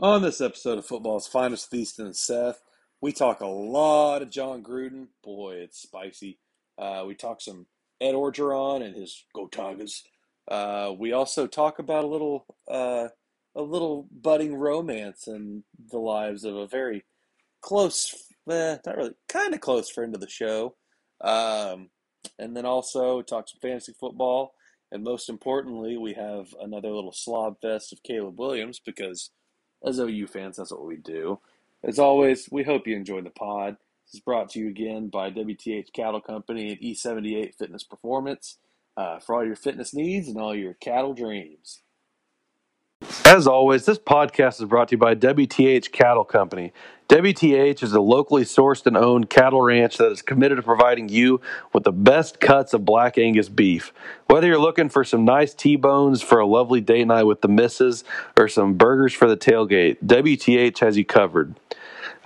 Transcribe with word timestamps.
On 0.00 0.22
this 0.22 0.40
episode 0.40 0.78
of 0.78 0.86
Football's 0.86 1.26
Finest 1.26 1.72
with 1.72 1.98
and 1.98 2.14
Seth, 2.14 2.60
we 3.00 3.10
talk 3.10 3.40
a 3.40 3.46
lot 3.48 4.22
of 4.22 4.30
Jon 4.30 4.62
Gruden. 4.62 5.08
Boy, 5.24 5.54
it's 5.54 5.82
spicy. 5.82 6.38
Uh, 6.78 7.02
we 7.04 7.16
talk 7.16 7.40
some 7.40 7.66
Ed 8.00 8.12
Orgeron 8.12 8.80
and 8.80 8.94
his 8.94 9.24
Go 9.34 9.48
Tigers. 9.48 10.04
Uh, 10.46 10.92
we 10.96 11.12
also 11.12 11.48
talk 11.48 11.80
about 11.80 12.04
a 12.04 12.06
little, 12.06 12.46
uh, 12.70 13.08
a 13.56 13.60
little 13.60 14.06
budding 14.12 14.54
romance 14.54 15.26
in 15.26 15.64
the 15.90 15.98
lives 15.98 16.44
of 16.44 16.54
a 16.54 16.68
very 16.68 17.04
close, 17.60 18.14
eh, 18.48 18.76
not 18.86 18.96
really, 18.96 19.14
kind 19.28 19.52
of 19.52 19.60
close 19.60 19.90
friend 19.90 20.14
of 20.14 20.20
the 20.20 20.30
show. 20.30 20.76
Um, 21.22 21.90
and 22.38 22.56
then 22.56 22.66
also 22.66 23.20
talk 23.22 23.48
some 23.48 23.58
fantasy 23.60 23.94
football. 23.98 24.54
And 24.92 25.02
most 25.02 25.28
importantly, 25.28 25.98
we 25.98 26.14
have 26.14 26.54
another 26.60 26.92
little 26.92 27.10
slob 27.12 27.56
fest 27.60 27.92
of 27.92 28.04
Caleb 28.04 28.38
Williams 28.38 28.78
because 28.78 29.32
as 29.84 29.98
OU 29.98 30.26
fans, 30.26 30.56
that's 30.56 30.72
what 30.72 30.86
we 30.86 30.96
do. 30.96 31.40
As 31.82 31.98
always, 31.98 32.48
we 32.50 32.64
hope 32.64 32.86
you 32.86 32.96
enjoy 32.96 33.22
the 33.22 33.30
pod. 33.30 33.76
This 34.06 34.14
is 34.14 34.20
brought 34.20 34.50
to 34.50 34.58
you 34.58 34.68
again 34.68 35.08
by 35.08 35.30
WTH 35.30 35.92
Cattle 35.92 36.20
Company 36.20 36.70
and 36.70 36.80
E78 36.80 37.54
Fitness 37.54 37.84
Performance 37.84 38.58
uh, 38.96 39.18
for 39.20 39.36
all 39.36 39.46
your 39.46 39.56
fitness 39.56 39.94
needs 39.94 40.28
and 40.28 40.38
all 40.38 40.54
your 40.54 40.74
cattle 40.74 41.14
dreams. 41.14 41.82
As 43.24 43.46
always, 43.46 43.84
this 43.84 43.98
podcast 43.98 44.60
is 44.60 44.64
brought 44.64 44.88
to 44.88 44.94
you 44.94 44.98
by 44.98 45.14
WTH 45.14 45.92
Cattle 45.92 46.24
Company. 46.24 46.72
WTH 47.08 47.82
is 47.82 47.92
a 47.92 48.00
locally 48.00 48.42
sourced 48.42 48.86
and 48.86 48.96
owned 48.96 49.30
cattle 49.30 49.60
ranch 49.60 49.98
that 49.98 50.10
is 50.10 50.22
committed 50.22 50.56
to 50.56 50.62
providing 50.62 51.08
you 51.08 51.40
with 51.72 51.84
the 51.84 51.92
best 51.92 52.40
cuts 52.40 52.74
of 52.74 52.84
black 52.84 53.18
Angus 53.18 53.48
beef. 53.48 53.92
Whether 54.28 54.46
you're 54.46 54.58
looking 54.58 54.88
for 54.88 55.04
some 55.04 55.24
nice 55.24 55.54
T-bones 55.54 56.22
for 56.22 56.38
a 56.40 56.46
lovely 56.46 56.80
date 56.80 57.06
night 57.06 57.24
with 57.24 57.42
the 57.42 57.48
missus 57.48 58.02
or 58.38 58.48
some 58.48 58.74
burgers 58.74 59.12
for 59.12 59.28
the 59.28 59.36
tailgate, 59.36 59.98
WTH 60.04 60.78
has 60.78 60.96
you 60.96 61.04
covered. 61.04 61.54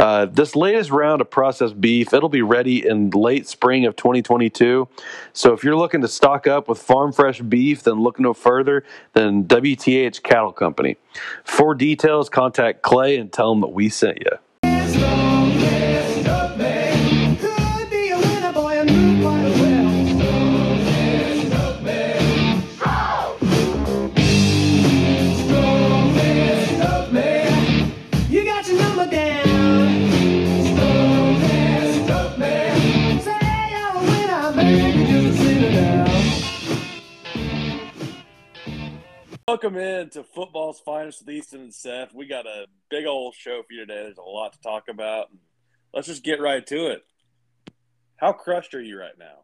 Uh, 0.02 0.26
this 0.26 0.56
latest 0.56 0.90
round 0.90 1.20
of 1.20 1.30
processed 1.30 1.80
beef, 1.80 2.12
it'll 2.12 2.28
be 2.28 2.42
ready 2.42 2.84
in 2.84 3.08
late 3.10 3.46
spring 3.46 3.86
of 3.86 3.94
2022. 3.94 4.88
So 5.32 5.52
if 5.52 5.62
you're 5.62 5.76
looking 5.76 6.00
to 6.00 6.08
stock 6.08 6.48
up 6.48 6.66
with 6.66 6.82
farm 6.82 7.12
fresh 7.12 7.40
beef, 7.40 7.84
then 7.84 8.02
look 8.02 8.18
no 8.18 8.34
further 8.34 8.82
than 9.12 9.44
WTH 9.44 10.24
Cattle 10.24 10.50
Company. 10.50 10.96
For 11.44 11.76
details, 11.76 12.28
contact 12.28 12.82
Clay 12.82 13.16
and 13.16 13.32
tell 13.32 13.52
him 13.52 13.60
that 13.60 13.68
we 13.68 13.88
sent 13.88 14.18
you. 14.18 14.51
Welcome 39.48 39.76
in 39.76 40.08
to 40.10 40.22
football's 40.22 40.78
finest 40.80 41.20
with 41.26 41.34
Easton 41.34 41.62
and 41.62 41.74
Seth. 41.74 42.14
We 42.14 42.26
got 42.26 42.46
a 42.46 42.66
big 42.90 43.06
old 43.06 43.34
show 43.34 43.62
for 43.66 43.72
you 43.72 43.80
today. 43.80 44.04
There's 44.04 44.18
a 44.18 44.22
lot 44.22 44.52
to 44.52 44.60
talk 44.60 44.84
about. 44.88 45.30
Let's 45.92 46.06
just 46.06 46.22
get 46.22 46.40
right 46.40 46.64
to 46.68 46.86
it. 46.92 47.02
How 48.16 48.32
crushed 48.32 48.72
are 48.74 48.80
you 48.80 48.98
right 48.98 49.18
now? 49.18 49.40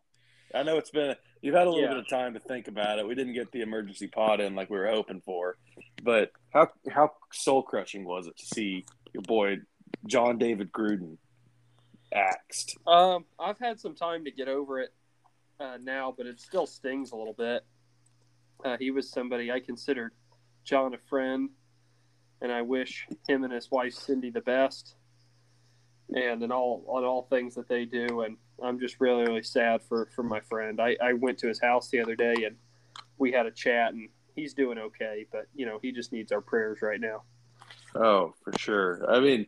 I 0.55 0.63
know 0.63 0.79
it's 0.79 0.93
been 0.93 1.17
you've 1.43 1.57
had 1.57 1.67
a 1.67 1.71
little 1.71 1.83
Yeah. 1.83 1.89
bit 1.95 1.99
of 1.99 2.09
time 2.09 2.35
to 2.35 2.41
think 2.41 2.69
about 2.69 3.01
it. 3.01 3.09
We 3.09 3.17
didn't 3.17 3.33
get 3.35 3.51
the 3.51 3.61
emergency 3.63 4.07
pod 4.07 4.41
in 4.41 4.55
like 4.55 4.71
we 4.71 4.79
were 4.79 4.89
hoping 4.89 5.21
for, 5.21 5.57
but 6.05 6.31
how 6.55 6.69
how 6.89 7.11
soul 7.33 7.63
crushing 7.65 8.05
was 8.05 8.29
it 8.29 8.37
to 8.39 8.47
see 8.47 8.87
your 9.13 9.23
boy 9.25 9.57
Jon 10.07 10.39
David 10.39 10.71
Gruden 10.71 11.19
axed? 12.15 12.79
Um, 12.87 13.25
I've 13.39 13.59
had 13.59 13.81
some 13.81 13.97
time 13.97 14.25
to 14.27 14.31
get 14.31 14.47
over 14.49 14.79
it 14.79 14.95
uh, 15.59 15.77
now, 15.83 16.15
but 16.17 16.27
it 16.27 16.41
still 16.41 16.67
stings 16.69 17.11
a 17.11 17.17
little 17.17 17.35
bit. 17.35 17.65
Uh, 18.65 18.77
he 18.79 18.91
was 18.91 19.11
somebody 19.11 19.53
I 19.53 19.61
considered 19.61 20.13
Jon 20.65 20.95
a 20.95 20.99
friend, 21.09 21.51
and 22.41 22.53
I 22.53 22.63
wish 22.63 23.07
him 23.29 23.45
and 23.45 23.53
his 23.53 23.71
wife 23.71 23.95
Cindy 23.95 24.31
the 24.31 24.41
best, 24.41 24.97
and 26.11 26.43
in 26.43 26.53
all 26.53 26.85
on 26.89 27.05
all 27.05 27.23
things 27.31 27.55
that 27.55 27.69
they 27.69 27.85
do. 27.85 28.23
And 28.23 28.37
I'm 28.63 28.81
just 28.81 29.01
really 29.01 29.25
really 29.25 29.43
sad 29.43 29.83
for 29.89 30.09
for 30.15 30.23
my 30.23 30.41
friend. 30.41 30.81
I, 30.81 30.97
I 31.03 31.13
went 31.13 31.39
to 31.39 31.49
his 31.49 31.61
house 31.61 31.89
the 31.89 32.01
other 32.01 32.17
day 32.17 32.35
and 32.45 32.57
we 33.19 33.33
had 33.33 33.47
a 33.47 33.51
chat, 33.51 33.93
and 33.93 34.09
he's 34.35 34.55
doing 34.55 34.79
okay, 34.79 35.27
but 35.31 35.47
you 35.55 35.67
know 35.67 35.79
he 35.83 35.93
just 35.93 36.13
needs 36.13 36.33
our 36.33 36.41
prayers 36.41 36.83
right 36.83 37.01
now. 37.01 37.23
Oh, 37.95 38.35
for 38.43 38.53
sure. 38.59 39.05
I 39.09 39.21
mean, 39.21 39.47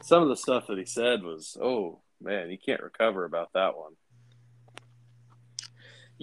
some 0.00 0.22
of 0.22 0.28
the 0.28 0.36
stuff 0.36 0.66
that 0.68 0.78
he 0.78 0.84
said 0.84 1.22
was, 1.22 1.56
oh 1.60 2.00
man, 2.20 2.50
you 2.50 2.58
can't 2.58 2.82
recover 2.82 3.24
about 3.24 3.52
that 3.54 3.76
one. 3.76 3.92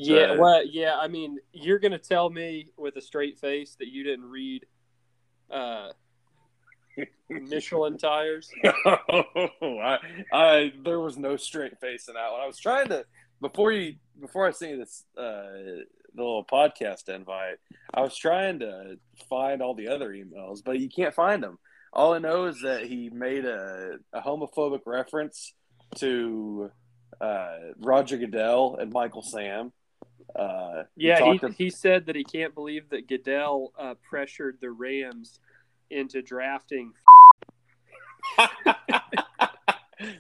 Yeah, 0.02 0.36
So- 0.36 0.42
well, 0.42 0.66
yeah. 0.66 0.98
I 0.98 1.08
mean, 1.08 1.40
you're 1.54 1.80
gonna 1.80 2.00
tell 2.00 2.30
me 2.30 2.72
with 2.78 2.96
a 2.96 3.02
straight 3.02 3.40
face 3.40 3.76
that 3.80 3.88
you 3.90 4.04
didn't 4.04 4.30
read 4.30 4.66
uh, 5.52 5.90
Michelin 7.30 7.98
tires. 7.98 8.50
I, 8.64 9.98
I, 10.34 10.74
there 10.84 11.00
was 11.00 11.18
no 11.18 11.38
straight 11.38 11.80
face 11.80 12.08
in 12.08 12.16
that 12.16 12.32
one. 12.32 12.42
I 12.42 12.48
was 12.48 12.60
trying 12.60 12.88
to 12.90 13.06
before 13.42 13.72
you 13.72 13.96
before 14.20 14.48
I 14.48 14.52
sent 14.52 14.72
you 14.72 14.78
this 14.78 15.06
uh, 15.18 15.22
the 15.22 15.86
little 16.16 16.44
podcast 16.46 17.08
invite. 17.10 17.58
I 17.94 18.02
was 18.02 18.16
trying 18.18 18.60
to 18.60 18.98
find 19.30 19.62
all 19.62 19.76
the 19.76 19.88
other 19.90 20.10
emails, 20.10 20.64
but 20.64 20.80
you 20.80 20.90
can't 20.90 21.14
find 21.14 21.42
them. 21.44 21.60
All 21.94 22.14
I 22.14 22.20
know 22.20 22.46
is 22.46 22.62
that 22.62 22.86
he 22.86 23.10
made 23.10 23.46
a, 23.46 23.98
a 24.14 24.22
homophobic 24.22 24.82
reference 24.86 25.54
to 25.96 26.72
uh, 27.20 27.56
Roger 27.80 28.18
Goodell 28.18 28.78
and 28.80 28.92
Michael 28.92 29.24
Sam. 29.24 29.72
Uh, 30.36 30.84
Yeah, 30.96 31.24
he, 31.32 31.38
talked 31.40 31.54
he 31.56 31.70
said 31.70 32.06
that 32.06 32.16
he 32.16 32.24
can't 32.24 32.54
believe 32.54 32.90
that 32.90 33.08
Goodell 33.08 33.74
uh, 33.78 33.96
pressured 34.08 34.58
the 34.62 34.72
Rams 34.72 35.40
into 35.90 36.22
drafting. 36.22 36.94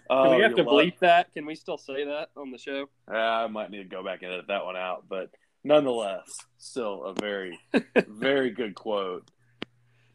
Oh, 0.09 0.31
Do 0.31 0.35
we 0.35 0.41
have 0.41 0.51
you 0.51 0.57
to 0.57 0.63
love- 0.63 0.73
bleep 0.85 0.99
that? 0.99 1.31
Can 1.33 1.45
we 1.45 1.55
still 1.55 1.77
say 1.77 2.03
that 2.03 2.31
on 2.35 2.51
the 2.51 2.57
show? 2.57 2.89
I 3.07 3.47
might 3.47 3.71
need 3.71 3.77
to 3.77 3.83
go 3.85 4.03
back 4.03 4.23
and 4.23 4.33
edit 4.33 4.47
that 4.49 4.65
one 4.65 4.75
out, 4.75 5.05
but 5.07 5.29
nonetheless, 5.63 6.27
still 6.57 7.05
a 7.05 7.13
very, 7.13 7.57
very 8.07 8.49
good 8.49 8.75
quote. 8.75 9.29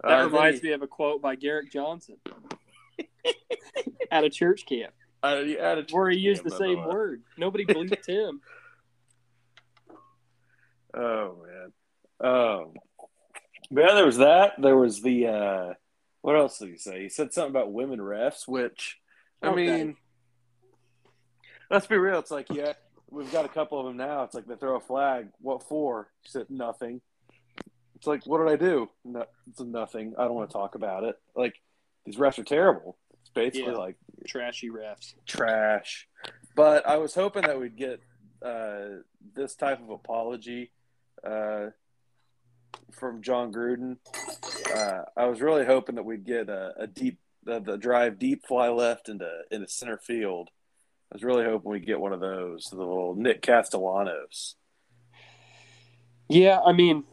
That 0.03 0.21
Uh, 0.21 0.25
reminds 0.27 0.61
then 0.61 0.69
me 0.69 0.75
of 0.75 0.83
a 0.83 0.87
quote 0.87 1.23
by 1.23 1.37
Garrett 1.37 1.73
Johnson 1.73 2.17
at 4.11 4.23
a 4.25 4.29
church 4.29 4.67
camp 4.67 4.93
he- 5.23 5.29
uh, 5.29 5.43
he 5.45 5.59
added- 5.59 5.91
where 5.93 6.11
he 6.11 6.19
used 6.19 6.45
the 6.45 6.51
same 6.51 6.85
word. 6.85 7.23
Nobody 7.39 7.65
bleeped 7.65 8.07
him. 8.07 8.43
Oh 10.97 11.37
man. 11.45 11.73
Um, 12.33 12.73
but 13.71 13.81
yeah, 13.85 13.95
there 13.95 14.07
was 14.07 14.19
that. 14.19 14.53
There 14.61 14.77
was 14.77 15.03
the 15.03 15.27
uh, 15.27 15.75
what 16.23 16.37
else 16.37 16.59
did 16.59 16.71
he 16.71 16.77
say? 16.77 17.03
He 17.03 17.09
said 17.09 17.33
something 17.33 17.51
about 17.51 17.73
women 17.73 17.99
refs, 17.99 18.47
which 18.47 18.99
I 19.43 19.49
Okay. 19.49 19.57
mean, 19.57 19.97
let's 21.71 21.87
be 21.87 21.97
real. 21.97 22.19
It's 22.19 22.31
like 22.31 22.47
yeah, 22.51 22.75
we've 23.11 23.33
got 23.33 23.45
a 23.45 23.49
couple 23.49 23.81
of 23.81 23.87
them 23.87 23.97
now. 23.97 24.23
It's 24.25 24.35
like 24.35 24.47
they 24.47 24.57
throw 24.57 24.77
a 24.77 24.81
flag. 24.81 25.29
What 25.41 25.63
for? 25.65 26.09
He 26.23 26.31
said 26.31 26.47
nothing. 26.51 27.01
It's 27.97 28.07
like 28.07 28.25
what 28.27 28.39
did 28.39 28.49
I 28.49 28.57
do? 28.57 28.89
No, 29.05 29.25
it's 29.49 29.61
nothing. 29.61 30.15
I 30.19 30.25
don't 30.25 30.35
want 30.35 30.51
to 30.51 30.53
talk 30.55 30.75
about 30.75 31.05
it. 31.05 31.17
Like 31.35 31.55
these 32.05 32.17
refs 32.17 32.39
are 32.39 32.45
terrible. 32.45 32.97
It's 33.21 33.31
basically 33.31 33.73
Yeah. 33.73 33.79
like 33.79 33.97
Trashy 34.27 34.71
refs. 34.71 35.15
trash. 35.27 36.07
But 36.55 36.87
I 36.87 36.99
was 36.99 37.15
hoping 37.15 37.43
that 37.43 37.59
we'd 37.59 37.77
get 37.77 38.01
uh, 38.45 39.01
this 39.35 39.55
type 39.55 39.81
of 39.83 39.89
apology 39.91 40.71
uh, 41.25 41.71
from 42.93 43.23
Jon 43.23 43.53
Gruden. 43.53 43.97
Uh, 44.75 45.03
I 45.17 45.27
was 45.27 45.41
really 45.41 45.65
hoping 45.65 45.97
that 45.97 46.05
we'd 46.05 46.25
get 46.25 46.49
a, 46.49 46.73
a 46.79 46.87
deep 46.87 47.19
the, 47.45 47.61
the 47.61 47.77
drive 47.77 48.19
deep 48.19 48.47
fly 48.47 48.69
left 48.69 49.09
into 49.09 49.29
into 49.51 49.69
center 49.69 49.99
field. 49.99 50.49
I 51.13 51.17
was 51.17 51.25
really 51.25 51.45
hoping 51.45 51.71
we'd 51.71 51.87
get 51.87 52.01
one 52.01 52.13
of 52.13 52.21
those, 52.21 52.69
the 52.71 52.77
little 52.77 53.15
Nick 53.15 53.43
Castellanos. 53.43 54.57
Yeah, 56.29 56.61
I 56.61 56.73
mean, 56.73 57.05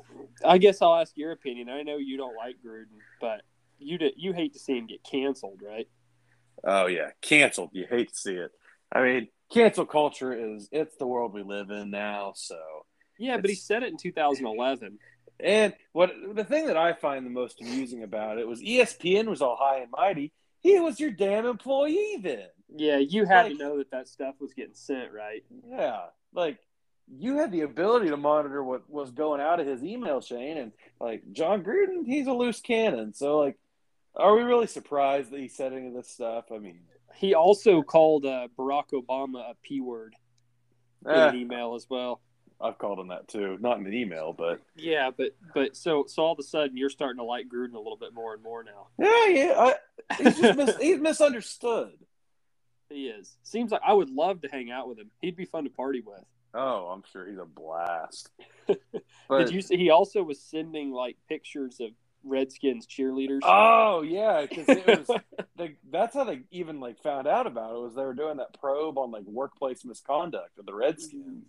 I 0.46 0.58
guess 0.58 0.82
I'll 0.82 0.96
ask 0.96 1.16
your 1.18 1.32
opinion. 1.32 1.70
I 1.70 1.84
know 1.84 1.98
you 1.98 2.18
don't 2.18 2.36
like 2.36 2.56
Gruden, 2.66 2.98
but 3.20 3.42
you 3.78 3.98
did, 3.98 4.14
you 4.16 4.34
hate 4.34 4.54
to 4.54 4.60
see 4.60 4.78
him 4.78 4.88
get 4.88 5.04
canceled, 5.04 5.62
right? 5.66 5.88
Oh 6.64 6.88
yeah, 6.88 7.10
canceled. 7.22 7.72
You 7.74 7.86
hate 7.90 8.10
to 8.10 8.16
see 8.16 8.36
it. 8.36 8.52
I 8.92 9.04
mean, 9.04 9.28
cancel 9.54 9.86
culture 9.86 10.34
is 10.34 10.70
it's 10.72 10.96
the 10.98 11.08
world 11.08 11.34
we 11.34 11.44
live 11.44 11.70
in 11.70 11.92
now. 11.92 12.34
So 12.36 12.58
Yeah, 13.22 13.38
but 13.38 13.50
he 13.50 13.56
said 13.56 13.84
it 13.84 13.90
in 13.92 13.98
2011. 13.98 14.98
And 15.40 15.74
what 15.92 16.12
the 16.36 16.44
thing 16.44 16.68
that 16.68 16.78
I 16.78 16.94
find 16.94 17.26
the 17.26 17.30
most 17.30 17.62
amusing 17.62 18.04
about 18.04 18.38
it 18.38 18.48
was 18.48 18.62
ESPN 18.62 19.28
was 19.28 19.42
all 19.42 19.58
high 19.60 19.80
and 19.80 19.92
mighty. 19.92 20.32
He 20.60 20.80
was 20.80 21.00
your 21.00 21.12
damn 21.12 21.46
employee 21.46 22.18
then. 22.22 22.48
Yeah, 22.76 22.98
you 22.98 23.26
had 23.26 23.44
Like- 23.48 23.52
to 23.54 23.58
know 23.58 23.78
that 23.78 23.92
that 23.92 24.08
stuff 24.08 24.36
was 24.40 24.54
getting 24.54 24.76
sent, 24.76 25.12
right? 25.12 25.44
Yeah, 25.68 26.08
like 26.34 26.58
you 27.08 27.38
had 27.38 27.52
the 27.52 27.62
ability 27.62 28.10
to 28.10 28.18
monitor 28.18 28.64
what 28.64 28.90
was 28.90 29.12
going 29.12 29.42
out 29.42 29.60
of 29.60 29.68
his 29.68 29.84
email 29.84 30.22
chain, 30.22 30.58
and 30.58 30.72
like 31.00 31.24
Jon 31.32 31.64
Gruden, 31.64 32.06
he's 32.06 32.28
a 32.28 32.34
loose 32.34 32.62
cannon. 32.62 33.14
So 33.14 33.38
like, 33.40 33.58
Are 34.16 34.36
we 34.36 34.44
really 34.44 34.68
surprised 34.68 35.32
that 35.32 35.40
he 35.40 35.48
said 35.48 35.74
any 35.74 35.88
of 35.88 35.94
this 35.94 36.10
stuff? 36.10 36.52
I 36.52 36.58
mean, 36.58 36.82
He 37.16 37.34
also 37.34 37.82
called 37.82 38.26
uh, 38.26 38.48
Barack 38.58 38.92
Obama 38.94 39.52
a 39.52 39.56
p 39.64 39.82
word 39.82 40.16
in 41.06 41.12
eh, 41.12 41.30
an 41.30 41.36
email 41.36 41.76
as 41.76 41.90
well. 41.90 42.22
I've 42.64 42.78
called 42.78 43.00
him 43.00 43.08
that 43.10 43.28
too. 43.28 43.58
Not 43.60 43.80
in 43.80 43.86
an 43.86 43.94
email, 43.94 44.34
but 44.34 44.62
Yeah, 44.76 45.10
but 45.16 45.36
but 45.54 45.76
so 45.76 46.06
so 46.08 46.24
all 46.24 46.34
of 46.34 46.40
a 46.40 46.44
sudden 46.44 46.78
you're 46.78 46.90
starting 46.90 47.18
to 47.18 47.24
like 47.24 47.48
Gruden 47.48 47.74
a 47.74 47.80
little 47.80 47.98
bit 47.98 48.14
more 48.14 48.34
and 48.34 48.44
more 48.44 48.64
now. 48.64 48.88
yeah, 49.00 49.26
yeah. 49.28 49.54
I, 49.58 50.16
he's 50.18 50.40
just 50.40 50.58
mis- 50.58 50.78
he's 50.78 51.00
misunderstood. 51.00 51.94
He 52.90 53.08
is. 53.08 53.38
Seems 53.44 53.72
like 53.72 53.82
I 53.86 53.94
would 53.94 54.10
love 54.10 54.42
to 54.42 54.50
hang 54.50 54.70
out 54.70 54.88
with 54.88 55.00
him. 55.00 55.12
He'd 55.22 55.38
be 55.38 55.46
fun 55.46 55.64
to 55.64 55.70
party 55.70 56.02
with. 56.06 56.24
Oh, 56.54 56.88
I'm 56.88 57.04
sure 57.12 57.26
he's 57.26 57.38
a 57.38 57.46
blast. 57.46 58.30
But, 59.28 59.46
Did 59.46 59.52
you 59.54 59.62
see? 59.62 59.78
He 59.78 59.90
also 59.90 60.24
was 60.24 60.42
sending 60.42 60.92
like 60.92 61.16
pictures 61.30 61.80
of 61.80 61.92
Redskins 62.24 62.86
cheerleaders. 62.86 63.40
Oh 63.44 64.02
yeah, 64.02 64.46
because 64.46 64.66
it 64.68 64.86
was. 64.86 65.20
they, 65.58 65.76
that's 65.90 66.14
how 66.16 66.26
they 66.26 66.42
even 66.52 66.80
like 66.82 67.02
found 67.02 67.28
out 67.28 67.48
about 67.48 67.74
it 67.74 67.80
was 67.80 67.96
they 67.96 68.04
were 68.04 68.14
doing 68.14 68.38
that 68.38 68.60
probe 68.60 68.98
on 68.98 69.10
like 69.12 69.24
workplace 69.24 69.86
misconduct 69.86 70.60
of 70.60 70.66
the 70.66 70.74
Redskins. 70.74 71.46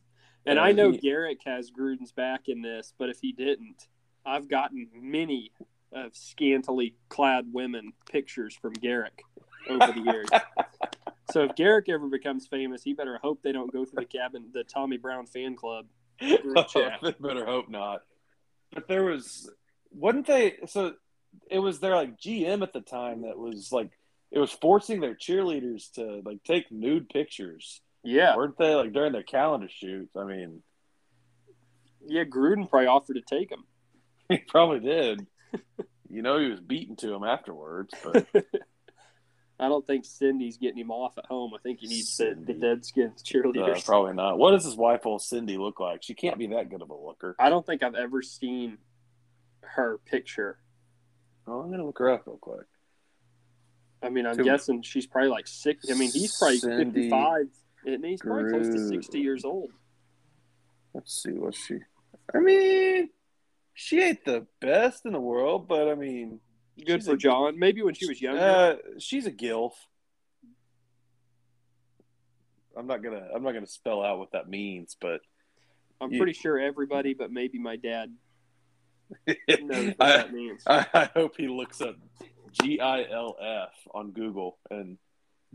And 0.46 0.58
I 0.58 0.72
know 0.72 0.90
he- 0.90 0.98
Garrick 0.98 1.40
has 1.44 1.70
Gruden's 1.70 2.12
back 2.12 2.48
in 2.48 2.62
this, 2.62 2.92
but 2.98 3.08
if 3.08 3.18
he 3.20 3.32
didn't, 3.32 3.88
I've 4.24 4.48
gotten 4.48 4.88
many 4.94 5.52
of 5.92 6.16
scantily 6.16 6.94
clad 7.08 7.52
women 7.52 7.92
pictures 8.10 8.54
from 8.54 8.72
Garrick 8.72 9.22
over 9.68 9.92
the 9.92 10.00
years. 10.00 10.28
so 11.30 11.44
if 11.44 11.54
Garrick 11.54 11.88
ever 11.88 12.08
becomes 12.08 12.46
famous, 12.46 12.82
he 12.82 12.94
better 12.94 13.18
hope 13.22 13.42
they 13.42 13.52
don't 13.52 13.72
go 13.72 13.84
through 13.84 14.00
the 14.00 14.06
cabin, 14.06 14.46
the 14.52 14.64
Tommy 14.64 14.96
Brown 14.96 15.26
fan 15.26 15.56
club. 15.56 15.86
They 17.02 17.12
better 17.20 17.44
hope 17.44 17.68
not. 17.68 18.02
But 18.72 18.86
there 18.88 19.04
was, 19.04 19.50
wasn't 19.90 20.26
they? 20.26 20.54
So 20.66 20.94
it 21.50 21.58
was 21.58 21.80
their 21.80 21.96
like 21.96 22.18
GM 22.18 22.62
at 22.62 22.72
the 22.72 22.80
time 22.80 23.22
that 23.22 23.38
was 23.38 23.72
like 23.72 23.90
it 24.30 24.38
was 24.38 24.50
forcing 24.52 25.00
their 25.00 25.14
cheerleaders 25.14 25.92
to 25.92 26.22
like 26.24 26.42
take 26.44 26.70
nude 26.70 27.08
pictures, 27.08 27.80
Yeah, 28.02 28.36
weren't 28.36 28.58
they? 28.58 28.74
Like 28.74 28.92
during 28.92 29.12
their 29.12 29.22
calendar 29.22 29.68
shoots. 29.68 30.16
I 30.16 30.24
mean, 30.24 30.62
yeah. 32.06 32.24
Gruden 32.24 32.68
probably 32.68 32.86
offered 32.88 33.14
to 33.14 33.22
take 33.22 33.50
him. 33.50 33.64
he 34.28 34.38
probably 34.38 34.80
did. 34.80 35.26
you 36.08 36.22
know, 36.22 36.38
he 36.38 36.48
was 36.48 36.60
beaten 36.60 36.96
to 36.96 37.14
him 37.14 37.24
afterwards, 37.24 37.94
but 38.02 38.26
I 39.60 39.68
don't 39.68 39.86
think 39.86 40.04
Cindy's 40.04 40.56
getting 40.56 40.78
him 40.78 40.90
off 40.90 41.16
at 41.18 41.26
home. 41.26 41.52
I 41.54 41.58
think 41.62 41.80
he 41.80 41.86
needs 41.86 42.16
the, 42.16 42.34
the 42.34 42.52
Cindy. 42.52 42.66
Deadskins 42.66 43.20
uh, 43.20 43.22
cheerleaders. 43.22 43.84
probably 43.84 44.14
not. 44.14 44.38
What 44.38 44.50
does 44.52 44.64
his 44.64 44.76
wife, 44.76 45.06
old 45.06 45.22
Cindy, 45.22 45.56
look 45.56 45.78
like? 45.78 46.02
She 46.02 46.14
can't 46.14 46.38
be 46.38 46.48
that 46.48 46.68
good 46.68 46.82
of 46.82 46.90
a 46.90 46.96
looker. 46.96 47.36
I 47.38 47.50
don't 47.50 47.64
think 47.64 47.82
I've 47.82 47.94
ever 47.94 48.22
seen 48.22 48.78
her 49.60 50.00
picture. 50.04 50.58
Oh, 51.46 51.60
I'm 51.60 51.70
gonna 51.70 51.86
look 51.86 51.98
her 51.98 52.10
up 52.10 52.26
real 52.26 52.38
quick. 52.38 52.66
I 54.02 54.08
mean, 54.08 54.26
I'm 54.26 54.36
guessing 54.36 54.82
she's 54.82 55.06
probably 55.06 55.30
like 55.30 55.46
six. 55.46 55.88
I 55.90 55.94
mean, 55.94 56.10
he's 56.10 56.36
probably 56.36 56.58
Cindy 56.58 57.10
55, 57.10 57.46
and 57.86 58.04
he's 58.04 58.20
probably 58.22 58.50
close 58.50 58.68
to 58.68 58.88
60 58.88 59.20
years 59.20 59.44
old. 59.44 59.70
Let's 60.94 61.22
see 61.22 61.32
what 61.32 61.54
she. 61.54 61.78
I 62.34 62.38
mean, 62.38 63.08
she 63.74 64.00
ain't 64.00 64.24
the 64.24 64.46
best 64.60 65.06
in 65.06 65.12
the 65.12 65.20
world, 65.20 65.66
but 65.68 65.88
I 65.88 65.94
mean, 65.94 66.40
Good 66.86 67.00
She's 67.00 67.06
for 67.06 67.14
a- 67.14 67.18
John. 67.18 67.58
Maybe 67.58 67.82
when 67.82 67.94
she 67.94 68.06
was 68.06 68.20
younger. 68.20 68.40
uh, 68.40 68.76
she's 68.98 69.26
a 69.26 69.30
gilf. 69.32 69.72
I'm 72.76 72.86
not 72.86 73.02
gonna. 73.02 73.28
I'm 73.34 73.42
not 73.42 73.52
gonna 73.52 73.66
spell 73.66 74.02
out 74.02 74.18
what 74.18 74.32
that 74.32 74.48
means, 74.48 74.96
but 75.00 75.20
I'm 76.00 76.12
you- 76.12 76.18
pretty 76.18 76.32
sure 76.32 76.58
everybody, 76.58 77.12
but 77.14 77.30
maybe 77.30 77.58
my 77.58 77.76
dad 77.76 78.14
knows 79.28 79.86
what 79.88 79.96
I, 80.00 80.16
that 80.16 80.32
means. 80.32 80.62
I, 80.66 80.86
I 80.94 81.10
hope 81.14 81.34
he 81.36 81.48
looks 81.48 81.80
up 81.82 81.96
G 82.52 82.80
I 82.80 83.04
L 83.10 83.36
F 83.40 83.72
on 83.94 84.12
Google 84.12 84.58
and 84.70 84.96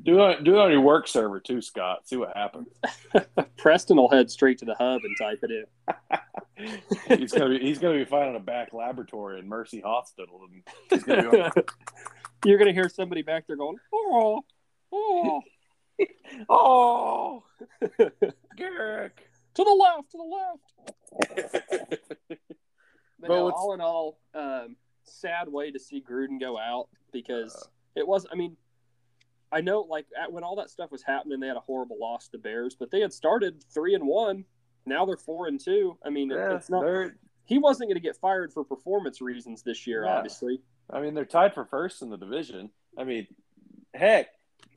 do 0.04 0.24
it. 0.26 0.44
Do 0.44 0.56
it 0.56 0.60
on 0.60 0.72
your 0.72 0.82
work 0.82 1.08
server 1.08 1.40
too, 1.40 1.62
Scott. 1.62 2.08
See 2.08 2.18
what 2.18 2.36
happens. 2.36 2.68
Preston 3.58 3.98
will 3.98 4.10
head 4.10 4.30
straight 4.30 4.58
to 4.60 4.66
the 4.66 4.76
hub 4.76 5.02
and 5.04 5.16
type 5.20 5.40
it 5.44 5.52
in. 5.52 7.18
he's 7.20 7.32
gonna 7.32 7.58
be. 7.58 7.60
He's 7.60 7.80
gonna 7.80 7.98
be 7.98 8.06
finding 8.06 8.36
a 8.36 8.40
back 8.40 8.74
laboratory 8.74 9.40
in 9.40 9.48
Mercy 9.48 9.82
Hospital, 9.82 10.42
and 10.50 10.64
he's 10.90 11.04
gonna 11.04 11.52
You're 12.46 12.58
gonna 12.60 12.74
hear 12.74 12.90
somebody 12.90 13.24
back 13.24 13.48
there 13.48 13.56
going, 13.56 13.78
"Oh, 13.94 14.42
oh, 14.92 15.42
"Oh, 16.50 17.44
Garrick, 18.56 19.28
to 19.56 19.64
the 19.64 19.72
left, 19.72 20.12
to 20.12 20.18
the 20.18 20.24
left." 20.24 20.64
But, 21.90 22.00
But 23.20 23.30
no, 23.30 23.52
all 23.52 23.74
in 23.74 23.82
all, 23.82 24.20
um, 24.36 24.76
sad 25.04 25.50
way 25.50 25.72
to 25.72 25.80
see 25.80 26.02
Gruden 26.08 26.40
go 26.40 26.58
out 26.60 26.90
because 27.12 27.56
Uh. 27.56 27.70
it 27.96 28.08
was. 28.08 28.28
I 28.32 28.36
mean, 28.36 28.56
I 29.52 29.62
know 29.62 29.82
like 29.82 30.06
at, 30.22 30.32
when 30.32 30.44
all 30.44 30.56
that 30.58 30.70
stuff 30.70 30.92
was 30.92 31.04
happening, 31.04 31.40
they 31.40 31.48
had 31.48 31.58
a 31.58 31.62
horrible 31.62 31.98
loss 32.00 32.26
to 32.26 32.32
the 32.34 32.38
Bears, 32.38 32.76
but 32.78 32.92
they 32.92 33.00
had 33.00 33.14
started 33.14 33.64
three 33.74 33.96
and 33.96 34.06
one. 34.06 34.46
Now 34.86 35.06
they're 35.06 35.18
four 35.18 35.48
and 35.48 35.60
two. 35.60 35.98
I 36.06 36.10
mean, 36.10 36.30
Yeah, 36.30 36.56
it's 36.56 36.70
not. 36.70 37.12
He 37.46 37.60
wasn't 37.60 37.88
going 37.90 37.96
to 37.96 38.02
get 38.06 38.18
fired 38.18 38.52
for 38.52 38.64
performance 38.66 39.22
reasons 39.22 39.64
this 39.64 39.88
year, 39.88 40.04
Yeah. 40.04 40.18
obviously. 40.18 40.62
I 40.90 41.00
mean, 41.02 41.14
they're 41.14 41.24
tied 41.26 41.54
for 41.54 41.64
first 41.66 42.02
in 42.02 42.10
the 42.10 42.18
division. 42.18 42.70
I 42.98 43.04
mean, 43.06 43.28
heck, 43.94 44.28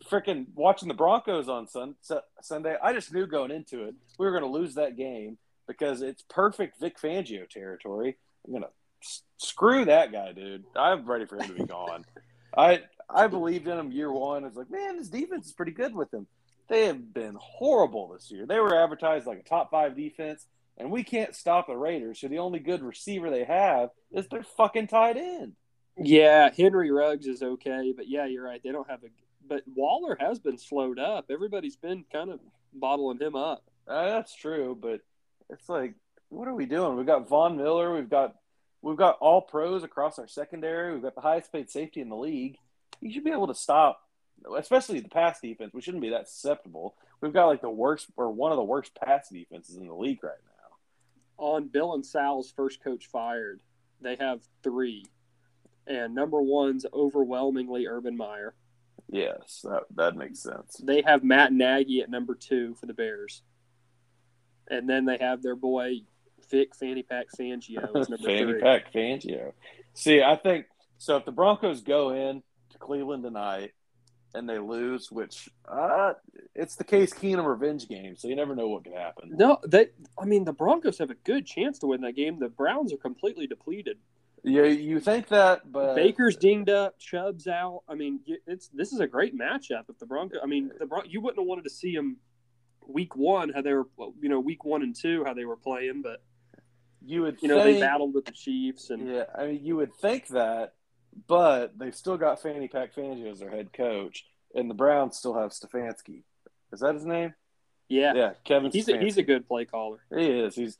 freaking 0.08 0.46
watching 0.54 0.86
the 0.88 0.94
Broncos 0.94 1.48
on 1.48 1.66
sun, 1.66 1.96
Su- 2.00 2.20
Sunday, 2.42 2.76
I 2.82 2.92
just 2.92 3.12
knew 3.12 3.26
going 3.26 3.50
into 3.50 3.84
it 3.84 3.94
we 4.18 4.26
were 4.26 4.32
going 4.32 4.44
to 4.44 4.48
lose 4.58 4.74
that 4.74 4.96
game 4.96 5.38
because 5.66 6.00
it's 6.02 6.22
perfect 6.28 6.78
Vic 6.80 6.96
Fangio 7.00 7.48
territory. 7.48 8.16
I'm 8.46 8.52
going 8.52 8.62
to 8.64 8.70
s- 9.02 9.22
screw 9.38 9.84
that 9.86 10.12
guy, 10.12 10.32
dude. 10.32 10.64
I'm 10.76 11.06
ready 11.06 11.26
for 11.26 11.36
him 11.38 11.48
to 11.48 11.54
be 11.54 11.64
gone. 11.64 12.04
I 12.56 12.82
I 13.12 13.26
believed 13.26 13.68
in 13.68 13.78
him 13.78 13.92
year 13.92 14.12
one. 14.12 14.44
It's 14.44 14.56
like, 14.56 14.70
man, 14.70 14.96
this 14.96 15.08
defense 15.08 15.46
is 15.46 15.52
pretty 15.52 15.72
good 15.72 15.94
with 15.94 16.12
him. 16.12 16.26
They 16.68 16.86
have 16.86 17.12
been 17.12 17.36
horrible 17.40 18.08
this 18.08 18.30
year. 18.30 18.46
They 18.46 18.60
were 18.60 18.80
advertised 18.80 19.26
like 19.26 19.40
a 19.40 19.42
top 19.42 19.70
five 19.70 19.96
defense, 19.96 20.46
and 20.78 20.90
we 20.90 21.02
can't 21.02 21.34
stop 21.34 21.66
the 21.66 21.76
Raiders. 21.76 22.20
So 22.20 22.28
the 22.28 22.38
only 22.38 22.60
good 22.60 22.82
receiver 22.82 23.28
they 23.28 23.44
have 23.44 23.90
is 24.12 24.28
their 24.28 24.44
fucking 24.44 24.86
tight 24.86 25.16
end. 25.16 25.54
Yeah, 25.96 26.50
Henry 26.56 26.90
Ruggs 26.90 27.26
is 27.26 27.42
okay, 27.42 27.92
but 27.94 28.08
yeah, 28.08 28.26
you're 28.26 28.44
right. 28.44 28.60
They 28.62 28.72
don't 28.72 28.88
have 28.88 29.02
a. 29.02 29.08
But 29.46 29.64
Waller 29.74 30.16
has 30.20 30.38
been 30.38 30.58
slowed 30.58 30.98
up. 31.00 31.26
Everybody's 31.28 31.76
been 31.76 32.04
kind 32.12 32.30
of 32.30 32.38
bottling 32.72 33.18
him 33.18 33.34
up. 33.34 33.64
Uh, 33.88 34.06
that's 34.06 34.34
true, 34.34 34.78
but 34.80 35.00
it's 35.48 35.68
like, 35.68 35.94
what 36.28 36.46
are 36.46 36.54
we 36.54 36.66
doing? 36.66 36.96
We've 36.96 37.06
got 37.06 37.28
Von 37.28 37.56
Miller. 37.56 37.92
We've 37.92 38.08
got 38.08 38.36
we've 38.80 38.96
got 38.96 39.18
all 39.20 39.42
pros 39.42 39.82
across 39.82 40.18
our 40.18 40.28
secondary. 40.28 40.92
We've 40.92 41.02
got 41.02 41.16
the 41.16 41.20
highest 41.20 41.52
paid 41.52 41.68
safety 41.68 42.00
in 42.00 42.08
the 42.08 42.16
league. 42.16 42.56
You 43.00 43.12
should 43.12 43.24
be 43.24 43.30
able 43.30 43.46
to 43.46 43.54
stop, 43.54 44.02
especially 44.58 45.00
the 45.00 45.08
pass 45.08 45.40
defense. 45.40 45.72
We 45.72 45.80
shouldn't 45.80 46.02
be 46.02 46.10
that 46.10 46.28
susceptible. 46.28 46.94
We've 47.20 47.32
got 47.32 47.46
like 47.46 47.62
the 47.62 47.70
worst 47.70 48.08
or 48.16 48.30
one 48.30 48.52
of 48.52 48.56
the 48.56 48.64
worst 48.64 48.94
pass 48.94 49.28
defenses 49.28 49.76
in 49.76 49.86
the 49.86 49.94
league 49.94 50.22
right 50.22 50.32
now. 50.44 51.44
On 51.44 51.68
Bill 51.68 51.94
and 51.94 52.04
Sal's 52.04 52.50
first 52.50 52.82
coach 52.82 53.06
fired, 53.06 53.60
they 54.00 54.16
have 54.16 54.40
three, 54.62 55.06
and 55.86 56.14
number 56.14 56.40
one's 56.40 56.86
overwhelmingly 56.92 57.86
Urban 57.86 58.16
Meyer. 58.16 58.54
Yes, 59.08 59.64
that 59.64 59.84
that 59.96 60.16
makes 60.16 60.40
sense. 60.40 60.76
They 60.82 61.02
have 61.02 61.24
Matt 61.24 61.52
Nagy 61.52 62.00
at 62.00 62.10
number 62.10 62.34
two 62.34 62.74
for 62.74 62.86
the 62.86 62.94
Bears, 62.94 63.42
and 64.68 64.88
then 64.88 65.04
they 65.04 65.18
have 65.18 65.42
their 65.42 65.56
boy 65.56 66.02
Vic 66.50 66.74
Fanny 66.74 67.02
Pack 67.02 67.26
Fangio 67.38 67.96
as 67.96 68.08
Fanny. 68.24 68.60
Pack 68.60 68.92
Fangio. 68.92 69.52
See, 69.94 70.22
I 70.22 70.36
think 70.36 70.66
so. 70.98 71.16
If 71.16 71.24
the 71.24 71.32
Broncos 71.32 71.80
go 71.82 72.10
in 72.10 72.42
Cleveland 72.80 73.22
tonight 73.22 73.72
and 74.34 74.48
they 74.48 74.58
lose, 74.58 75.10
which 75.10 75.48
uh, 75.68 76.12
it's 76.54 76.76
the 76.76 76.84
case 76.84 77.12
Keenum 77.12 77.46
revenge 77.46 77.88
game, 77.88 78.16
so 78.16 78.28
you 78.28 78.36
never 78.36 78.54
know 78.54 78.68
what 78.68 78.84
could 78.84 78.94
happen. 78.94 79.30
No, 79.32 79.58
they. 79.66 79.88
I 80.18 80.24
mean, 80.24 80.44
the 80.44 80.52
Broncos 80.52 80.98
have 80.98 81.10
a 81.10 81.14
good 81.14 81.46
chance 81.46 81.78
to 81.80 81.86
win 81.86 82.00
that 82.02 82.14
game. 82.14 82.38
The 82.38 82.48
Browns 82.48 82.92
are 82.92 82.98
completely 82.98 83.46
depleted. 83.46 83.98
Yeah, 84.42 84.62
you 84.62 85.00
think 85.00 85.28
that, 85.28 85.70
but 85.70 85.96
Baker's 85.96 86.36
dinged 86.36 86.70
up, 86.70 86.98
Chubb's 86.98 87.46
out. 87.46 87.82
I 87.88 87.94
mean, 87.94 88.20
it's 88.46 88.68
this 88.68 88.92
is 88.92 89.00
a 89.00 89.06
great 89.06 89.38
matchup. 89.38 89.84
If 89.88 89.98
the 89.98 90.06
Broncos, 90.06 90.40
I 90.42 90.46
mean, 90.46 90.70
the 90.78 90.86
Bron- 90.86 91.10
you 91.10 91.20
wouldn't 91.20 91.40
have 91.40 91.46
wanted 91.46 91.64
to 91.64 91.70
see 91.70 91.94
them 91.94 92.16
week 92.86 93.16
one 93.16 93.50
how 93.50 93.62
they 93.62 93.74
were, 93.74 93.86
you 94.20 94.28
know, 94.28 94.40
week 94.40 94.64
one 94.64 94.82
and 94.82 94.96
two 94.96 95.24
how 95.24 95.34
they 95.34 95.44
were 95.44 95.56
playing, 95.56 96.02
but 96.02 96.22
you 97.04 97.22
would 97.22 97.42
you 97.42 97.48
know 97.48 97.62
they 97.62 97.80
battled 97.80 98.14
with 98.14 98.24
the 98.24 98.32
Chiefs 98.32 98.90
and 98.90 99.08
Yeah, 99.08 99.24
I 99.36 99.46
mean, 99.46 99.64
you 99.64 99.76
would 99.76 99.94
think 99.94 100.28
that, 100.28 100.74
but 101.26 101.78
they've 101.78 101.94
still 101.94 102.16
got 102.16 102.42
Fanny 102.42 102.68
Pack 102.68 102.94
Fangio 102.94 103.30
as 103.30 103.40
their 103.40 103.50
head 103.50 103.72
coach, 103.72 104.24
and 104.54 104.70
the 104.70 104.74
Browns 104.74 105.16
still 105.16 105.34
have 105.34 105.50
Stefanski. 105.50 106.22
Is 106.72 106.80
that 106.80 106.94
his 106.94 107.04
name? 107.04 107.34
yeah, 107.88 108.14
Yeah, 108.14 108.32
Kevin. 108.44 108.70
he's 108.70 108.88
a, 108.88 108.98
he's 108.98 109.18
a 109.18 109.22
good 109.22 109.46
play 109.48 109.64
caller. 109.64 109.98
He 110.14 110.26
is. 110.26 110.54
He's 110.54 110.78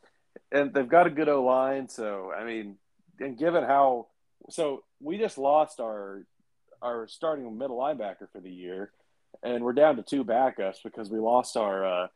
and 0.53 0.73
they've 0.73 0.89
got 0.89 1.07
a 1.07 1.11
good 1.11 1.29
O 1.29 1.43
line. 1.45 1.89
So 1.89 2.33
I 2.33 2.45
mean, 2.45 2.77
and 3.19 3.37
given 3.37 3.65
how 3.65 4.07
so 4.49 4.85
we 5.01 5.19
just 5.19 5.39
lost 5.39 5.81
our 5.81 6.25
our 6.83 7.07
starting 7.09 7.59
middle 7.59 7.77
linebacker 7.77 8.31
for 8.33 8.41
the 8.41 8.51
year, 8.51 8.93
and 9.43 9.65
we're 9.65 9.73
down 9.73 9.97
to 9.97 10.03
two 10.03 10.25
backups 10.25 10.77
because 10.83 11.11
we 11.11 11.19
lost 11.19 11.57
our. 11.57 11.85
Uh, 11.85 12.07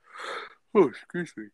oh, 0.75 0.88
excuse 0.88 1.33
me. 1.37 1.44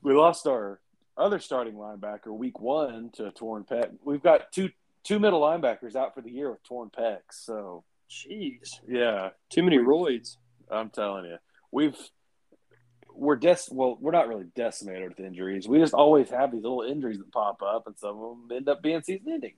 We 0.00 0.14
lost 0.14 0.46
our 0.46 0.80
other 1.18 1.38
starting 1.38 1.74
linebacker 1.74 2.28
week 2.28 2.60
one 2.60 3.10
to 3.14 3.26
a 3.26 3.30
torn 3.30 3.64
pec. 3.64 3.90
We've 4.04 4.22
got 4.22 4.52
two 4.52 4.70
two 5.04 5.18
middle 5.18 5.40
linebackers 5.40 5.96
out 5.96 6.14
for 6.14 6.20
the 6.22 6.30
year 6.30 6.50
with 6.50 6.62
torn 6.62 6.90
pecs. 6.90 7.32
So 7.32 7.84
Jeez, 8.10 8.80
yeah, 8.88 9.30
too 9.50 9.62
many 9.62 9.78
roids. 9.78 10.36
I'm 10.70 10.90
telling 10.90 11.24
you, 11.26 11.36
we've 11.70 11.96
we're 13.12 13.36
des 13.36 13.56
well, 13.70 13.98
we're 14.00 14.12
not 14.12 14.28
really 14.28 14.46
decimated 14.54 15.08
with 15.10 15.20
injuries. 15.20 15.68
We 15.68 15.78
just 15.78 15.94
always 15.94 16.30
have 16.30 16.52
these 16.52 16.62
little 16.62 16.82
injuries 16.82 17.18
that 17.18 17.32
pop 17.32 17.62
up, 17.62 17.86
and 17.86 17.98
some 17.98 18.16
of 18.16 18.36
them 18.48 18.56
end 18.56 18.68
up 18.68 18.82
being 18.82 19.02
season 19.02 19.32
ending. 19.32 19.54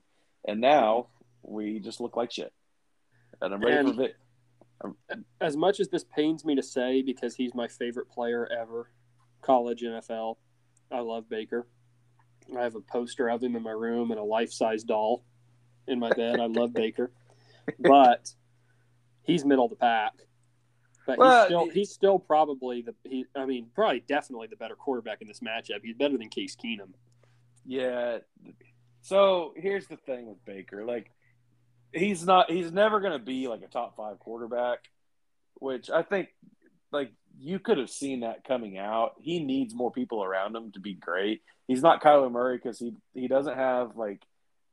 And 0.48 0.60
now 0.60 1.08
we 1.42 1.78
just 1.78 2.00
look 2.00 2.16
like 2.16 2.32
shit. 2.32 2.52
And 3.40 3.54
I'm 3.54 3.60
ready 3.60 3.76
And- 3.76 3.88
for 3.88 3.94
Vic. 3.94 4.16
As 5.42 5.58
much 5.58 5.78
as 5.78 5.90
this 5.90 6.04
pains 6.04 6.42
me 6.42 6.54
to 6.54 6.62
say, 6.62 7.02
because 7.02 7.34
he's 7.36 7.54
my 7.54 7.68
favorite 7.68 8.08
player 8.08 8.48
ever, 8.50 8.90
college 9.42 9.82
NFL. 9.82 10.38
I 10.90 11.00
love 11.00 11.28
Baker. 11.28 11.66
I 12.56 12.62
have 12.62 12.74
a 12.74 12.80
poster 12.80 13.28
of 13.28 13.42
him 13.42 13.56
in 13.56 13.62
my 13.62 13.70
room 13.70 14.10
and 14.10 14.18
a 14.18 14.24
life-size 14.24 14.82
doll 14.82 15.24
in 15.86 15.98
my 15.98 16.10
bed. 16.10 16.40
I 16.40 16.46
love 16.46 16.72
Baker, 16.72 17.12
but 17.78 18.32
he's 19.22 19.44
middle 19.44 19.64
of 19.64 19.70
the 19.70 19.76
pack. 19.76 20.12
But 21.06 21.18
Well, 21.18 21.38
he's 21.38 21.46
still 21.46 21.68
he's 21.70 21.90
still 21.90 22.18
probably 22.18 22.82
the 22.82 22.94
he. 23.04 23.24
I 23.34 23.46
mean, 23.46 23.68
probably 23.74 24.00
definitely 24.00 24.48
the 24.48 24.56
better 24.56 24.76
quarterback 24.76 25.22
in 25.22 25.28
this 25.28 25.40
matchup. 25.40 25.80
He's 25.82 25.96
better 25.96 26.16
than 26.16 26.28
Case 26.28 26.56
Keenum. 26.56 26.92
Yeah. 27.64 28.18
So 29.02 29.54
here's 29.56 29.86
the 29.86 29.96
thing 29.96 30.26
with 30.26 30.44
Baker. 30.44 30.84
Like 30.84 31.10
he's 31.92 32.24
not 32.24 32.50
he's 32.50 32.72
never 32.72 33.00
gonna 33.00 33.18
be 33.18 33.48
like 33.48 33.62
a 33.62 33.68
top 33.68 33.96
five 33.96 34.18
quarterback, 34.18 34.90
which 35.54 35.90
I 35.90 36.02
think 36.02 36.28
like 36.92 37.12
you 37.38 37.58
could 37.58 37.78
have 37.78 37.90
seen 37.90 38.20
that 38.20 38.44
coming 38.44 38.78
out. 38.78 39.12
He 39.20 39.42
needs 39.42 39.74
more 39.74 39.90
people 39.90 40.22
around 40.22 40.54
him 40.56 40.72
to 40.72 40.80
be 40.80 40.94
great. 40.94 41.42
He's 41.66 41.82
not 41.82 42.02
Kyler 42.02 42.30
Murray 42.30 42.56
because 42.56 42.78
he 42.78 42.94
he 43.14 43.28
doesn't 43.28 43.56
have 43.56 43.96
like 43.96 44.22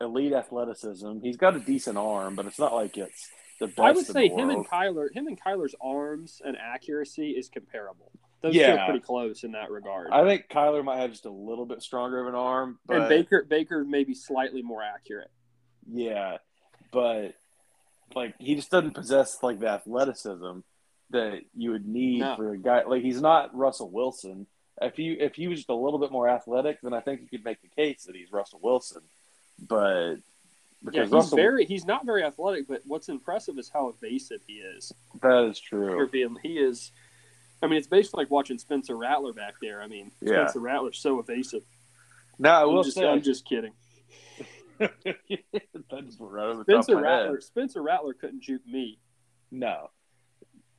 elite 0.02 0.34
athleticism. 0.34 1.20
He's 1.22 1.38
got 1.38 1.56
a 1.56 1.60
decent 1.60 1.98
arm, 1.98 2.36
but 2.36 2.46
it's 2.46 2.60
not 2.60 2.74
like 2.74 2.98
it's 2.98 3.30
the 3.60 3.68
best. 3.68 3.80
I 3.80 3.92
would 3.92 4.06
say 4.06 4.28
him 4.30 4.50
and. 4.50 4.68
Kyler, 4.68 5.14
him 5.14 5.28
and 5.28 5.40
Kyler's 5.40 5.76
arms 5.82 6.42
and 6.44 6.58
accuracy 6.58 7.32
is 7.32 7.50
comparable. 7.50 8.12
Those 8.42 8.54
two 8.54 8.60
are 8.60 8.64
Yeah. 8.76 8.86
pretty 8.86 9.00
close 9.00 9.44
in 9.44 9.54
that 9.54 9.72
regard. 9.72 10.12
I 10.12 10.24
think 10.24 10.48
Kyler 10.50 10.84
might 10.84 11.00
have 11.00 11.10
just 11.12 11.26
a 11.26 11.32
little 11.32 11.66
bit 11.66 11.82
stronger 11.82 12.20
of 12.22 12.28
an 12.28 12.36
arm, 12.36 12.80
but 12.86 12.98
and 12.98 13.10
Baker 13.10 13.44
Baker 13.44 13.84
may 13.84 14.04
be 14.04 14.14
slightly 14.14 14.62
more 14.62 14.84
accurate. 14.84 15.32
Yeah, 15.92 16.38
but 16.92 17.34
like 18.16 18.36
he 18.40 18.56
just 18.56 18.70
doesn't 18.72 18.94
possess 18.94 19.42
like 19.42 19.60
the 19.60 19.68
athleticism 19.70 20.60
that 21.12 21.42
you 21.56 21.72
would 21.72 21.86
need 21.88 22.20
No. 22.20 22.36
for 22.36 22.52
a 22.54 22.58
guy 22.58 22.84
like 22.84 23.02
he's 23.02 23.22
not 23.22 23.56
Russell 23.56 23.90
Wilson. 23.90 24.48
If 24.82 25.00
you 25.00 25.16
if 25.20 25.36
he 25.36 25.48
was 25.48 25.60
just 25.60 25.70
a 25.70 25.76
little 25.76 26.00
bit 26.00 26.12
more 26.12 26.30
athletic, 26.30 26.80
then 26.82 26.94
I 26.94 27.00
think 27.02 27.22
you 27.22 27.28
could 27.28 27.46
make 27.46 27.62
the 27.62 27.70
case 27.70 28.04
that 28.06 28.16
he's 28.16 28.32
Russell 28.32 28.60
Wilson. 28.62 29.02
But 29.60 30.16
Yeah, 30.92 31.04
he's 31.04 31.12
Russell, 31.12 31.36
very 31.38 31.66
he's 31.66 31.86
not 31.86 32.06
very 32.06 32.24
athletic, 32.24 32.68
but 32.68 32.82
what's 32.86 33.10
impressive 33.10 33.58
is 33.58 33.70
how 33.74 33.88
evasive 33.90 34.42
he 34.46 34.56
is. 34.56 34.92
that 35.22 35.46
is 35.46 35.60
For 35.60 36.08
true. 36.08 36.36
he 36.44 36.58
is 36.60 36.92
I 37.64 37.66
mean, 37.68 37.78
it's 37.80 37.88
basically 37.88 38.24
like 38.26 38.32
watching 38.32 38.60
Spencer 38.60 38.96
Rattler 38.96 39.34
back 39.34 39.56
there. 39.62 39.82
I 39.82 39.88
mean, 39.88 40.12
Yeah. 40.22 40.44
Spencer 40.46 40.60
Rattler's 40.60 41.00
so 41.00 41.20
evasive. 41.20 41.64
No, 42.38 42.52
I 42.52 42.62
I'm 42.62 42.72
will 42.72 42.84
just, 42.84 42.96
say, 42.98 43.08
I'm 43.08 43.24
just 43.24 43.46
kidding. 43.48 43.74
that 44.80 44.94
just 46.06 46.18
right 46.20 46.46
over 46.46 46.64
the 46.64 46.72
top 46.74 46.84
Spencer. 46.84 47.02
Rattler 47.02 47.42
Spencer 47.42 47.82
Rattler 47.82 48.14
couldn't 48.14 48.44
juke 48.44 48.66
me. 48.68 49.00
No, 49.50 49.90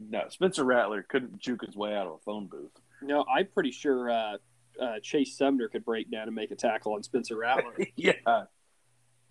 no, 0.01 0.25
Spencer 0.29 0.65
Rattler 0.65 1.05
couldn't 1.09 1.39
juke 1.39 1.65
his 1.67 1.77
way 1.77 1.95
out 1.95 2.07
of 2.07 2.15
a 2.15 2.19
phone 2.19 2.47
booth. 2.47 2.73
No, 3.03 3.25
I'm 3.25 3.47
pretty 3.47 3.73
sure 3.73 4.11
uh, 4.11 4.37
uh, 4.81 5.01
Chase 5.03 5.37
Sumner 5.37 5.69
could 5.69 5.85
break 5.85 6.11
down 6.11 6.27
and 6.27 6.35
make 6.35 6.51
a 6.51 6.57
tackle 6.57 6.95
on 6.95 7.03
Spencer 7.03 7.37
Rattler. 7.37 7.77
yeah. 7.97 8.45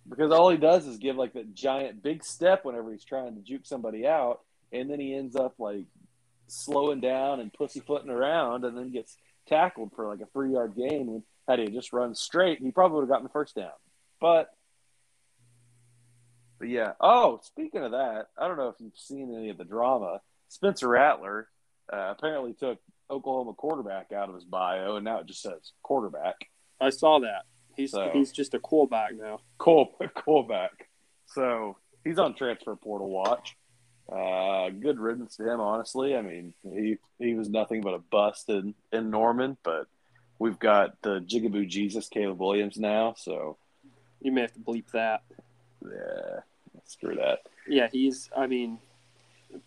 Because 0.08 0.32
all 0.32 0.50
he 0.50 0.56
does 0.56 0.86
is 0.86 0.98
give 0.98 1.16
like 1.16 1.34
that 1.34 1.54
giant 1.54 2.02
big 2.02 2.24
step 2.24 2.64
whenever 2.64 2.90
he's 2.92 3.04
trying 3.04 3.34
to 3.34 3.42
juke 3.42 3.66
somebody 3.66 4.06
out, 4.06 4.40
and 4.72 4.90
then 4.90 5.00
he 5.00 5.14
ends 5.14 5.36
up 5.36 5.54
like 5.58 5.84
slowing 6.46 7.00
down 7.00 7.40
and 7.40 7.52
pussyfooting 7.52 8.10
around, 8.10 8.64
and 8.64 8.76
then 8.76 8.90
gets 8.90 9.16
tackled 9.46 9.92
for 9.94 10.06
like 10.06 10.20
a 10.20 10.26
three 10.32 10.52
yard 10.52 10.74
gain. 10.76 11.06
When 11.06 11.22
had 11.48 11.58
he 11.58 11.66
just 11.68 11.92
run 11.92 12.14
straight, 12.14 12.60
he 12.60 12.70
probably 12.70 12.96
would 12.96 13.02
have 13.02 13.08
gotten 13.08 13.24
the 13.24 13.30
first 13.30 13.54
down. 13.54 13.70
But, 14.20 14.50
but 16.58 16.68
yeah. 16.68 16.92
Oh, 17.00 17.40
speaking 17.42 17.82
of 17.82 17.92
that, 17.92 18.26
I 18.36 18.48
don't 18.48 18.58
know 18.58 18.68
if 18.68 18.76
you've 18.78 18.96
seen 18.96 19.34
any 19.34 19.48
of 19.48 19.56
the 19.56 19.64
drama. 19.64 20.20
Spencer 20.48 20.88
Rattler 20.88 21.48
uh, 21.92 22.14
apparently 22.16 22.54
took 22.54 22.78
Oklahoma 23.10 23.54
quarterback 23.54 24.12
out 24.12 24.28
of 24.28 24.34
his 24.34 24.44
bio, 24.44 24.96
and 24.96 25.04
now 25.04 25.18
it 25.20 25.26
just 25.26 25.42
says 25.42 25.72
quarterback. 25.82 26.36
I 26.80 26.90
saw 26.90 27.20
that. 27.20 27.42
He's 27.76 27.92
So- 27.92 28.10
he's 28.12 28.32
just 28.32 28.54
a 28.54 28.58
quarterback 28.58 29.14
now. 29.14 29.40
Cole 29.58 29.94
Colback. 30.16 30.70
So 31.34 31.76
he's 32.04 32.18
on 32.18 32.34
transfer 32.34 32.74
portal 32.74 33.10
watch. 33.10 33.54
Uh, 34.10 34.70
good 34.70 34.98
riddance 34.98 35.36
to 35.36 35.46
him, 35.46 35.60
honestly. 35.60 36.16
I 36.16 36.22
mean, 36.22 36.54
he 36.62 36.96
he 37.18 37.34
was 37.34 37.50
nothing 37.50 37.82
but 37.82 37.92
a 37.92 37.98
bust 37.98 38.48
in, 38.48 38.74
in 38.94 39.10
Norman, 39.10 39.58
but 39.62 39.88
we've 40.38 40.58
got 40.58 41.00
the 41.02 41.20
Jigaboo 41.20 41.68
Jesus 41.68 42.08
Caleb 42.08 42.40
Williams 42.40 42.78
now. 42.78 43.12
So 43.18 43.58
You 44.22 44.32
may 44.32 44.40
have 44.40 44.54
to 44.54 44.58
bleep 44.58 44.90
that. 44.92 45.20
yeah, 45.84 46.40
screw 46.86 47.16
that. 47.16 47.40
Yeah, 47.68 47.88
he's. 47.92 48.30
I 48.34 48.46
mean, 48.46 48.78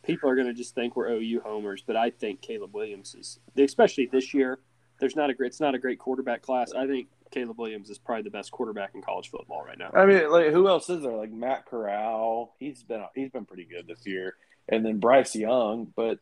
people 0.04 0.30
are 0.30 0.36
going 0.36 0.48
to 0.48 0.54
just 0.54 0.76
think 0.76 0.96
we're 0.96 1.10
OU 1.10 1.42
homers, 1.44 1.84
but 1.86 1.96
I 1.96 2.10
think 2.10 2.42
Caleb 2.42 2.74
Williams 2.74 3.16
is, 3.16 3.40
especially 3.58 4.08
this 4.12 4.34
year. 4.34 4.60
There's 5.00 5.16
not 5.16 5.32
a 5.32 5.34
great. 5.34 5.48
It's 5.48 5.60
not 5.60 5.74
a 5.74 5.80
great 5.80 5.98
quarterback 5.98 6.44
class. 6.44 6.74
I 6.74 6.86
think 6.86 7.08
Caleb 7.32 7.58
Williams 7.58 7.90
is 7.90 7.98
probably 7.98 8.24
the 8.24 8.30
best 8.30 8.52
quarterback 8.52 8.92
in 8.94 9.02
college 9.02 9.32
football 9.32 9.64
right 9.66 9.78
now. 9.78 9.90
I 9.94 10.06
mean, 10.06 10.30
like 10.30 10.52
who 10.52 10.68
else 10.68 10.90
is 10.90 11.02
there? 11.02 11.16
Like 11.16 11.32
Matt 11.32 11.66
Corral. 11.66 12.54
He's 12.60 12.84
been 12.84 13.04
he's 13.16 13.32
been 13.32 13.46
pretty 13.46 13.66
good 13.66 13.88
this 13.88 14.06
year, 14.06 14.36
and 14.70 14.86
then 14.86 15.00
Bryce 15.00 15.36
Young. 15.36 15.92
But 15.96 16.20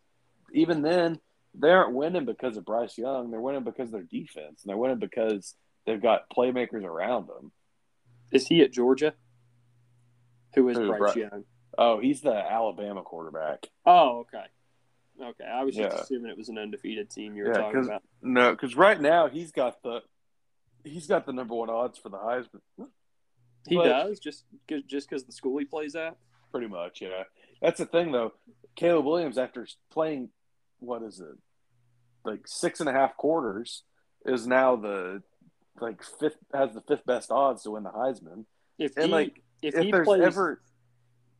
even 0.53 0.81
then, 0.81 1.19
they 1.53 1.69
aren't 1.69 1.93
winning 1.93 2.25
because 2.25 2.55
of 2.55 2.65
Bryce 2.65 2.97
Young. 2.97 3.31
They're 3.31 3.41
winning 3.41 3.63
because 3.63 3.87
of 3.87 3.93
their 3.93 4.03
defense, 4.03 4.63
and 4.63 4.69
they're 4.69 4.77
winning 4.77 4.99
because 4.99 5.55
they've 5.85 6.01
got 6.01 6.29
playmakers 6.29 6.85
around 6.85 7.27
them. 7.27 7.51
Is 8.31 8.47
he 8.47 8.61
at 8.61 8.71
Georgia? 8.71 9.13
Who 10.55 10.69
is 10.69 10.77
Who, 10.77 10.87
Bryce 10.87 11.13
Bri- 11.13 11.23
Young? 11.23 11.43
Oh, 11.81 11.97
he's 11.99 12.19
the 12.19 12.33
Alabama 12.33 13.01
quarterback. 13.03 13.67
Oh, 13.85 14.19
okay. 14.27 14.43
Okay, 15.21 15.45
I 15.45 15.63
was 15.63 15.75
just 15.75 15.95
Yeah. 15.95 16.01
assuming 16.01 16.29
it 16.29 16.37
was 16.37 16.49
an 16.49 16.57
undefeated 16.57 17.09
team 17.09 17.35
you 17.37 17.43
were 17.43 17.51
Yeah, 17.53 17.57
talking 17.61 17.85
about. 17.85 18.03
No, 18.21 18.51
because 18.51 18.75
right 18.75 18.99
now 18.99 19.27
he's 19.29 19.51
got 19.53 19.81
the 19.81 20.01
he's 20.83 21.07
got 21.07 21.25
the 21.25 21.31
number 21.33 21.55
one 21.55 21.69
odds 21.69 21.97
for 21.97 22.09
the 22.09 22.17
Heisman. 22.17 22.61
He 23.67 23.75
but- 23.75 23.85
does 23.85 24.19
just 24.19 24.43
just 24.87 25.09
because 25.09 25.23
the 25.23 25.31
school 25.31 25.57
he 25.57 25.65
plays 25.65 25.95
at. 25.95 26.17
Pretty 26.51 26.67
much, 26.67 27.01
yeah. 27.01 27.23
That's 27.61 27.77
the 27.79 27.85
thing, 27.85 28.11
though. 28.11 28.33
Caleb 28.75 29.05
Williams, 29.05 29.37
after 29.37 29.65
playing, 29.91 30.29
what 30.79 31.01
is 31.03 31.19
it, 31.19 31.37
like 32.25 32.47
six 32.47 32.79
and 32.79 32.89
a 32.89 32.91
half 32.93 33.15
quarters, 33.17 33.83
is 34.25 34.47
now 34.47 34.75
the 34.75 35.21
like 35.79 36.03
fifth 36.03 36.37
has 36.53 36.73
the 36.73 36.81
fifth 36.81 37.05
best 37.05 37.31
odds 37.31 37.63
to 37.63 37.71
win 37.71 37.83
the 37.83 37.91
Heisman. 37.91 38.45
If 38.77 38.97
And 38.97 39.05
he 39.07 39.11
like, 39.11 39.43
if, 39.61 39.75
if 39.75 39.91
there's 39.91 40.05
plays, 40.05 40.23
ever, 40.23 40.61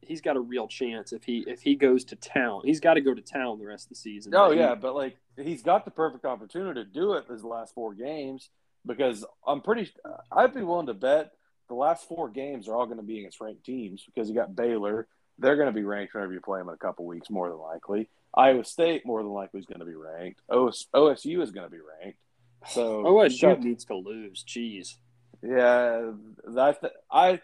he's 0.02 0.22
got 0.22 0.36
a 0.36 0.40
real 0.40 0.68
chance. 0.68 1.14
If 1.14 1.24
he 1.24 1.44
if 1.48 1.62
he 1.62 1.76
goes 1.76 2.04
to 2.06 2.16
town, 2.16 2.62
he's 2.66 2.80
got 2.80 2.96
to 2.96 3.02
go 3.02 3.14
to 3.14 3.22
town 3.22 3.60
the 3.60 3.66
rest 3.68 3.86
of 3.86 3.90
the 3.90 3.96
season. 3.96 4.34
oh 4.36 4.52
he- 4.52 4.60
yeah, 4.60 4.76
but 4.76 4.96
like 4.96 5.18
he's 5.38 5.64
got 5.64 5.86
the 5.86 5.92
perfect 5.92 6.26
opportunity 6.26 6.84
to 6.84 6.90
do 6.90 7.14
it 7.14 7.26
his 7.30 7.44
last 7.44 7.74
four 7.74 7.94
games 7.94 8.50
because 8.86 9.26
I'm 9.46 9.62
pretty. 9.62 9.92
I'd 10.32 10.54
be 10.54 10.62
willing 10.64 10.88
to 10.88 10.94
bet 10.94 11.32
the 11.68 11.76
last 11.76 12.08
four 12.08 12.30
games 12.30 12.68
are 12.68 12.76
all 12.76 12.86
going 12.86 12.98
to 12.98 13.04
be 13.04 13.20
against 13.20 13.40
ranked 13.42 13.64
teams 13.66 14.04
because 14.06 14.28
you 14.30 14.36
got 14.36 14.56
Baylor. 14.56 15.08
They're 15.38 15.56
going 15.56 15.68
to 15.68 15.74
be 15.74 15.84
ranked 15.84 16.14
whenever 16.14 16.34
you 16.34 16.42
play 16.42 16.60
them 16.60 16.68
in 16.68 16.74
a 16.74 16.78
couple 16.78 17.06
weeks, 17.06 17.30
more 17.30 17.48
than 17.48 17.60
likely. 17.60 18.10
Iowa 18.34 18.66
State, 18.66 19.06
more 19.06 19.24
than 19.24 19.32
likely, 19.32 19.60
is 19.62 19.66
going 19.66 19.80
to 19.80 19.86
be 19.86 19.96
ranked. 19.96 20.42
OS, 20.50 20.88
OSU 20.94 21.42
is 21.42 21.52
going 21.52 21.66
to 21.66 21.72
be 21.72 21.80
ranked. 22.02 22.20
So 22.68 23.04
OSU 23.06 23.58
needs 23.64 23.86
to 23.86 23.96
lose. 23.96 24.44
Jeez. 24.46 24.96
yeah, 25.42 26.12
I, 26.58 26.72
th- 26.74 26.94
I, 27.10 27.42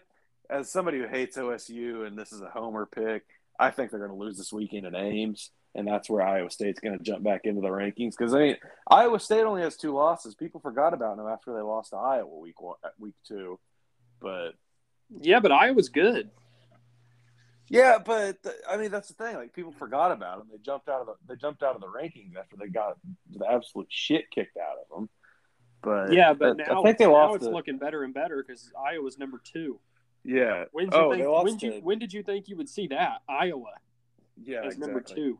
as 0.50 0.70
somebody 0.70 0.98
who 0.98 1.06
hates 1.08 1.36
OSU, 1.36 2.06
and 2.06 2.16
this 2.18 2.32
is 2.32 2.40
a 2.40 2.48
homer 2.50 2.86
pick, 2.86 3.24
I 3.58 3.70
think 3.70 3.90
they're 3.90 4.00
going 4.06 4.10
to 4.10 4.16
lose 4.16 4.36
this 4.36 4.52
weekend 4.52 4.86
in 4.86 4.94
Ames, 4.94 5.50
and 5.74 5.86
that's 5.86 6.08
where 6.10 6.22
Iowa 6.22 6.50
State's 6.50 6.80
going 6.80 6.96
to 6.96 7.02
jump 7.02 7.22
back 7.24 7.42
into 7.44 7.60
the 7.60 7.68
rankings. 7.68 8.12
Because 8.16 8.34
I 8.34 8.38
mean, 8.38 8.56
Iowa 8.90 9.18
State 9.20 9.42
only 9.44 9.62
has 9.62 9.76
two 9.76 9.92
losses. 9.94 10.34
People 10.34 10.60
forgot 10.60 10.94
about 10.94 11.16
them 11.16 11.26
after 11.26 11.54
they 11.54 11.60
lost 11.62 11.90
to 11.90 11.96
Iowa 11.96 12.38
week 12.38 12.60
one, 12.60 12.76
uh, 12.84 12.88
week 12.98 13.14
two. 13.26 13.58
But 14.20 14.52
Yeah, 15.20 15.40
but 15.40 15.52
Iowa's 15.52 15.88
good. 15.88 16.30
yeah, 17.68 17.98
but 17.98 18.42
th- 18.42 18.54
I 18.70 18.76
mean 18.76 18.90
that's 18.90 19.08
the 19.08 19.14
thing. 19.14 19.36
Like 19.36 19.52
people 19.52 19.72
forgot 19.72 20.12
about 20.12 20.38
them. 20.38 20.48
They 20.52 20.58
jumped 20.58 20.88
out 20.88 21.00
of 21.00 21.06
the 21.06 21.14
they 21.28 21.36
jumped 21.36 21.62
out 21.62 21.74
of 21.74 21.80
the 21.80 21.88
rankings 21.88 22.36
after 22.36 22.56
they 22.56 22.68
got 22.68 22.96
the 23.30 23.46
absolute 23.50 23.88
shit 23.90 24.30
kicked 24.30 24.56
out 24.56 24.76
of 24.90 24.96
them. 24.96 25.08
But 25.82 26.12
Yeah, 26.12 26.32
but 26.32 26.60
I- 26.60 26.64
now, 26.64 26.80
I 26.80 26.82
think 26.84 26.98
they 26.98 27.06
now 27.06 27.12
lost. 27.12 27.36
it's 27.36 27.44
the- 27.44 27.50
looking 27.50 27.78
better 27.78 28.02
and 28.04 28.14
better 28.14 28.42
because 28.46 28.70
Iowa's 28.78 29.18
number 29.18 29.40
two. 29.44 29.80
Yeah. 30.26 30.64
When 30.72 30.86
did 30.90 30.94
you 30.94 31.00
Oh, 31.00 31.10
think, 31.12 31.44
when, 31.44 31.58
to- 31.58 31.66
you, 31.66 31.80
when 31.82 31.98
did 31.98 32.12
you 32.12 32.22
think 32.22 32.48
you 32.48 32.56
would 32.56 32.68
see 32.68 32.88
that 32.88 33.22
Iowa 33.28 33.72
Yeah, 34.42 34.58
as 34.64 34.74
exactly. 34.74 34.86
number 34.86 35.00
two? 35.00 35.38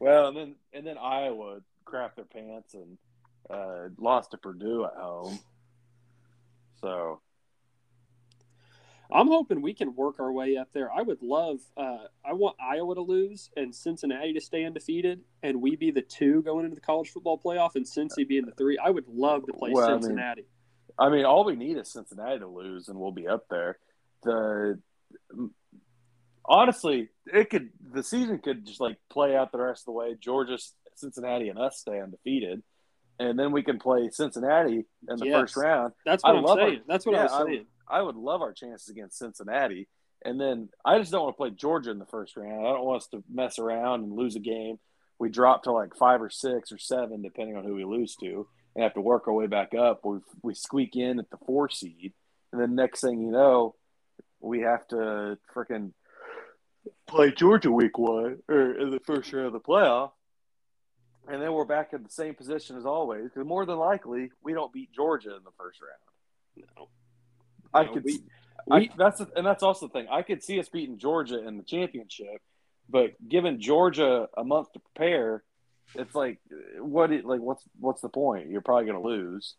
Well, 0.00 0.28
and 0.28 0.36
then 0.36 0.54
and 0.72 0.86
then 0.86 0.96
Iowa 0.98 1.60
crapped 1.84 2.16
their 2.16 2.24
pants 2.24 2.74
and 2.74 2.96
uh, 3.50 3.88
lost 3.98 4.30
to 4.32 4.38
Purdue 4.38 4.84
at 4.84 4.94
home. 4.94 5.38
So 6.80 7.20
I'm 9.10 9.26
hoping 9.28 9.62
we 9.62 9.72
can 9.74 9.94
work 9.96 10.20
our 10.20 10.30
way 10.30 10.56
up 10.56 10.68
there. 10.72 10.92
I 10.92 11.02
would 11.02 11.22
love. 11.22 11.58
Uh, 11.76 12.04
I 12.24 12.34
want 12.34 12.56
Iowa 12.60 12.94
to 12.94 13.00
lose 13.00 13.50
and 13.56 13.74
Cincinnati 13.74 14.32
to 14.34 14.40
stay 14.40 14.64
undefeated, 14.64 15.22
and 15.42 15.60
we 15.62 15.76
be 15.76 15.90
the 15.90 16.02
two 16.02 16.42
going 16.42 16.64
into 16.64 16.74
the 16.74 16.80
college 16.80 17.08
football 17.10 17.38
playoff, 17.38 17.74
and 17.74 17.84
Cincy 17.86 18.26
being 18.28 18.44
the 18.46 18.52
three. 18.52 18.78
I 18.78 18.90
would 18.90 19.08
love 19.08 19.46
to 19.46 19.52
play 19.52 19.70
Well, 19.72 19.88
I 19.88 19.92
mean, 19.94 20.02
Cincinnati. 20.02 20.46
I 20.98 21.08
mean, 21.08 21.24
all 21.24 21.44
we 21.44 21.56
need 21.56 21.76
is 21.78 21.90
Cincinnati 21.90 22.38
to 22.40 22.46
lose, 22.46 22.88
and 22.88 22.98
we'll 22.98 23.12
be 23.12 23.26
up 23.26 23.48
there. 23.48 23.78
The 24.22 24.78
honestly, 26.44 27.08
it 27.26 27.50
could 27.50 27.70
the 27.92 28.02
season 28.02 28.38
could 28.38 28.66
just 28.66 28.80
like 28.80 28.96
play 29.10 29.36
out 29.36 29.52
the 29.52 29.58
rest 29.58 29.82
of 29.82 29.86
the 29.86 29.92
way. 29.92 30.16
Georgia, 30.20 30.58
Cincinnati, 30.94 31.48
and 31.48 31.58
us 31.58 31.78
stay 31.78 32.00
undefeated, 32.00 32.62
and 33.18 33.38
then 33.38 33.52
we 33.52 33.62
can 33.62 33.78
play 33.78 34.08
Cincinnati 34.10 34.84
in 35.08 35.16
the 35.18 35.26
Yes. 35.26 35.40
first 35.40 35.56
round. 35.56 35.92
That's 36.04 36.22
what 36.24 36.34
I 36.34 36.38
am 36.38 36.44
love 36.44 36.58
our- 36.58 36.76
That's 36.86 37.06
what 37.06 37.12
yeah, 37.14 37.26
I 37.30 37.42
was 37.44 37.58
I- 37.88 37.98
I 37.98 38.02
would 38.02 38.16
love 38.16 38.42
our 38.42 38.52
chances 38.52 38.88
against 38.90 39.18
Cincinnati. 39.18 39.88
And 40.24 40.38
then 40.40 40.68
I 40.84 40.98
just 40.98 41.12
don't 41.12 41.22
want 41.22 41.34
to 41.34 41.38
play 41.38 41.50
Georgia 41.50 41.90
in 41.92 41.98
the 42.00 42.04
first 42.06 42.36
round. 42.36 42.66
I 42.66 42.72
don't 42.72 42.84
want 42.84 43.02
us 43.02 43.08
to 43.08 43.22
mess 43.30 43.58
around 43.58 44.02
and 44.02 44.12
lose 44.12 44.34
a 44.34 44.40
game. 44.40 44.78
We 45.20 45.30
drop 45.30 45.62
to 45.62 45.72
like 45.72 45.94
five 45.96 46.20
or 46.20 46.28
six 46.28 46.70
or 46.72 46.78
seven, 46.78 47.22
depending 47.22 47.56
on 47.56 47.64
who 47.64 47.74
we 47.74 47.84
lose 47.84 48.14
to, 48.16 48.48
and 48.74 48.82
have 48.82 48.94
to 48.94 49.00
work 49.00 49.26
our 49.28 49.32
way 49.32 49.46
back 49.46 49.74
up. 49.74 50.04
We 50.04 50.18
we 50.42 50.54
squeak 50.54 50.96
in 50.96 51.18
at 51.18 51.30
the 51.30 51.38
four 51.38 51.68
seed, 51.68 52.12
and 52.52 52.60
then 52.60 52.74
next 52.74 53.00
thing 53.00 53.20
you 53.22 53.30
know, 53.30 53.74
we 54.40 54.60
have 54.60 54.86
to 54.88 55.38
freaking 55.54 55.92
play 57.06 57.30
Georgia 57.32 57.70
week 57.70 57.98
one 57.98 58.38
or 58.48 58.72
in 58.78 58.90
the 58.90 59.00
first 59.00 59.32
round 59.32 59.46
of 59.46 59.52
the 59.52 59.60
playoff. 59.60 60.10
And 61.30 61.42
then 61.42 61.52
we're 61.52 61.64
back 61.66 61.92
in 61.92 62.02
the 62.02 62.08
same 62.10 62.34
position 62.34 62.76
as 62.76 62.86
always 62.86 63.24
because 63.24 63.46
more 63.46 63.66
than 63.66 63.76
likely 63.76 64.30
we 64.42 64.54
don't 64.54 64.72
beat 64.72 64.92
Georgia 64.92 65.36
in 65.36 65.44
the 65.44 65.50
first 65.58 65.78
round. 65.82 66.66
No. 66.76 66.88
I 67.74 67.84
No, 67.84 67.92
could 67.92 68.04
we- 68.04 68.12
see, 68.12 68.22
we- 68.66 68.76
I, 68.76 68.90
that's 68.96 69.20
and 69.20 69.46
that's 69.46 69.62
also 69.62 69.86
the 69.88 69.92
thing. 69.92 70.06
I 70.10 70.22
could 70.22 70.42
see 70.42 70.58
us 70.58 70.68
beating 70.68 70.98
Georgia 70.98 71.46
in 71.46 71.56
the 71.58 71.62
championship, 71.62 72.40
but 72.88 73.12
giving 73.28 73.60
Georgia 73.60 74.28
a 74.36 74.44
month 74.44 74.72
to 74.72 74.80
prepare, 74.80 75.42
it's 75.94 76.14
like 76.14 76.38
what? 76.78 77.10
Like 77.10 77.40
what's 77.40 77.62
what's 77.78 78.00
the 78.00 78.08
point? 78.08 78.48
You're 78.50 78.60
probably 78.62 78.86
going 78.86 79.00
to 79.02 79.06
lose. 79.08 79.54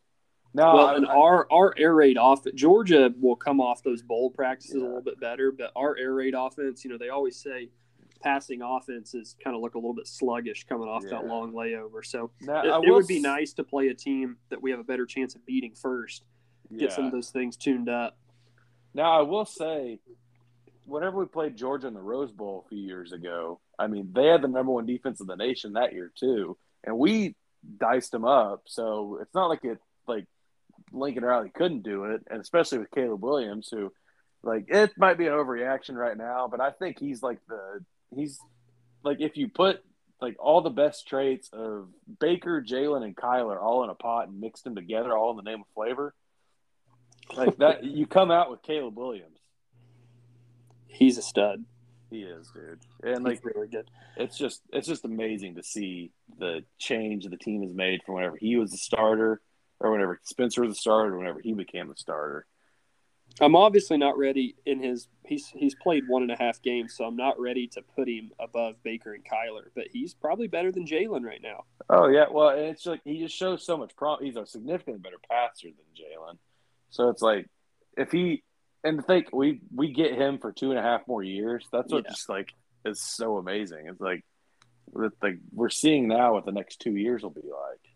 Now, 0.53 0.75
Well, 0.75 0.86
I- 0.88 0.96
and 0.96 1.06
I- 1.06 1.15
our 1.15 1.48
our 1.51 1.74
air 1.77 1.94
raid 1.94 2.18
off 2.18 2.44
Georgia 2.56 3.13
will 3.20 3.36
come 3.36 3.62
off 3.62 3.84
those 3.84 4.01
bowl 4.01 4.32
practices 4.32 4.75
Yeah. 4.77 4.82
a 4.84 4.86
little 4.88 5.01
bit 5.01 5.20
better, 5.20 5.51
but 5.51 5.72
our 5.75 5.96
air 5.98 6.13
raid 6.13 6.34
offense, 6.36 6.84
you 6.84 6.89
know, 6.89 6.98
they 6.98 7.10
always 7.10 7.38
say 7.38 7.70
passing 8.22 8.62
offenses 8.62 9.36
kind 9.41 9.56
of 9.56 9.62
look 9.62 9.75
a 9.75 9.77
little 9.77 9.94
bit 9.94 10.08
sluggish 10.08 10.65
coming 10.65 10.89
off 10.89 11.03
that 11.03 11.25
long 11.25 11.53
layover. 11.53 12.03
So 12.06 12.32
now, 12.41 12.82
it, 12.82 12.88
it 12.88 12.91
would 12.91 13.08
be 13.08 13.22
nice 13.22 13.53
to 13.53 13.63
play 13.63 13.88
a 13.89 13.94
team 13.94 14.38
that 14.50 14.62
we 14.62 14.72
have 14.72 14.79
a 14.79 14.84
better 14.84 15.06
chance 15.06 15.36
of 15.36 15.46
beating 15.46 15.74
first. 15.75 16.24
Get 16.75 16.91
some 16.91 17.06
of 17.06 17.12
those 17.12 17.32
things 17.32 17.56
tuned 17.58 17.88
up. 17.89 18.18
Now, 18.94 19.12
I 19.18 19.22
will 19.22 19.46
say, 19.46 20.00
whenever 20.86 21.18
we 21.20 21.25
played 21.27 21.56
Georgia 21.56 21.88
in 21.88 21.94
the 21.94 22.01
Rose 22.01 22.32
Bowl 22.32 22.63
a 22.65 22.70
few 22.70 22.77
years 22.79 23.12
ago, 23.13 23.60
I 23.77 23.88
mean, 23.88 24.12
they 24.13 24.27
had 24.27 24.41
the 24.41 24.48
number 24.48 24.72
one 24.72 24.86
defense 24.86 25.22
of 25.22 25.27
the 25.27 25.36
nation 25.36 25.74
that 25.74 25.94
year 25.94 26.12
too, 26.13 26.58
and 26.84 26.98
we 26.98 27.36
diced 27.77 28.12
them 28.12 28.25
up. 28.25 28.63
So 28.65 29.18
it's 29.22 29.34
not 29.34 29.48
like 29.48 29.63
it 29.63 29.79
like 30.08 30.25
Lincoln 30.91 31.24
Riley 31.24 31.51
couldn't 31.53 31.84
do 31.84 32.05
it, 32.05 32.22
and 32.29 32.41
especially 32.41 32.79
with 32.79 32.91
Caleb 32.91 33.24
Williams, 33.24 33.69
who 33.72 33.91
like 34.43 34.65
it 34.69 34.98
might 34.98 35.17
be 35.17 35.27
an 35.27 35.34
overreaction 35.34 35.96
right 35.96 36.17
now, 36.17 36.48
but 36.50 36.62
I 36.62 36.72
think 36.72 37.00
he's 37.00 37.22
like 37.22 37.39
the 37.48 37.84
he's 38.15 38.39
like 39.03 39.19
if 39.19 39.38
you 39.38 39.50
put 39.50 39.84
like 40.22 40.36
all 40.39 40.62
the 40.62 40.69
best 40.69 41.08
traits 41.08 41.50
of 41.53 41.88
Baker, 42.19 42.62
Jalen, 42.62 43.03
and 43.03 43.15
Kyler 43.15 43.62
all 43.62 43.84
in 43.84 43.89
a 43.89 43.96
pot 43.96 44.27
and 44.27 44.39
mixed 44.39 44.63
them 44.63 44.75
together, 44.75 45.15
all 45.17 45.31
in 45.31 45.38
the 45.38 45.50
name 45.50 45.62
of 45.62 45.67
flavor. 45.74 46.13
Like 47.36 47.58
that, 47.58 47.84
you 47.84 48.05
come 48.05 48.31
out 48.31 48.50
with 48.51 48.62
Caleb 48.62 48.98
Williams. 48.98 49.39
He's 50.88 51.17
a 51.17 51.22
stud. 51.22 51.63
He 52.10 52.22
is, 52.22 52.50
dude, 52.51 52.79
and 53.03 53.24
like 53.24 53.36
He's 53.36 53.45
really 53.45 53.67
good. 53.67 53.89
it's 54.17 54.36
just 54.36 54.62
it's 54.73 54.88
just 54.88 55.06
amazing 55.06 55.56
to 55.56 55.63
see 55.63 56.12
the 56.39 56.63
change 56.80 57.25
the 57.25 57.38
team 57.38 57.62
has 57.62 57.73
made 57.73 58.02
from 58.04 58.15
whenever 58.15 58.36
he 58.36 58.56
was 58.56 58.71
the 58.71 58.78
starter, 58.78 59.41
or 59.80 59.92
whenever 59.92 60.20
Spencer 60.24 60.62
was 60.62 60.72
the 60.72 60.76
starter, 60.76 61.13
or 61.15 61.18
whenever 61.18 61.39
he 61.39 61.54
became 61.54 61.88
the 61.88 61.96
starter. 61.96 62.46
I'm 63.42 63.56
obviously 63.56 63.98
not 63.98 64.18
ready 64.18 64.56
in 64.65 64.82
his. 64.82 65.08
He's 65.26 65.48
he's 65.50 65.76
played 65.76 66.04
one 66.08 66.24
and 66.24 66.32
a 66.32 66.36
half 66.36 66.62
games, 66.62 66.96
so 66.96 67.06
I'm 67.06 67.15
not 67.15 67.39
ready 67.39 67.68
to 67.70 67.82
put 67.96 68.10
him 68.10 68.32
above 68.39 68.82
Baker 68.84 69.13
and 69.13 69.24
Kyler. 69.24 69.68
But 69.76 69.86
he's 69.92 70.13
probably 70.13 70.48
better 70.48 70.72
than 70.72 70.86
Jalen 70.86 71.24
right 71.24 71.42
now. 71.42 71.65
Oh 71.89 72.08
yeah, 72.08 72.26
well, 72.32 72.50
and 72.50 72.62
it's 72.62 72.86
like 72.86 73.02
he 73.06 73.20
just 73.20 73.36
shows 73.36 73.65
so 73.65 73.78
much 73.78 73.96
prom. 73.96 74.18
He's 74.22 74.36
a 74.36 74.46
significantly 74.46 75.00
better 75.02 75.20
passer 75.30 75.68
than 75.68 75.86
Jalen, 75.96 76.38
so 76.89 77.10
it's 77.10 77.22
like 77.22 77.48
if 77.96 78.12
he 78.12 78.44
and 78.84 78.98
to 78.98 79.04
think 79.04 79.32
we 79.32 79.62
we 79.74 79.94
get 79.94 80.13
him 80.15 80.39
for 80.39 80.52
two 80.52 80.72
and 80.72 80.80
a 80.80 80.84
half 80.84 81.08
more 81.08 81.24
years. 81.24 81.65
That's 81.72 81.92
what 81.92 82.06
Yeah. 82.06 82.12
just 82.12 82.30
like 82.30 82.54
is 82.84 83.02
so 83.02 83.38
amazing. 83.38 83.88
It's 83.88 84.02
like 84.02 84.26
with 84.92 85.13
the 85.22 85.39
we're 85.54 85.70
seeing 85.70 86.08
now 86.08 86.34
what 86.34 86.46
the 86.46 86.52
next 86.52 86.80
two 86.82 86.96
years 86.96 87.22
will 87.22 87.30
be 87.30 87.42
like. 87.42 87.88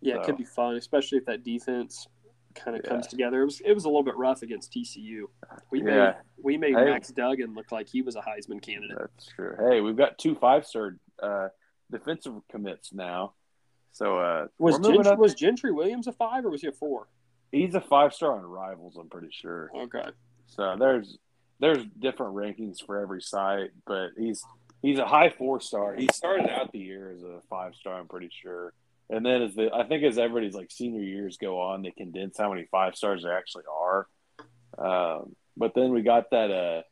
Yeah, 0.00 0.16
it 0.16 0.24
could 0.24 0.36
be 0.36 0.44
fun, 0.44 0.76
especially 0.76 1.18
if 1.18 1.24
that 1.26 1.42
defense 1.44 2.06
kind 2.54 2.76
of 2.76 2.82
Yeah. 2.84 2.90
comes 2.90 3.06
together. 3.06 3.42
It 3.42 3.44
was 3.44 3.60
it 3.60 3.72
was 3.72 3.84
a 3.84 3.88
little 3.88 4.02
bit 4.02 4.16
rough 4.16 4.42
against 4.42 4.72
TCU. 4.72 5.28
We 5.70 5.82
made 5.82 5.94
Yeah. 5.94 6.14
we 6.42 6.56
made 6.56 6.74
Hey. 6.74 6.84
Max 6.84 7.08
Duggan 7.10 7.54
look 7.54 7.72
like 7.72 7.88
he 7.88 8.02
was 8.02 8.16
a 8.16 8.20
Heisman 8.20 8.60
candidate. 8.62 8.98
That's 8.98 9.26
true. 9.26 9.54
Hey, 9.58 9.80
we've 9.80 9.96
got 9.96 10.18
two 10.18 10.34
five 10.34 10.66
star 10.66 10.96
uh, 11.22 11.48
defensive 11.90 12.34
commits 12.48 12.92
now. 12.92 13.34
So 13.92 14.18
uh, 14.18 14.48
Was 14.58 14.78
Gentry, 14.78 15.16
was 15.16 15.34
Gentry 15.34 15.72
Williams 15.72 16.06
a 16.06 16.12
five 16.12 16.44
or 16.44 16.50
was 16.50 16.60
he 16.62 16.68
a 16.68 16.72
four? 16.72 17.08
He's 17.50 17.74
a 17.74 17.80
five 17.80 18.12
star 18.14 18.32
on 18.36 18.42
Rivals. 18.44 18.96
I'm 18.96 19.08
pretty 19.08 19.30
sure. 19.32 19.70
Okay. 19.74 20.04
So 20.46 20.76
there's 20.78 21.18
there's 21.60 21.84
different 21.98 22.34
rankings 22.36 22.84
for 22.84 23.00
every 23.00 23.20
site, 23.22 23.70
but 23.86 24.10
he's 24.16 24.44
he's 24.82 24.98
a 24.98 25.06
high 25.06 25.30
four 25.30 25.60
star. 25.60 25.94
He 25.94 26.08
started 26.12 26.48
out 26.50 26.70
the 26.72 26.78
year 26.78 27.10
as 27.10 27.22
a 27.22 27.40
five 27.50 27.74
star. 27.74 27.98
I'm 27.98 28.06
pretty 28.08 28.30
sure. 28.30 28.72
And 29.10 29.24
then 29.24 29.42
as 29.42 29.54
the 29.54 29.70
I 29.74 29.84
think 29.84 30.04
as 30.04 30.18
everybody's 30.18 30.54
like 30.54 30.70
senior 30.70 31.02
years 31.02 31.38
go 31.38 31.60
on, 31.60 31.82
they 31.82 31.90
condense 31.92 32.36
how 32.36 32.50
many 32.50 32.66
five 32.70 32.94
stars 32.94 33.22
there 33.22 33.36
actually 33.36 33.64
are. 33.72 34.06
Um, 34.76 35.34
but 35.56 35.74
then 35.74 35.92
we 35.92 36.02
got 36.02 36.30
that 36.30 36.50
uh 36.50 36.82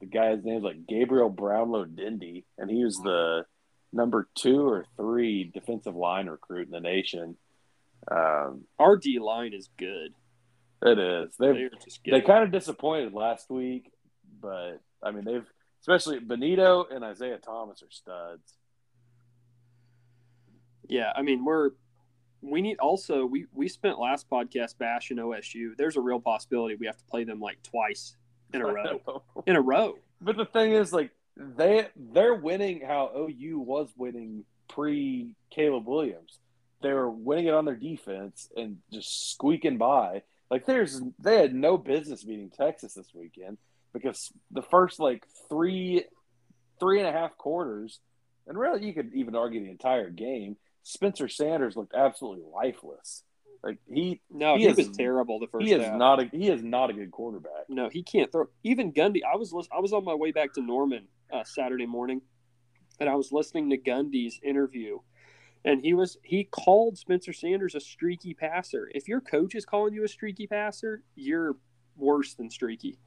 the 0.00 0.06
guy's 0.06 0.42
name's 0.42 0.64
like 0.64 0.86
Gabriel 0.86 1.30
Brownlow 1.30 1.84
Dindy, 1.84 2.44
and 2.58 2.70
he 2.70 2.84
was 2.84 2.96
the 2.96 3.44
number 3.92 4.28
two 4.34 4.66
or 4.66 4.86
three 4.96 5.44
defensive 5.44 5.94
line 5.94 6.26
recruit 6.28 6.66
in 6.66 6.72
the 6.72 6.80
nation. 6.80 7.36
Um, 8.10 8.64
Our 8.78 8.96
D 8.96 9.18
line 9.18 9.52
is 9.54 9.68
good. 9.78 10.12
it 10.82 10.98
is. 10.98 11.34
They've 11.38 11.54
They're 11.54 11.70
just 11.82 12.02
good. 12.04 12.14
they 12.14 12.20
kind 12.20 12.44
of 12.44 12.50
disappointed 12.52 13.12
last 13.12 13.50
week, 13.50 13.90
but 14.40 14.80
I 15.02 15.10
mean 15.10 15.24
they've 15.24 15.46
especially 15.80 16.18
Benito 16.20 16.86
and 16.90 17.04
Isaiah 17.04 17.38
Thomas 17.38 17.82
are 17.82 17.90
studs. 17.90 18.54
Yeah, 20.88 21.12
I 21.14 21.22
mean 21.22 21.44
we're 21.44 21.70
we 22.40 22.60
need 22.60 22.78
also 22.78 23.24
we 23.24 23.46
we 23.52 23.68
spent 23.68 23.98
last 23.98 24.28
podcast 24.28 24.78
bashing 24.78 25.16
OSU. 25.16 25.76
There's 25.76 25.96
a 25.96 26.00
real 26.00 26.20
possibility 26.20 26.76
we 26.76 26.86
have 26.86 26.98
to 26.98 27.04
play 27.04 27.24
them 27.24 27.40
like 27.40 27.62
twice 27.62 28.16
in 28.52 28.60
a 28.60 28.66
row. 28.72 29.22
in 29.46 29.56
a 29.56 29.60
row. 29.60 29.96
but 30.20 30.36
the 30.36 30.44
thing 30.44 30.72
is, 30.72 30.92
like 30.92 31.10
they 31.36 31.88
they're 31.96 32.34
winning 32.34 32.80
how 32.80 33.10
OU 33.16 33.60
was 33.60 33.88
winning 33.96 34.44
pre 34.68 35.34
Caleb 35.50 35.86
Williams. 35.86 36.38
They 36.82 36.92
were 36.92 37.10
winning 37.10 37.46
it 37.46 37.54
on 37.54 37.64
their 37.64 37.76
defense 37.76 38.50
and 38.56 38.78
just 38.92 39.32
squeaking 39.32 39.78
by. 39.78 40.22
Like 40.50 40.66
there's 40.66 41.00
they 41.18 41.38
had 41.38 41.54
no 41.54 41.78
business 41.78 42.24
beating 42.24 42.50
Texas 42.50 42.94
this 42.94 43.08
weekend 43.14 43.58
because 43.92 44.30
the 44.50 44.62
first 44.62 45.00
like 45.00 45.24
three 45.48 46.04
three 46.78 46.98
and 46.98 47.08
a 47.08 47.12
half 47.12 47.36
quarters, 47.38 48.00
and 48.46 48.58
really 48.58 48.86
you 48.86 48.92
could 48.92 49.12
even 49.14 49.34
argue 49.34 49.62
the 49.62 49.70
entire 49.70 50.10
game. 50.10 50.56
Spencer 50.84 51.28
Sanders 51.28 51.76
looked 51.76 51.94
absolutely 51.94 52.44
lifeless. 52.54 53.24
Like 53.62 53.78
he 53.90 54.20
No, 54.30 54.56
He 54.56 54.64
he, 54.64 54.68
is- 54.68 54.76
was 54.76 54.90
terrible 54.96 55.40
the 55.40 55.46
first 55.48 55.66
he 55.66 55.72
is 55.72 55.82
half. 55.84 55.96
not 55.98 56.20
a 56.20 56.24
he 56.26 56.48
is 56.48 56.62
not 56.62 56.90
a 56.90 56.92
good 56.92 57.10
quarterback. 57.10 57.68
No, 57.68 57.88
he 57.88 58.02
can't 58.02 58.30
throw. 58.30 58.46
Even 58.62 58.92
Gundy, 58.92 59.20
I 59.24 59.36
was 59.36 59.52
I 59.74 59.80
was 59.80 59.92
on 59.92 60.04
my 60.04 60.14
way 60.14 60.30
back 60.30 60.52
to 60.54 60.60
Norman 60.62 61.08
uh, 61.32 61.42
Saturday 61.44 61.86
morning, 61.86 62.20
and 63.00 63.08
I 63.08 63.14
was 63.14 63.32
listening 63.32 63.70
to 63.70 63.78
Gundy's 63.78 64.38
interview, 64.42 64.98
and 65.64 65.80
he 65.82 65.94
was 65.94 66.18
he 66.22 66.44
called 66.44 66.98
Spencer 66.98 67.32
Sanders 67.32 67.74
a 67.74 67.80
streaky 67.80 68.34
passer. 68.34 68.90
If 68.94 69.08
your 69.08 69.22
coach 69.22 69.54
is 69.54 69.64
calling 69.64 69.94
you 69.94 70.04
a 70.04 70.08
streaky 70.08 70.46
passer, 70.46 71.02
you're 71.14 71.56
worse 71.96 72.34
than 72.34 72.50
streaky. 72.50 72.98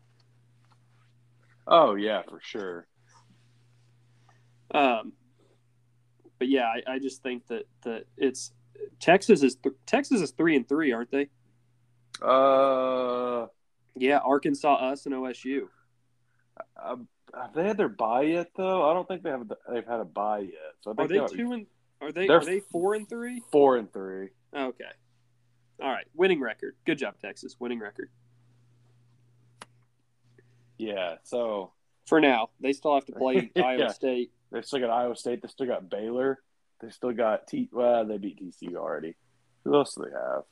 Oh 1.67 1.93
yeah, 1.93 2.23
for 2.27 2.39
sure. 2.41 2.87
Um, 4.73 5.13
but 6.39 6.47
yeah, 6.49 6.65
I, 6.65 6.93
I 6.93 6.99
just 6.99 7.21
think 7.23 7.47
that 7.47 7.63
that 7.83 8.05
it's 8.17 8.51
Texas 8.99 9.43
is 9.43 9.55
th- 9.55 9.75
Texas 9.85 10.21
is 10.21 10.31
three 10.31 10.55
and 10.55 10.67
three, 10.67 10.91
aren't 10.91 11.11
they? 11.11 11.29
Uh, 12.21 13.47
Yeah, 13.95 14.17
Arkansas, 14.19 14.75
us, 14.75 15.05
and 15.05 15.15
OSU. 15.15 15.67
um, 16.83 17.07
have 17.33 17.53
they 17.53 17.65
had 17.67 17.77
their 17.77 17.89
buy 17.89 18.21
yet? 18.23 18.51
Though 18.55 18.89
I 18.89 18.93
don't 18.93 19.07
think 19.07 19.23
they 19.23 19.29
have. 19.29 19.51
They've 19.71 19.85
had 19.85 19.99
a 19.99 20.05
buy 20.05 20.39
yet. 20.39 20.73
So 20.81 20.91
I 20.91 20.93
think 20.95 21.11
Are 21.11 21.27
they 21.27 21.35
be 21.35 21.43
two 21.43 21.51
and 21.53 21.65
are 22.01 22.11
they 22.11 22.27
They're 22.27 22.39
they 22.39 22.59
four 22.59 22.93
and 22.95 23.07
three? 23.09 23.41
four 23.51 23.77
and 23.77 23.91
three. 23.91 24.29
Okay. 24.55 24.83
All 25.81 25.89
right. 25.91 26.05
Winning 26.15 26.39
record. 26.39 26.75
Good 26.85 26.97
job, 26.97 27.15
Texas. 27.19 27.55
Winning 27.59 27.79
record. 27.79 28.09
Yeah, 30.77 31.15
so 31.23 31.71
For 32.05 32.19
now, 32.21 32.49
they 32.59 32.71
still 32.73 32.93
have 32.93 33.05
to 33.05 33.11
play 33.13 33.51
Yeah. 33.55 33.63
Iowa 33.63 33.93
State. 33.93 34.31
They 34.51 34.61
still 34.61 34.79
got 34.79 34.89
Iowa 34.89 35.15
State. 35.15 35.41
They 35.41 35.47
still 35.47 35.67
got 35.67 35.89
Baylor. 35.89 36.39
They 36.81 36.89
still 36.89 37.11
got 37.11 37.47
T. 37.47 37.69
Well, 37.71 38.05
they 38.05 38.17
beat 38.17 38.39
TCU 38.41 38.75
already. 38.75 39.15
Who 39.63 39.75
else 39.75 39.95
do 39.95 40.05
they 40.05 40.11
have? 40.11 40.43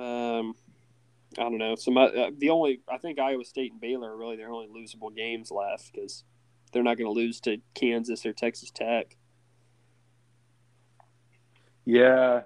Um, 0.00 0.54
I 1.38 1.42
don't 1.42 1.58
know. 1.58 1.74
Some 1.76 1.96
uh, 1.96 2.08
the 2.36 2.50
only 2.50 2.80
I 2.88 2.98
think 2.98 3.18
Iowa 3.18 3.44
State 3.44 3.72
and 3.72 3.80
Baylor 3.80 4.12
are 4.12 4.16
really 4.16 4.36
their 4.36 4.50
only 4.50 4.68
losable 4.68 5.14
games 5.14 5.50
left 5.50 5.92
because 5.92 6.24
they're 6.72 6.82
not 6.82 6.98
going 6.98 7.12
to 7.12 7.18
lose 7.18 7.40
to 7.40 7.58
Kansas 7.74 8.26
or 8.26 8.32
Texas 8.32 8.70
Tech. 8.70 9.16
Yeah, 11.84 12.42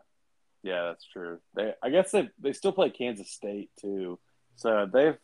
yeah, 0.62 0.84
that's 0.84 1.04
true. 1.04 1.40
They, 1.54 1.74
I 1.82 1.90
guess 1.90 2.12
they 2.12 2.28
they 2.38 2.52
still 2.52 2.72
play 2.72 2.90
Kansas 2.90 3.30
State 3.30 3.70
too. 3.80 4.18
So 4.56 4.86
they've 4.92 5.18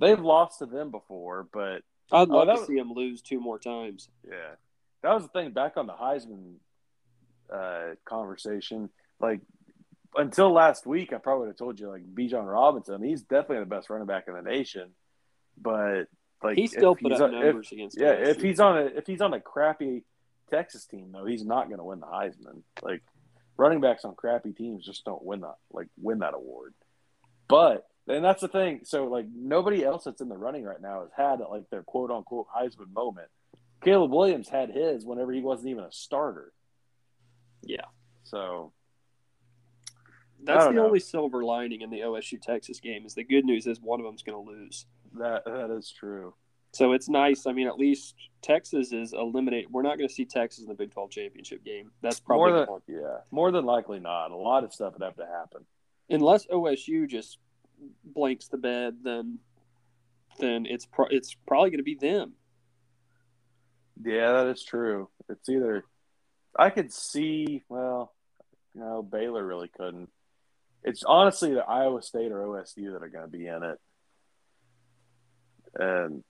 they've 0.00 0.20
lost 0.20 0.60
to 0.60 0.66
them 0.66 0.90
before, 0.90 1.46
but 1.52 1.82
I'd 2.10 2.28
Oh, 2.30 2.36
love 2.38 2.46
that 2.46 2.54
to 2.54 2.60
was- 2.60 2.68
see 2.68 2.76
him 2.78 2.92
lose 2.92 3.20
two 3.22 3.40
more 3.40 3.58
times. 3.58 4.08
Yeah, 4.28 4.54
that 5.02 5.12
was 5.14 5.22
the 5.24 5.28
thing 5.30 5.50
back 5.52 5.76
on 5.76 5.86
the 5.86 5.92
Heisman 5.94 6.54
uh, 7.52 7.94
conversation. 8.04 8.90
Like 9.20 9.40
until 10.16 10.52
last 10.52 10.86
week, 10.86 11.12
I 11.12 11.18
probably 11.18 11.40
would 11.46 11.48
have 11.52 11.56
told 11.56 11.78
you 11.80 11.88
like 11.88 12.02
Bijan 12.14 12.50
Robinson. 12.50 13.02
He's 13.02 13.22
definitely 13.22 13.60
the 13.60 13.66
best 13.66 13.90
running 13.90 14.06
back 14.06 14.24
in 14.28 14.34
the 14.34 14.42
nation, 14.42 14.90
but 15.60 16.04
like 16.42 16.56
he 16.56 16.66
still 16.66 16.94
put 16.94 17.12
he's 17.12 17.20
up 17.20 17.30
on- 17.30 17.34
if- 17.36 17.44
numbers 17.44 17.72
against. 17.72 17.98
yeah, 18.00 18.12
if 18.12 18.40
he's 18.40 18.60
on 18.60 18.78
a 18.78 18.84
if 18.86 19.06
he's 19.06 19.20
on 19.20 19.34
a 19.34 19.40
crappy 19.40 20.04
Texas 20.50 20.86
team 20.86 21.10
though, 21.12 21.24
he's 21.26 21.44
not 21.44 21.66
going 21.66 21.78
to 21.78 21.84
win 21.84 22.00
the 22.00 22.06
Heisman. 22.06 22.62
Like 22.82 23.02
running 23.56 23.80
backs 23.80 24.04
on 24.04 24.14
crappy 24.14 24.52
teams 24.52 24.84
just 24.84 25.04
don't 25.04 25.22
win 25.22 25.40
that 25.40 25.56
like 25.72 25.88
win 26.00 26.20
that 26.20 26.34
award. 26.34 26.74
But 27.48 27.86
and 28.08 28.24
that's 28.24 28.40
the 28.40 28.48
thing. 28.48 28.80
So 28.84 29.04
like 29.06 29.26
nobody 29.34 29.84
else 29.84 30.04
that's 30.04 30.20
in 30.20 30.28
the 30.28 30.36
running 30.36 30.64
right 30.64 30.80
now 30.80 31.00
has 31.02 31.10
had 31.16 31.40
like 31.50 31.68
their 31.70 31.82
quote 31.82 32.10
unquote 32.10 32.46
Heisman 32.56 32.92
moment. 32.92 33.28
Caleb 33.82 34.10
Williams 34.10 34.48
had 34.48 34.70
his 34.70 35.04
whenever 35.04 35.32
he 35.32 35.40
wasn't 35.40 35.68
even 35.68 35.84
a 35.84 35.92
starter. 35.92 36.52
yeah, 37.62 37.84
So 38.24 38.72
that's 40.42 40.66
the 40.66 40.72
know. 40.72 40.86
only 40.86 41.00
silver 41.00 41.44
lining 41.44 41.80
in 41.82 41.90
the 41.90 42.00
OSU 42.00 42.40
Texas 42.40 42.80
game. 42.80 43.06
Is 43.06 43.14
the 43.14 43.24
good 43.24 43.44
news 43.44 43.66
is 43.66 43.80
one 43.80 44.00
of 44.00 44.06
them's 44.06 44.22
going 44.22 44.44
to 44.44 44.50
lose. 44.50 44.86
that 45.14 45.44
that 45.44 45.70
is 45.70 45.90
true. 45.90 46.34
So 46.72 46.92
it's 46.92 47.08
nice. 47.08 47.46
I 47.46 47.52
mean, 47.52 47.66
at 47.66 47.78
least 47.78 48.14
Texas 48.42 48.92
is 48.92 49.12
eliminated. 49.14 49.70
We're 49.70 49.82
not 49.82 49.96
going 49.96 50.08
to 50.08 50.14
see 50.14 50.24
Texas 50.26 50.62
in 50.62 50.68
the 50.68 50.74
Big 50.74 50.92
12 50.92 51.10
championship 51.10 51.64
game. 51.64 51.90
That's 52.02 52.20
probably 52.20 52.52
more 52.52 52.80
than 52.86 52.94
yeah, 52.96 53.16
more 53.30 53.50
than 53.50 53.64
likely 53.64 54.00
not. 54.00 54.30
A 54.32 54.36
lot 54.36 54.64
of 54.64 54.72
stuff 54.74 54.92
would 54.92 55.02
have 55.02 55.16
to 55.16 55.26
happen. 55.26 55.64
unless 56.10 56.46
OSU 56.46 57.08
just 57.08 57.38
blanks 58.04 58.48
the 58.48 58.58
bed, 58.58 58.98
then 59.02 59.38
then 60.38 60.66
it's 60.66 60.86
pro- 60.86 61.06
it's 61.06 61.34
probably 61.46 61.70
going 61.70 61.78
to 61.78 61.84
be 61.84 61.94
them. 61.94 62.32
Yeah, 64.04 64.32
that 64.32 64.46
is 64.48 64.62
true. 64.62 65.08
It's 65.28 65.48
either 65.48 65.84
I 66.56 66.70
could 66.70 66.92
see. 66.92 67.62
Well, 67.68 68.12
you 68.74 68.80
no, 68.80 68.86
know, 68.86 69.02
Baylor 69.02 69.44
really 69.44 69.68
couldn't. 69.68 70.10
It's 70.84 71.02
honestly 71.04 71.54
the 71.54 71.64
Iowa 71.64 72.02
State 72.02 72.30
or 72.30 72.46
OSU 72.46 72.92
that 72.92 73.02
are 73.02 73.08
going 73.08 73.24
to 73.24 73.30
be 73.30 73.46
in 73.46 73.62
it, 73.62 73.78
and 75.74 76.22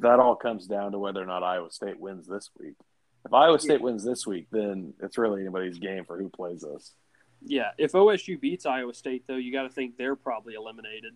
that 0.00 0.18
all 0.18 0.36
comes 0.36 0.66
down 0.66 0.92
to 0.92 0.98
whether 0.98 1.22
or 1.22 1.26
not 1.26 1.42
Iowa 1.42 1.70
State 1.70 2.00
wins 2.00 2.26
this 2.26 2.50
week. 2.58 2.74
If 3.24 3.32
Iowa 3.32 3.58
State 3.58 3.80
wins 3.80 4.04
this 4.04 4.26
week, 4.26 4.46
then 4.52 4.94
it's 5.02 5.18
really 5.18 5.42
anybody's 5.42 5.78
game 5.78 6.04
for 6.04 6.18
who 6.18 6.28
plays 6.28 6.64
us. 6.64 6.92
Yeah, 7.48 7.70
if 7.78 7.92
OSU 7.92 8.40
beats 8.40 8.66
Iowa 8.66 8.92
State, 8.92 9.24
though, 9.26 9.36
you 9.36 9.52
got 9.52 9.62
to 9.62 9.68
think 9.68 9.96
they're 9.96 10.16
probably 10.16 10.54
eliminated 10.54 11.14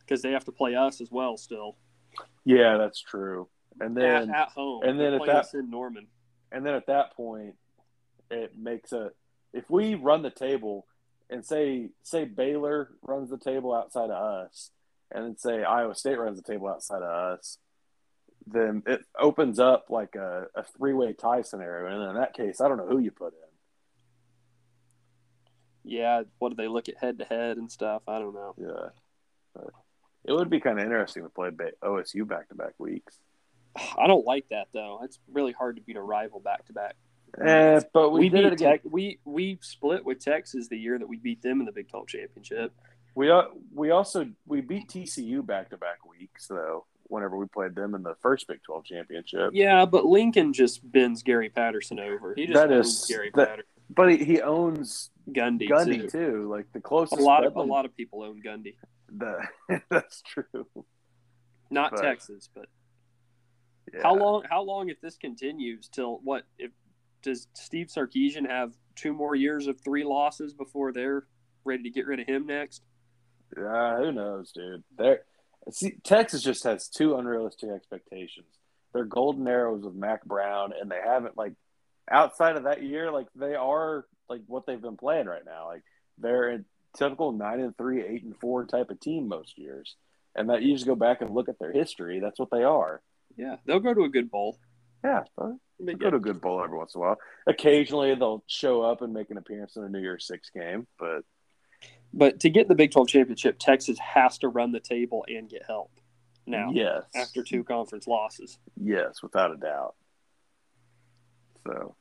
because 0.00 0.20
they 0.20 0.32
have 0.32 0.44
to 0.46 0.52
play 0.52 0.74
us 0.74 1.00
as 1.00 1.10
well 1.10 1.36
still 1.36 1.76
Yeah, 2.44 2.76
that's 2.76 3.00
true. 3.00 3.48
And 3.80 3.96
then 3.96 4.30
at, 4.30 4.36
at 4.36 4.48
home. 4.48 4.82
and 4.82 4.98
then 4.98 5.14
at 5.14 5.24
that- 5.26 5.36
us 5.36 5.54
in 5.54 5.70
Norman. 5.70 6.08
And 6.50 6.66
then 6.66 6.74
at 6.74 6.86
that 6.88 7.16
point, 7.16 7.54
it 8.30 8.58
makes 8.58 8.92
a 8.92 9.12
if 9.54 9.68
we 9.70 9.94
run 9.94 10.22
the 10.22 10.30
table 10.30 10.86
and 11.30 11.44
say 11.44 11.90
say 12.02 12.24
Baylor 12.24 12.90
runs 13.02 13.30
the 13.30 13.38
table 13.38 13.72
outside 13.74 14.10
of 14.10 14.22
us, 14.22 14.70
and 15.10 15.24
then 15.24 15.36
say 15.38 15.62
Iowa 15.62 15.94
State 15.94 16.18
runs 16.18 16.36
the 16.36 16.52
table 16.52 16.68
outside 16.68 17.02
of 17.02 17.38
us, 17.38 17.56
then 18.46 18.82
it 18.86 19.00
opens 19.18 19.58
up 19.58 19.86
like 19.88 20.14
a, 20.14 20.46
a 20.54 20.62
three 20.62 20.92
way 20.92 21.14
tie 21.14 21.40
scenario. 21.42 21.86
And 21.86 22.10
in 22.10 22.20
that 22.20 22.34
case, 22.34 22.60
I 22.60 22.68
don't 22.68 22.76
know 22.76 22.86
who 22.88 22.98
you 22.98 23.10
put 23.10 23.32
in. 23.32 23.51
Yeah, 25.84 26.22
what 26.38 26.50
do 26.50 26.54
they 26.56 26.68
look 26.68 26.88
at 26.88 26.98
head 26.98 27.18
to 27.18 27.24
head 27.24 27.56
and 27.56 27.70
stuff? 27.70 28.02
I 28.06 28.18
don't 28.18 28.34
know. 28.34 28.54
Yeah, 28.56 28.88
but 29.54 29.70
it 30.24 30.32
would 30.32 30.50
be 30.50 30.60
kind 30.60 30.78
of 30.78 30.84
interesting 30.84 31.22
to 31.24 31.28
play 31.28 31.50
OSU 31.82 32.26
back 32.26 32.48
to 32.48 32.54
back 32.54 32.74
weeks. 32.78 33.18
I 33.76 34.06
don't 34.06 34.26
like 34.26 34.46
that 34.50 34.68
though. 34.72 35.00
It's 35.02 35.18
really 35.32 35.52
hard 35.52 35.76
to 35.76 35.82
beat 35.82 35.96
a 35.96 36.02
rival 36.02 36.40
back 36.40 36.66
to 36.66 36.72
back. 36.72 36.94
Eh, 37.42 37.80
but 37.94 38.10
we, 38.10 38.20
We, 38.20 38.28
did 38.28 38.44
it 38.44 38.50
beat. 38.50 38.58
Tex- 38.64 38.84
we 38.84 39.18
we 39.24 39.58
split 39.62 40.04
with 40.04 40.20
Texas 40.20 40.68
the 40.68 40.76
year 40.78 40.98
that 40.98 41.08
we 41.08 41.16
beat 41.16 41.40
them 41.42 41.60
in 41.60 41.66
the 41.66 41.72
Big 41.72 41.88
12 41.88 42.06
championship. 42.06 42.72
We 43.14 43.30
al- 43.30 43.52
we 43.74 43.90
also 43.90 44.26
we 44.46 44.60
beat 44.60 44.88
TCU 44.88 45.44
back 45.44 45.70
to 45.70 45.76
back 45.78 46.04
weeks 46.08 46.46
though. 46.48 46.84
Whenever 47.04 47.36
we 47.36 47.46
played 47.46 47.74
them 47.74 47.94
in 47.94 48.02
the 48.02 48.14
first 48.22 48.46
Big 48.48 48.60
Twelve 48.64 48.84
championship, 48.86 49.50
Yeah, 49.52 49.84
but 49.84 50.06
Lincoln 50.06 50.54
just 50.54 50.80
bends 50.90 51.22
Gary 51.22 51.50
Patterson 51.50 52.00
over. 52.00 52.32
He 52.34 52.46
just 52.46 52.54
That 52.58 52.72
is- 52.72 53.04
Gary 53.06 53.30
that- 53.34 53.48
Patterson. 53.48 53.71
But 53.94 54.10
he, 54.12 54.24
he 54.24 54.40
owns 54.40 55.10
Gundy, 55.30 55.68
Gundy 55.68 56.02
too. 56.02 56.30
too. 56.42 56.50
Like 56.50 56.66
the 56.72 56.80
closest. 56.80 57.20
A 57.20 57.24
lot 57.24 57.44
of 57.46 57.56
a 57.56 57.62
lot 57.62 57.84
of 57.84 57.96
people 57.96 58.22
own 58.22 58.40
Gundy. 58.44 58.76
The, 59.14 59.38
that's 59.90 60.22
true. 60.22 60.66
Not 61.70 61.92
But- 61.92 62.02
Texas, 62.02 62.48
but 62.54 62.66
Yeah. 63.92 64.00
how 64.02 64.14
long? 64.14 64.44
How 64.48 64.62
long 64.62 64.88
if 64.88 65.00
this 65.00 65.16
continues 65.16 65.88
till 65.88 66.20
what? 66.24 66.44
If 66.58 66.70
does 67.22 67.46
Steve 67.54 67.86
Sarkisian 67.88 68.48
have 68.48 68.72
two 68.96 69.12
more 69.12 69.34
years 69.34 69.66
of 69.68 69.80
three 69.80 70.04
losses 70.04 70.54
before 70.54 70.92
they're 70.92 71.26
ready 71.64 71.84
to 71.84 71.90
get 71.90 72.06
rid 72.06 72.18
of 72.20 72.26
him 72.26 72.46
next? 72.46 72.82
Yeah, 73.56 73.98
who 73.98 74.12
knows, 74.12 74.50
dude? 74.52 74.82
They're, 74.96 75.20
see, 75.70 75.92
Texas 76.02 76.42
just 76.42 76.64
has 76.64 76.88
two 76.88 77.16
unrealistic 77.16 77.70
expectations. 77.70 78.46
They're 78.92 79.04
golden 79.04 79.46
arrows 79.46 79.84
with 79.84 79.94
Mack 79.94 80.24
Brown, 80.24 80.72
and 80.78 80.90
they 80.90 80.98
haven't 81.04 81.36
like 81.36 81.52
outside 82.10 82.56
of 82.56 82.64
that 82.64 82.82
year, 82.82 83.10
like 83.10 83.26
they 83.34 83.54
are 83.54 84.04
like 84.28 84.42
what 84.46 84.66
they've 84.66 84.80
been 84.80 84.96
playing 84.96 85.26
right 85.26 85.44
now. 85.44 85.66
Like 85.66 85.82
they're 86.18 86.50
a 86.50 86.60
typical 86.96 87.32
nine 87.32 87.60
and 87.60 87.76
three, 87.76 88.04
eight 88.04 88.24
and 88.24 88.36
four 88.40 88.64
type 88.66 88.90
of 88.90 89.00
team 89.00 89.28
most 89.28 89.58
years, 89.58 89.96
and 90.34 90.50
that 90.50 90.62
you 90.62 90.74
just 90.74 90.86
go 90.86 90.94
back 90.94 91.20
and 91.22 91.34
look 91.34 91.48
at 91.48 91.58
their 91.58 91.72
history. 91.72 92.20
That's 92.20 92.38
what 92.38 92.50
they 92.50 92.64
are. 92.64 93.02
Yeah, 93.36 93.56
they'll 93.66 93.80
go 93.80 93.94
to 93.94 94.04
a 94.04 94.08
good 94.08 94.30
bowl. 94.30 94.58
Yeah, 95.04 95.24
but 95.36 95.54
But 95.78 95.86
they 95.86 95.92
yeah, 95.92 95.98
go 95.98 96.10
to 96.10 96.16
a 96.16 96.20
good 96.20 96.40
bowl 96.40 96.62
every 96.62 96.78
once 96.78 96.94
in 96.94 97.00
a 97.00 97.04
while. 97.04 97.18
Occasionally, 97.46 98.14
they'll 98.14 98.44
show 98.46 98.82
up 98.82 99.02
and 99.02 99.12
make 99.12 99.30
an 99.30 99.36
appearance 99.38 99.76
in 99.76 99.82
a 99.84 99.88
New 99.88 100.00
Year's 100.00 100.26
Six 100.26 100.50
game, 100.50 100.86
but 100.98 101.22
But 102.12 102.40
to 102.40 102.50
get 102.50 102.68
the 102.68 102.74
Big 102.74 102.92
12 102.92 103.08
championship, 103.08 103.58
Texas 103.58 103.98
has 103.98 104.38
to 104.38 104.48
run 104.48 104.72
the 104.72 104.80
table 104.80 105.24
and 105.28 105.48
get 105.48 105.62
help 105.66 105.90
now 106.46 106.70
yes, 106.72 107.04
after 107.14 107.42
two 107.42 107.64
conference 107.64 108.06
losses. 108.06 108.58
yes, 108.80 109.22
without 109.22 109.52
a 109.52 109.56
doubt. 109.56 109.94
So, 111.66 111.94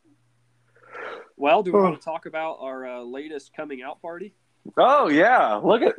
Well, 1.38 1.64
do 1.64 1.72
we 1.74 1.80
want 1.80 2.00
to 2.00 2.04
talk 2.04 2.26
about 2.26 2.58
our 2.62 2.86
uh, 2.88 3.02
latest 3.02 3.54
coming 3.56 3.82
out 3.82 4.02
party? 4.02 4.34
oh 4.78 5.08
yeah, 5.10 5.56
look 5.56 5.82
at. 5.82 5.96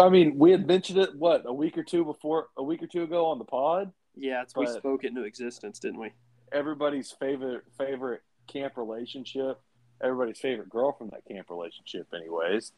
I 0.00 0.08
mean, 0.08 0.38
we 0.38 0.50
had 0.50 0.66
mentioned 0.66 0.98
it 0.98 1.14
what 1.14 1.42
a 1.46 1.52
week 1.52 1.78
or 1.78 1.84
two 1.84 2.04
before, 2.04 2.48
a 2.56 2.62
week 2.62 2.82
or 2.82 2.86
two 2.88 3.02
ago 3.04 3.26
on 3.26 3.38
the 3.38 3.44
pod. 3.44 3.92
Yeah, 4.16 4.42
it's, 4.42 4.56
we 4.56 4.66
spoke 4.66 5.04
it 5.04 5.08
into 5.08 5.22
existence, 5.22 5.78
didn't 5.78 6.00
we? 6.00 6.12
Everybody's 6.52 7.12
favorite 7.12 7.64
favorite 7.78 8.22
camp 8.48 8.76
relationship, 8.76 9.60
everybody's 10.02 10.38
favorite 10.38 10.68
girl 10.68 10.92
from 10.92 11.10
that 11.10 11.24
camp 11.26 11.48
relationship, 11.50 12.08
anyways. 12.14 12.72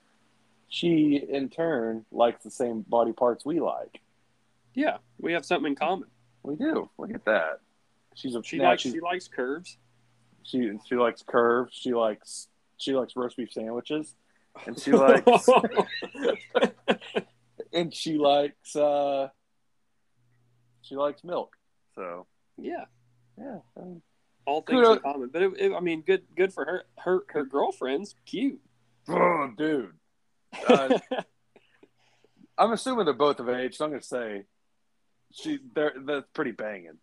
She 0.69 1.17
in 1.27 1.49
turn 1.49 2.05
likes 2.13 2.45
the 2.45 2.51
same 2.51 2.83
body 2.83 3.13
parts 3.13 3.45
we 3.47 3.61
like. 3.61 4.01
Yeah, 4.75 4.99
we 5.19 5.33
have 5.33 5.47
something 5.47 5.71
in 5.73 5.77
common. 5.77 6.09
We 6.43 6.57
do. 6.57 6.91
Look 6.99 7.15
at 7.15 7.25
that. 7.25 7.61
She's 8.15 8.35
a 8.35 8.43
She 8.43 8.59
likes 8.59 8.83
she's- 8.83 8.95
she 8.95 9.01
likes 9.01 9.29
curves. 9.29 9.79
She 10.49 10.73
she 10.87 10.95
likes 10.95 11.23
curves. 11.23 11.75
She 11.75 11.93
likes 11.95 12.49
she 12.79 12.95
likes 12.95 13.15
roast 13.17 13.37
beef 13.37 13.53
sandwiches, 13.53 14.15
and 14.67 14.79
she 14.81 14.93
likes 14.93 15.49
and 17.73 17.93
she 17.95 18.17
likes 18.19 18.75
uh 18.77 19.29
she 20.83 20.97
likes 20.97 21.23
milk. 21.23 21.57
So 21.95 22.27
yeah, 22.57 22.85
yeah, 23.39 23.59
I 23.77 23.81
mean, 23.81 24.03
all 24.47 24.63
things 24.63 24.89
in 24.89 24.99
common. 25.01 25.29
But 25.33 25.43
it, 25.43 25.53
it- 25.59 25.73
I 25.75 25.81
mean, 25.81 26.01
good 26.03 26.23
good 26.37 26.53
for 26.53 26.65
her. 26.65 26.85
Her 26.99 27.21
her 27.29 27.45
girlfriend's 27.45 28.15
cute. 28.27 28.61
oh, 29.09 29.51
dude. 29.57 29.93
Uh, 30.67 30.99
I'm 32.59 32.73
assuming 32.73 33.05
they're 33.05 33.15
both 33.15 33.39
of 33.41 33.49
age, 33.49 33.77
so 33.77 33.85
I'm 33.85 33.91
gonna 33.91 34.03
say 34.03 34.45
she 35.33 35.59
they're 35.75 35.93
that's 36.07 36.27
pretty 36.33 36.53
banging. 36.53 36.99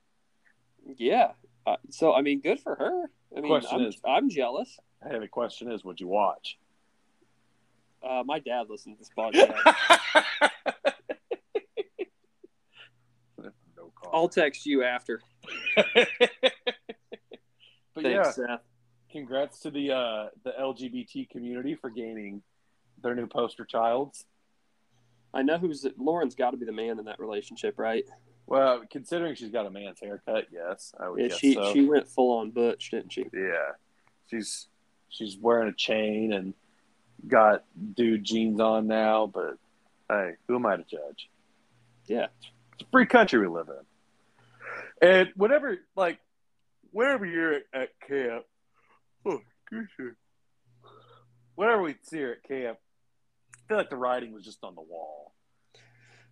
yeah. 0.98 1.34
Uh, 1.68 1.78
so 1.90 2.14
I 2.14 2.22
mean, 2.22 2.42
good 2.42 2.60
for 2.60 2.76
her. 2.76 3.10
I 3.36 3.42
mean, 3.42 3.50
Question 3.50 3.80
I'm, 3.82 3.86
is- 3.88 4.02
I'm 4.06 4.30
jealous. 4.30 4.78
Hey, 5.08 5.20
the 5.20 5.28
question 5.28 5.72
is, 5.72 5.84
would 5.84 6.00
you 6.00 6.08
watch? 6.08 6.58
Uh, 8.08 8.24
my 8.26 8.40
dad 8.40 8.68
listens 8.70 8.98
to 8.98 9.00
this 9.00 9.10
podcast. 9.18 10.52
I'll 14.14 14.30
text 14.30 14.66
you 14.66 14.84
after. 14.84 15.22
but 15.76 16.08
Thanks, 17.96 18.08
yeah, 18.08 18.32
Seth. 18.32 18.62
congrats 19.12 19.60
to 19.62 19.72
the 19.72 19.92
uh, 19.92 20.28
the 20.44 20.54
LGBT 20.60 21.30
community 21.30 21.76
for 21.76 21.90
gaining 21.90 22.42
their 23.02 23.16
new 23.16 23.28
poster 23.28 23.66
childs. 23.66 24.26
I 25.34 25.42
know 25.42 25.58
who's 25.58 25.86
Lauren's 25.98 26.36
got 26.36 26.52
to 26.52 26.58
be 26.58 26.66
the 26.66 26.72
man 26.72 26.98
in 27.00 27.06
that 27.06 27.20
relationship, 27.20 27.78
right? 27.78 28.06
Well, 28.48 28.84
considering 28.90 29.36
she's 29.36 29.50
got 29.50 29.66
a 29.66 29.72
man's 29.72 30.00
haircut, 30.00 30.48
yes, 30.52 30.94
I 31.00 31.10
would 31.10 31.20
Yeah, 31.20 31.28
guess 31.30 31.40
she 31.40 31.54
so. 31.54 31.74
she 31.74 31.86
went 31.86 32.08
full 32.08 32.38
on 32.40 32.52
butch, 32.52 32.92
didn't 32.92 33.12
she? 33.12 33.26
Yeah, 33.34 33.72
she's 34.30 34.68
she's 35.10 35.38
wearing 35.38 35.70
a 35.70 35.74
chain 35.74 36.32
and 36.34 36.54
got 37.28 37.64
dude 37.96 38.24
jeans 38.24 38.60
on 38.60 38.88
now. 38.88 39.26
But 39.26 39.58
hey, 40.10 40.32
who 40.48 40.56
am 40.56 40.66
I 40.66 40.78
to 40.78 40.84
judge? 40.84 41.30
Yeah. 42.06 42.28
It's 42.74 42.84
a 42.84 42.92
free 42.92 43.06
country 43.06 43.40
we 43.40 43.48
live 43.48 43.70
in. 43.70 45.08
And 45.10 45.30
whenever, 45.36 45.78
like, 45.96 46.20
whenever 46.92 47.26
you're 47.26 47.54
at, 47.54 47.64
at 47.74 47.90
camp, 48.08 48.46
oh, 49.26 49.40
whenever 51.56 51.82
we 51.82 51.96
see 52.04 52.20
her 52.20 52.34
at 52.34 52.44
camp, 52.44 52.78
I 53.56 53.68
feel 53.68 53.78
like 53.78 53.90
the 53.90 53.98
writing 53.98 54.34
was 54.34 54.44
just 54.44 54.64
on 54.64 54.76
the 54.76 54.82
wall. 54.82 55.34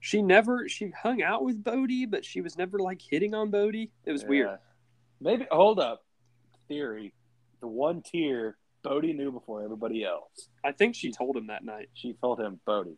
She 0.04 0.22
never 0.22 0.68
she 0.68 0.90
hung 0.90 1.22
out 1.24 1.46
with 1.46 1.64
Bodie, 1.64 2.06
but 2.06 2.26
she 2.26 2.42
was 2.42 2.58
never 2.58 2.78
like 2.78 3.02
hitting 3.02 3.34
on 3.34 3.50
Bodie. 3.52 3.90
It 4.04 4.12
was 4.12 4.26
weird. 4.26 4.60
Maybe 5.22 5.48
hold 5.50 5.80
up. 5.80 6.04
Theory. 6.68 7.14
The 7.62 7.68
one 7.68 8.02
tier 8.02 8.58
Bodie 8.84 9.14
knew 9.14 9.32
before 9.32 9.64
everybody 9.64 10.04
else. 10.04 10.50
I 10.62 10.74
think 10.74 10.96
she 10.96 11.14
told 11.14 11.38
him 11.38 11.48
that 11.48 11.64
night. 11.64 11.88
She 11.94 12.12
told 12.20 12.42
him, 12.42 12.60
Bodie, 12.66 12.98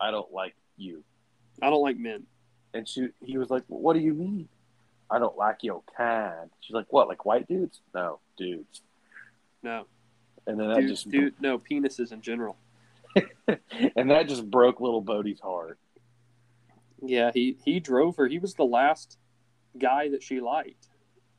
I 0.00 0.10
don't 0.10 0.32
like 0.32 0.56
you. 0.76 1.04
I 1.62 1.70
don't 1.70 1.80
like 1.80 1.96
men. 1.96 2.24
And 2.74 2.88
she 2.88 3.06
he 3.24 3.38
was 3.38 3.48
like, 3.48 3.62
well, 3.68 3.80
What 3.80 3.94
do 3.94 4.00
you 4.00 4.12
mean? 4.12 4.48
I 5.08 5.20
don't 5.20 5.38
like 5.38 5.58
your 5.62 5.84
kind. 5.96 6.50
She's 6.58 6.74
like, 6.74 6.86
What, 6.92 7.06
like 7.06 7.24
white 7.24 7.46
dudes? 7.46 7.82
No, 7.94 8.18
dudes. 8.36 8.82
No, 9.62 9.86
And 10.48 10.58
then 10.58 10.70
that 10.70 10.80
dude, 10.80 10.88
just 10.88 11.08
dude, 11.08 11.40
no 11.40 11.56
penises 11.60 12.10
in 12.10 12.20
general. 12.20 12.56
and 13.46 14.10
that 14.10 14.26
just 14.26 14.50
broke 14.50 14.80
little 14.80 15.00
Bodie's 15.00 15.38
heart. 15.38 15.78
Yeah, 17.02 17.30
he 17.34 17.58
he 17.64 17.80
drove 17.80 18.16
her. 18.16 18.26
He 18.26 18.38
was 18.38 18.54
the 18.54 18.64
last 18.64 19.18
guy 19.78 20.08
that 20.10 20.22
she 20.22 20.40
liked. 20.40 20.88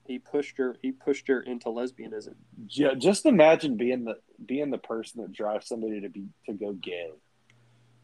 He 0.05 0.19
pushed 0.19 0.57
her. 0.57 0.77
He 0.81 0.91
pushed 0.91 1.27
her 1.27 1.41
into 1.41 1.67
lesbianism. 1.69 2.35
Yeah, 2.69 2.93
Just 2.93 3.25
imagine 3.25 3.75
being 3.75 4.05
the 4.05 4.15
being 4.45 4.69
the 4.71 4.77
person 4.77 5.21
that 5.21 5.31
drives 5.33 5.67
somebody 5.67 5.99
to 6.01 6.09
be 6.09 6.27
to 6.45 6.53
go 6.53 6.73
gay. 6.73 7.09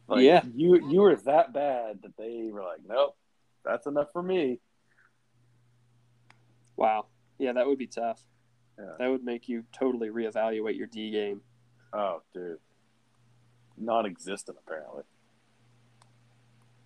Like, 0.06 0.22
Yeah. 0.22 0.42
you 0.54 0.86
you 0.90 1.00
were 1.00 1.16
that 1.16 1.52
bad 1.54 2.00
that 2.02 2.16
they 2.18 2.50
were 2.52 2.62
like, 2.62 2.80
nope, 2.86 3.16
that's 3.64 3.86
enough 3.86 4.12
for 4.12 4.22
me. 4.22 4.60
Wow. 6.76 7.06
Yeah, 7.38 7.52
that 7.52 7.66
would 7.66 7.78
be 7.78 7.86
tough. 7.86 8.22
Yeah. 8.78 8.94
That 8.98 9.08
would 9.08 9.24
make 9.24 9.48
you 9.48 9.64
totally 9.72 10.08
reevaluate 10.08 10.76
your 10.76 10.88
D 10.88 11.10
game. 11.10 11.40
Oh, 11.92 12.22
dude, 12.34 12.58
non-existent 13.78 14.58
apparently. 14.66 15.04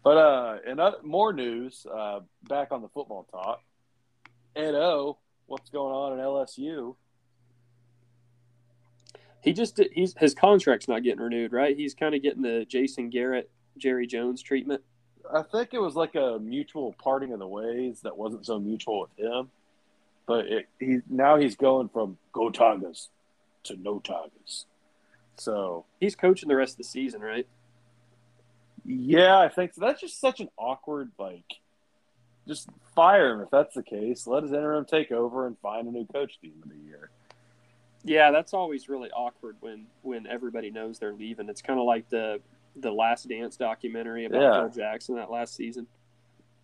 But 0.03 0.17
uh, 0.17 0.59
in 0.67 0.81
other, 0.81 0.99
more 1.03 1.33
news, 1.33 1.87
uh, 1.93 2.21
back 2.49 2.73
on 2.73 2.83
the 2.83 2.89
football 2.89 3.27
talk, 3.31 3.63
Ed 4.55 4.75
O, 4.75 5.19
what's 5.47 5.71
going 5.71 5.95
on 5.95 6.19
at 6.19 6.25
LSU? 6.25 6.97
He 9.43 9.53
just 9.53 9.81
he's 9.93 10.15
his 10.19 10.35
contract's 10.35 10.89
not 10.89 11.03
getting 11.03 11.21
renewed, 11.21 11.53
right? 11.53 11.77
He's 11.77 11.95
kind 11.95 12.15
of 12.15 12.23
getting 12.23 12.43
the 12.43 12.65
Jason 12.69 13.09
Garrett, 13.09 13.51
Jerry 13.77 14.07
Jones 14.07 14.43
treatment. 14.43 14.83
I 15.33 15.43
think 15.43 15.75
it 15.75 15.79
was 15.79 15.95
like 15.95 16.15
a 16.15 16.39
mutual 16.41 16.95
parting 16.95 17.33
of 17.33 17.39
the 17.39 17.47
ways 17.47 18.01
that 18.03 18.17
wasn't 18.17 18.47
so 18.47 18.59
mutual 18.59 19.01
with 19.01 19.19
him. 19.19 19.51
But 20.27 20.47
it, 20.47 20.69
he 20.79 20.99
now 21.09 21.37
he's 21.37 21.57
going 21.57 21.89
from 21.89 22.19
go 22.33 22.51
Tigers 22.51 23.11
to 23.65 23.77
no 23.77 24.01
Tigers. 24.01 24.67
So 25.37 25.85
He's 26.01 26.17
coaching 26.17 26.49
the 26.49 26.57
rest 26.57 26.75
of 26.75 26.79
the 26.79 26.85
season, 26.85 27.21
right? 27.21 27.47
Yeah, 28.89 29.39
I 29.39 29.49
think 29.49 29.75
so. 29.75 29.81
That's 29.83 30.01
just 30.01 30.21
such 30.21 30.41
an 30.41 30.49
awkward 30.57 31.11
like. 31.19 31.45
Just 32.47 32.69
fire 32.95 33.35
him 33.35 33.41
if 33.43 33.51
that's 33.51 33.75
the 33.75 33.83
case. 33.83 34.27
Let 34.27 34.43
his 34.43 34.53
interim 34.53 34.87
take 34.87 35.13
over 35.13 35.47
and 35.47 35.59
find 35.59 35.87
a 35.87 35.91
new 35.91 36.07
coach 36.07 36.33
at 36.37 36.41
the 36.43 36.49
end 36.49 36.63
of 36.63 36.71
the 36.71 36.89
year. 36.89 37.11
Yeah, 38.05 38.31
that's 38.31 38.55
always 38.55 38.89
really 38.89 39.11
awkward 39.11 39.57
when 39.61 39.87
when 40.03 40.27
everybody 40.27 40.71
knows 40.71 40.99
they're 40.99 41.13
leaving. 41.13 41.49
It's 41.51 41.61
kind 41.61 41.79
of 41.79 41.85
like 41.85 42.09
the 42.09 42.41
the 42.77 42.91
Last 42.91 43.29
Dance 43.29 43.57
documentary 43.57 44.25
about 44.25 44.41
Yeah. 44.41 44.61
Phil 44.63 44.71
Jackson 44.83 45.17
that 45.17 45.31
last 45.31 45.55
season. 45.57 45.87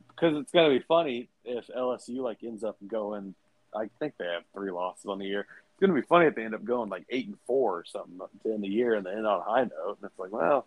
Because 0.08 0.36
it's 0.38 0.52
gonna 0.52 0.70
be 0.70 0.78
funny 0.78 1.28
if 1.44 1.66
LSU 1.66 2.22
like 2.22 2.42
ends 2.42 2.64
up 2.64 2.76
going. 2.86 3.34
I 3.76 3.90
think 3.98 4.14
they 4.16 4.24
have 4.26 4.44
three 4.54 4.70
losses 4.70 5.04
on 5.06 5.18
the 5.18 5.26
year. 5.26 5.40
It's 5.40 5.80
gonna 5.80 5.92
be 5.92 6.06
funny 6.06 6.26
if 6.26 6.34
they 6.34 6.44
end 6.44 6.54
up 6.54 6.64
going 6.64 6.88
like 6.88 7.04
eight 7.10 7.26
and 7.26 7.36
four 7.46 7.78
or 7.78 7.84
something 7.84 8.18
to 8.44 8.52
end 8.54 8.62
the 8.64 8.68
year 8.68 8.94
and 8.94 9.04
they 9.04 9.10
end 9.10 9.26
on 9.26 9.40
a 9.40 9.44
high 9.44 9.64
note. 9.64 9.98
And 10.00 10.04
it's 10.10 10.18
like, 10.18 10.32
well, 10.32 10.66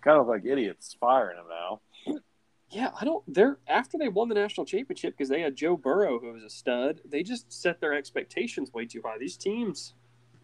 kind 0.00 0.18
of 0.20 0.26
like 0.26 0.44
idiots 0.44 0.96
firing 1.00 1.38
him 1.38 1.44
now. 1.48 1.80
Yeah, 2.70 2.90
I 3.00 3.04
don't. 3.04 3.22
They're 3.32 3.58
after 3.68 3.96
they 3.96 4.08
won 4.08 4.28
the 4.28 4.34
national 4.34 4.66
championship 4.66 5.14
because 5.16 5.28
they 5.28 5.40
had 5.40 5.54
Joe 5.54 5.76
Burrow, 5.76 6.18
who 6.18 6.32
was 6.32 6.42
a 6.42 6.50
stud. 6.50 7.00
They 7.04 7.22
just 7.22 7.52
set 7.52 7.80
their 7.80 7.94
expectations 7.94 8.72
way 8.72 8.86
too 8.86 9.02
high. 9.04 9.18
These 9.18 9.36
teams, 9.36 9.94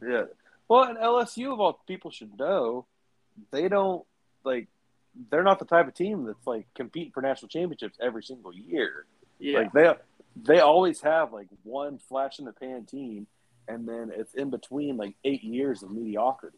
Yeah. 0.00 0.24
Well, 0.68 0.84
and 0.84 0.96
LSU 0.98 1.52
of 1.52 1.60
all 1.60 1.80
people 1.86 2.10
should 2.10 2.38
know, 2.38 2.86
they 3.50 3.68
don't 3.68 4.04
like. 4.44 4.68
They're 5.30 5.42
not 5.42 5.58
the 5.58 5.64
type 5.66 5.88
of 5.88 5.94
team 5.94 6.24
that's 6.24 6.46
like 6.46 6.66
competing 6.74 7.12
for 7.12 7.22
national 7.22 7.48
championships 7.48 7.98
every 8.00 8.22
single 8.22 8.54
year. 8.54 9.04
yeah, 9.38 9.58
Like 9.58 9.72
they 9.72 9.92
they 10.36 10.60
always 10.60 11.00
have 11.00 11.32
like 11.32 11.48
one 11.64 11.98
flash 11.98 12.38
in 12.38 12.44
the 12.44 12.52
pan 12.52 12.86
team, 12.86 13.26
and 13.66 13.86
then 13.86 14.12
it's 14.14 14.34
in 14.34 14.48
between 14.48 14.96
like 14.96 15.16
eight 15.24 15.42
years 15.42 15.82
of 15.82 15.90
mediocrity. 15.90 16.56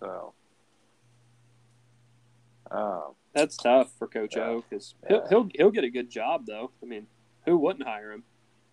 So, 0.00 0.32
um, 2.74 3.14
that's 3.34 3.56
tough 3.56 3.92
for 3.98 4.06
Coach 4.06 4.36
Yeah. 4.36 4.44
O 4.48 4.64
because 4.68 4.94
Yeah. 5.08 5.20
he'll, 5.28 5.28
he'll 5.28 5.48
he'll 5.54 5.70
get 5.70 5.84
a 5.84 5.90
good 5.90 6.10
job 6.10 6.46
though. 6.46 6.70
I 6.82 6.86
mean, 6.86 7.06
who 7.46 7.56
wouldn't 7.58 7.86
hire 7.86 8.12
him? 8.12 8.24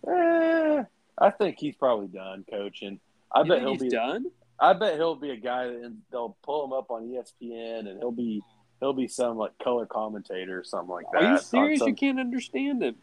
eh, 0.07 0.83
I 1.17 1.29
think 1.31 1.57
he's 1.59 1.75
probably 1.75 2.07
done 2.07 2.45
coaching. 2.49 2.99
I 3.33 3.41
You 3.41 3.49
bet 3.49 3.59
he'll 3.61 3.77
be. 3.77 3.89
done. 3.89 4.25
I 4.59 4.73
bet 4.73 4.95
he'll 4.95 5.15
be 5.15 5.31
a 5.31 5.37
guy 5.37 5.67
that 5.67 5.75
and 5.83 5.97
they'll 6.11 6.37
pull 6.43 6.65
him 6.65 6.73
up 6.73 6.91
on 6.91 7.03
ESPN, 7.07 7.87
and 7.89 7.97
he'll 7.99 8.11
be 8.11 8.41
he'll 8.79 8.93
be 8.93 9.07
some 9.07 9.37
like 9.37 9.51
color 9.63 9.85
commentator 9.85 10.59
or 10.59 10.63
something 10.63 10.89
like 10.93 11.05
that. 11.13 11.23
Are 11.23 11.31
you 11.33 11.37
serious? 11.39 11.79
some- 11.79 11.89
You 11.89 11.95
can't 11.95 12.19
understand 12.19 12.83
him. 12.83 12.95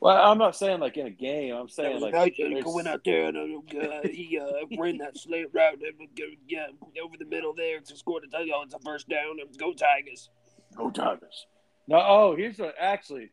Well, 0.00 0.16
I'm 0.16 0.38
not 0.38 0.54
saying 0.54 0.78
like 0.80 0.96
in 0.96 1.06
a 1.06 1.10
game. 1.10 1.54
I'm 1.54 1.68
saying 1.68 2.00
like 2.00 2.14
I 2.14 2.32
there's- 2.36 2.64
went 2.66 2.86
out 2.88 3.02
there 3.04 3.26
and 3.26 3.36
uh, 3.36 4.00
he 4.08 4.38
uh, 4.40 4.46
ran 4.78 4.98
that 4.98 5.16
slant 5.18 5.48
route 5.52 5.78
and 5.82 6.08
uh, 6.20 6.22
yeah, 6.46 6.66
over 7.02 7.16
the 7.18 7.24
middle 7.24 7.52
there 7.54 7.80
to 7.80 7.96
score 7.96 8.20
the 8.20 8.28
touchdown. 8.28 8.62
It's 8.64 8.74
a 8.74 8.78
first 8.78 9.08
down. 9.08 9.38
and 9.40 9.58
Go 9.58 9.72
Tigers! 9.72 10.30
Go 10.76 10.90
Tigers. 10.90 11.46
No, 11.88 11.96
oh, 12.06 12.36
here's 12.36 12.58
what 12.58 12.74
actually 12.78 13.30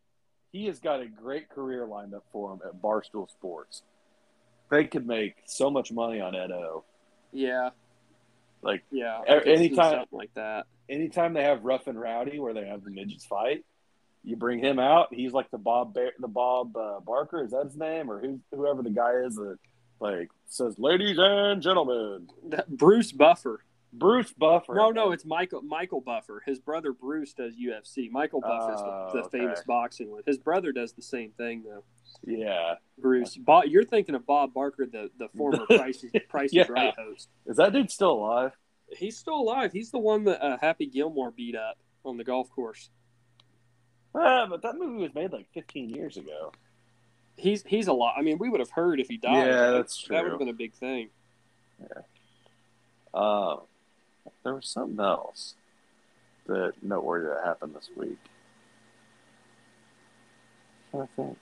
he 0.51 0.65
has 0.65 0.79
got 0.79 1.01
a 1.01 1.05
great 1.07 1.49
career 1.49 1.85
lined 1.85 2.13
up 2.15 2.23
for 2.31 2.53
him 2.53 2.59
at 2.65 2.81
Barstool 2.81 3.29
Sports. 3.29 3.83
They 4.71 4.85
could 4.85 5.05
make 5.05 5.35
so 5.45 5.69
much 5.69 5.91
money 5.91 6.19
on 6.21 6.33
Edo. 6.35 6.83
Yeah, 7.31 7.69
Like 8.63 8.83
yeah. 8.91 9.19
A- 9.27 9.35
I 9.35 9.39
anytime- 9.41 10.05
like 10.11 10.33
that. 10.33 10.65
anytime 10.89 11.33
they 11.33 11.43
have 11.43 11.63
rough 11.63 11.85
and 11.87 11.99
rowdy 11.99 12.39
where 12.39 12.53
they 12.53 12.65
have 12.65 12.83
the 12.83 12.89
midgets 12.89 13.25
fight, 13.25 13.63
you 14.25 14.35
bring 14.35 14.59
him 14.59 14.79
out. 14.79 15.13
He's 15.13 15.31
like 15.33 15.49
the 15.51 15.57
Bob 15.57 15.93
the 15.93 16.27
Bob 16.27 16.75
uh, 16.75 16.99
Barker. 16.99 17.43
Is 17.43 17.51
that 17.51 17.65
his 17.65 17.77
name 17.77 18.09
or 18.11 18.19
who 18.19 18.39
whoever 18.51 18.81
the 18.83 18.89
guy 18.89 19.13
is 19.25 19.35
that 19.35 19.57
like 19.99 20.29
says, 20.47 20.77
"Ladies 20.77 21.17
and 21.19 21.61
gentlemen, 21.61 22.27
Bruce 22.67 23.11
Buffer. 23.11 23.61
Bruce 23.93 24.33
Buffer." 24.33 24.73
No, 24.75 24.89
no, 24.89 25.11
it's 25.11 25.23
Michael 25.25 25.61
Michael 25.61 26.01
Buffer. 26.01 26.43
His 26.45 26.59
brother 26.59 26.91
Bruce 26.91 27.33
does 27.33 27.53
UFC. 27.55 28.11
Michael 28.11 28.41
Buffer's 28.41 28.81
Oh, 28.83 29.09
the, 29.13 29.19
the 29.21 29.25
okay. 29.27 29.39
famous 29.39 29.63
boxing 29.65 30.11
one. 30.11 30.23
His 30.25 30.37
brother 30.37 30.71
does 30.73 30.91
the 30.93 31.01
same 31.01 31.31
thing 31.37 31.63
though. 31.63 31.83
yeah. 32.25 32.75
Bruce, 32.97 33.37
you're 33.65 33.85
thinking 33.85 34.15
of 34.15 34.25
Bob 34.25 34.53
Barker, 34.53 34.85
the 34.85 35.09
the 35.17 35.29
former 35.37 35.65
Price 35.69 36.03
Pricey 36.29 36.49
Yeah. 36.51 36.65
Right 36.69 36.93
host. 36.97 37.29
Is 37.45 37.57
that 37.57 37.71
dude 37.73 37.89
still 37.91 38.11
alive? 38.13 38.51
He's 38.97 39.17
still 39.17 39.35
alive. 39.37 39.71
He's 39.71 39.91
the 39.91 39.99
one 39.99 40.25
that 40.25 40.43
uh, 40.43 40.57
Happy 40.61 40.85
Gilmore 40.87 41.31
beat 41.31 41.55
up 41.55 41.77
on 42.03 42.17
the 42.17 42.23
golf 42.23 42.49
course. 42.51 42.89
Ah, 44.17 44.45
but 44.49 44.61
that 44.61 44.75
movie 44.77 45.01
was 45.03 45.13
made 45.13 45.31
like 45.33 45.47
15 45.53 45.89
years 45.89 46.17
ago. 46.17 46.51
He's 47.37 47.63
he's 47.63 47.87
a 47.87 47.93
lot. 47.93 48.15
I 48.17 48.21
mean, 48.21 48.37
we 48.37 48.47
would 48.49 48.61
have 48.61 48.69
heard 48.69 48.99
if 48.99 49.07
he 49.09 49.17
died. 49.17 49.47
Yeah, 49.47 49.71
that's 49.71 50.07
That 50.07 50.23
would 50.23 50.31
have 50.31 50.39
been 50.39 50.47
a 50.49 50.53
big 50.53 50.73
thing. 50.73 51.09
Yeah. 51.81 52.01
Uh, 53.13 53.57
there 54.43 54.55
was 54.55 54.67
something 54.69 54.99
else 55.03 55.55
that 56.47 56.73
noteworthy 56.81 57.27
that 57.27 57.43
happened 57.45 57.75
this 57.75 57.89
week. 57.95 58.17
I 60.93 61.05
think. 61.15 61.37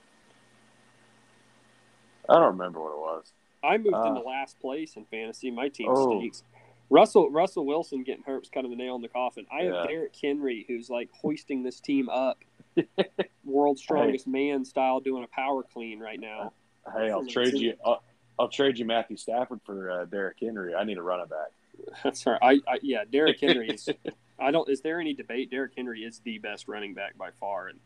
I 2.28 2.34
don't 2.34 2.58
remember 2.58 2.80
what 2.80 2.92
it 2.92 2.98
was. 2.98 3.32
I 3.62 3.76
moved 3.78 3.94
Uh, 3.94 4.04
into 4.08 4.20
last 4.22 4.58
place 4.60 4.96
in 4.96 5.04
fantasy. 5.04 5.50
My 5.50 5.68
team 5.68 5.88
Oh. 5.90 6.18
stinks. 6.18 6.42
Russell 6.90 7.30
Russell 7.30 7.64
Wilson 7.64 8.02
getting 8.02 8.24
hurt 8.24 8.40
was 8.40 8.48
kind 8.50 8.66
of 8.66 8.70
the 8.70 8.76
nail 8.76 8.96
in 8.96 9.02
the 9.02 9.08
coffin. 9.08 9.46
I 9.52 9.62
have 9.64 9.74
Yeah. 9.74 9.86
Derrick 9.86 10.16
Henry, 10.20 10.64
who's 10.68 10.90
like 10.90 11.10
hoisting 11.12 11.62
this 11.62 11.80
team 11.80 12.08
up. 12.08 12.38
world's 13.44 13.82
strongest 13.82 14.26
man 14.26 14.64
style 14.64 15.00
doing 15.00 15.24
a 15.24 15.28
power 15.28 15.62
clean 15.62 16.00
right 16.00 16.20
now. 16.20 16.52
Hey, 16.92 17.10
I'll 17.10 17.26
trade 17.26 17.54
you. 17.54 17.74
I'll, 17.84 18.02
I'll 18.38 18.48
trade 18.48 18.78
you 18.78 18.84
Matthew 18.84 19.16
Stafford 19.16 19.60
for 19.64 19.90
uh, 19.90 20.04
Derrick 20.06 20.36
Henry. 20.40 20.74
I 20.74 20.84
need 20.84 20.98
a 20.98 21.02
running 21.02 21.26
back. 21.26 21.94
That's 22.02 22.26
right. 22.26 22.38
I, 22.42 22.52
I 22.70 22.78
yeah, 22.82 23.04
Derrick 23.10 23.40
Henry 23.40 23.70
is. 23.70 23.88
I 24.38 24.50
don't. 24.50 24.68
Is 24.68 24.80
there 24.80 25.00
any 25.00 25.14
debate? 25.14 25.50
Derrick 25.50 25.72
Henry 25.76 26.02
is 26.02 26.18
the 26.20 26.38
best 26.38 26.68
running 26.68 26.94
back 26.94 27.16
by 27.16 27.30
far. 27.38 27.68
And 27.68 27.78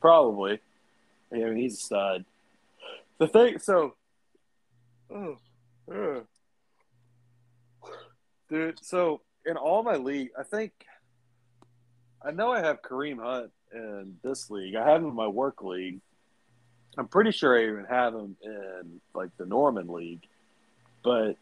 Probably. 0.00 0.60
I 1.32 1.36
mean, 1.36 1.56
he's 1.56 1.74
a 1.74 1.80
stud. 1.80 2.24
The 3.18 3.28
thing, 3.28 3.58
so, 3.58 3.94
oh, 5.10 5.38
uh. 5.90 6.20
dude. 8.48 8.78
So 8.82 9.22
in 9.44 9.56
all 9.56 9.82
my 9.82 9.96
league, 9.96 10.30
I 10.38 10.42
think 10.42 10.72
I 12.22 12.30
know 12.30 12.52
I 12.52 12.60
have 12.60 12.82
Kareem 12.82 13.18
Hunt 13.18 13.50
in 13.76 14.16
this 14.22 14.50
league. 14.50 14.74
I 14.74 14.88
have 14.88 15.02
him 15.02 15.08
in 15.08 15.14
my 15.14 15.28
work 15.28 15.62
league. 15.62 16.00
I'm 16.98 17.08
pretty 17.08 17.30
sure 17.30 17.58
I 17.58 17.70
even 17.70 17.84
have 17.84 18.14
him 18.14 18.36
in 18.42 19.00
like 19.14 19.30
the 19.36 19.46
Norman 19.46 19.88
League, 19.88 20.26
but 21.04 21.36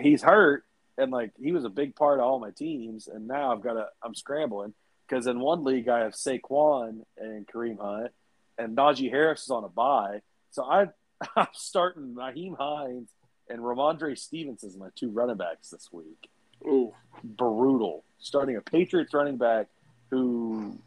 he's 0.00 0.22
hurt, 0.22 0.64
and 0.96 1.10
like 1.10 1.32
he 1.40 1.52
was 1.52 1.64
a 1.64 1.70
big 1.70 1.96
part 1.96 2.20
of 2.20 2.24
all 2.24 2.38
my 2.38 2.50
teams, 2.50 3.08
and 3.08 3.26
now 3.26 3.52
I've 3.52 3.62
got 3.62 3.74
to 3.74 3.88
I'm 4.02 4.14
scrambling 4.14 4.74
because 5.08 5.26
in 5.26 5.40
one 5.40 5.64
league 5.64 5.88
I 5.88 6.00
have 6.00 6.12
Saquon 6.12 7.00
and 7.18 7.46
Kareem 7.48 7.80
Hunt, 7.80 8.12
and 8.56 8.76
Najee 8.76 9.10
Harris 9.10 9.42
is 9.42 9.50
on 9.50 9.64
a 9.64 9.68
bye, 9.68 10.20
so 10.50 10.62
I 10.64 10.88
I'm 11.36 11.48
starting 11.52 12.14
Nyheim 12.14 12.56
Hines 12.56 13.10
and 13.48 13.60
Rhamondre 13.60 14.16
Stevenson 14.16 14.68
as 14.68 14.76
my 14.76 14.88
two 14.94 15.10
running 15.10 15.36
backs 15.36 15.70
this 15.70 15.88
week. 15.92 16.28
ooh, 16.66 16.94
Brutal. 17.22 18.04
Starting 18.18 18.56
a 18.56 18.60
Patriots 18.60 19.12
running 19.12 19.36
back 19.36 19.66
who 20.10 20.78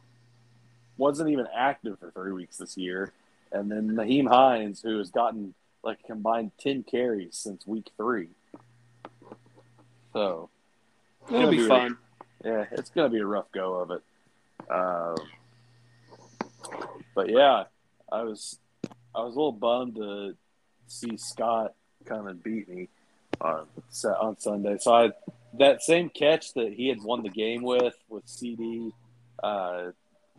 wasn't 0.97 1.29
even 1.29 1.47
active 1.55 1.99
for 1.99 2.11
three 2.11 2.31
weeks 2.31 2.57
this 2.57 2.77
year, 2.77 3.11
and 3.51 3.71
then 3.71 3.89
Nyheim 3.89 4.27
Hines 4.27 4.81
who 4.81 4.97
has 4.97 5.09
gotten 5.09 5.53
like 5.83 5.99
a 6.03 6.07
combined 6.07 6.51
ten 6.59 6.83
carries 6.83 7.37
since 7.37 7.65
week 7.65 7.91
three. 7.97 8.29
So 10.13 10.49
it'll 11.27 11.39
gonna 11.41 11.51
be 11.51 11.57
be 11.57 11.67
fun. 11.67 11.97
yeah, 12.43 12.65
it's 12.71 12.89
gonna 12.89 13.09
be 13.09 13.19
a 13.19 13.25
rough 13.25 13.51
go 13.51 13.75
of 13.75 13.91
it. 13.91 14.01
Um, 14.69 15.15
but 17.15 17.29
yeah, 17.29 17.65
I 18.11 18.23
was 18.23 18.59
I 19.15 19.21
was 19.23 19.35
a 19.35 19.37
little 19.37 19.51
bummed 19.51 19.95
to 19.95 20.35
see 20.87 21.17
Scott 21.17 21.73
come 22.05 22.27
and 22.27 22.41
beat 22.41 22.69
me 22.69 22.89
on 23.41 23.67
on 24.19 24.39
Sunday. 24.39 24.77
So 24.79 24.93
I 24.93 25.11
that 25.53 25.81
same 25.81 26.09
catch 26.09 26.53
that 26.53 26.73
he 26.73 26.87
had 26.87 27.01
won 27.01 27.23
the 27.23 27.29
game 27.29 27.63
with 27.63 27.95
with 28.09 28.27
CD, 28.27 28.91
uh, 29.41 29.91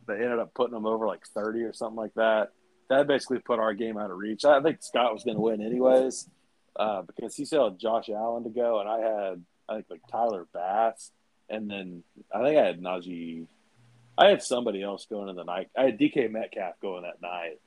they 0.09 0.15
ended 0.15 0.39
up 0.39 0.55
putting 0.55 0.75
them 0.75 0.87
over 0.87 1.07
like 1.07 1.25
thirty 1.27 1.63
or 1.63 1.73
something 1.73 1.97
like 1.97 2.15
that. 2.15 2.49
That 2.91 3.07
basically 3.07 3.39
put 3.39 3.61
our 3.61 3.75
game 3.75 3.97
out 3.99 4.11
of 4.11 4.17
reach. 4.17 4.45
I 4.45 4.61
think 4.63 4.79
Scott 4.81 5.13
was 5.13 5.23
going 5.23 5.37
to 5.37 5.43
win 5.43 5.61
anyways 5.61 6.29
uh, 6.77 7.03
because 7.03 7.37
he 7.37 7.45
still 7.45 7.71
had 7.71 7.79
Josh 7.79 8.09
Allen 8.09 8.45
to 8.45 8.51
go, 8.51 8.81
and 8.81 8.89
I 8.89 8.99
had 8.99 9.45
I 9.69 9.75
think 9.75 9.87
like 9.91 10.01
Tyler 10.11 10.47
Bass, 10.53 11.13
and 11.49 11.71
then 11.71 12.03
I 12.35 12.43
think 12.43 12.59
I 12.59 12.65
had 12.65 12.81
Najee. 12.81 13.47
I 14.17 14.31
had 14.31 14.43
somebody 14.43 14.83
else 14.83 15.07
going 15.09 15.29
in 15.29 15.37
the 15.37 15.45
night. 15.45 15.69
I 15.77 15.85
had 15.85 15.99
DK 15.99 16.31
Metcalf 16.31 16.81
going 16.81 17.03
that 17.03 17.23
night, 17.23 17.61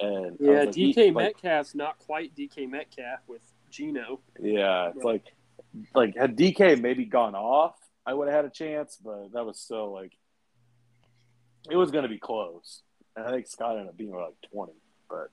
and 0.00 0.36
Yeah, 0.40 0.64
like, 0.64 0.74
he- 0.74 0.92
DK 0.92 1.14
like, 1.14 1.14
Metcalf's 1.14 1.74
not 1.74 1.98
quite 1.98 2.34
DK 2.34 2.68
Metcalf 2.68 3.20
with 3.28 3.42
Geno. 3.70 4.20
Yeah, 4.40 4.90
it's 4.94 5.04
like 5.04 5.24
like 5.94 6.16
had 6.16 6.36
DK 6.36 6.80
maybe 6.80 7.04
gone 7.04 7.34
off, 7.34 7.76
I 8.06 8.14
would 8.14 8.28
have 8.28 8.36
had 8.36 8.44
a 8.44 8.50
chance, 8.50 8.98
but 9.02 9.32
that 9.32 9.44
was 9.44 9.58
still 9.58 9.92
like 9.92 10.12
it 11.70 11.76
was 11.76 11.90
going 11.90 12.02
to 12.02 12.08
be 12.08 12.18
close. 12.18 12.82
And 13.16 13.26
I 13.26 13.30
think 13.30 13.46
Scott 13.46 13.72
ended 13.72 13.88
up 13.88 13.96
being 13.96 14.14
like 14.14 14.34
twenty, 14.50 14.74
but 15.08 15.30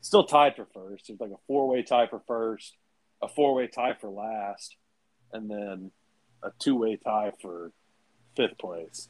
still 0.00 0.24
tied 0.24 0.56
for 0.56 0.66
first. 0.72 1.10
It's 1.10 1.20
like 1.20 1.30
a 1.30 1.40
four 1.46 1.68
way 1.68 1.82
tie 1.82 2.06
for 2.06 2.20
first, 2.26 2.76
a 3.22 3.28
four 3.28 3.54
way 3.54 3.66
tie 3.66 3.94
for 3.94 4.08
last, 4.08 4.76
and 5.32 5.50
then 5.50 5.90
a 6.42 6.50
two 6.58 6.76
way 6.76 6.96
tie 6.96 7.32
for 7.40 7.72
fifth 8.36 8.58
place. 8.58 9.08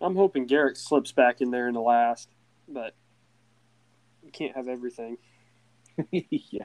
I'm 0.00 0.16
hoping 0.16 0.46
Garrett 0.46 0.78
slips 0.78 1.12
back 1.12 1.40
in 1.40 1.50
there 1.50 1.68
in 1.68 1.74
the 1.74 1.80
last, 1.80 2.28
but 2.66 2.94
you 4.22 4.30
can't 4.32 4.56
have 4.56 4.68
everything. 4.68 5.18
yeah. 6.10 6.64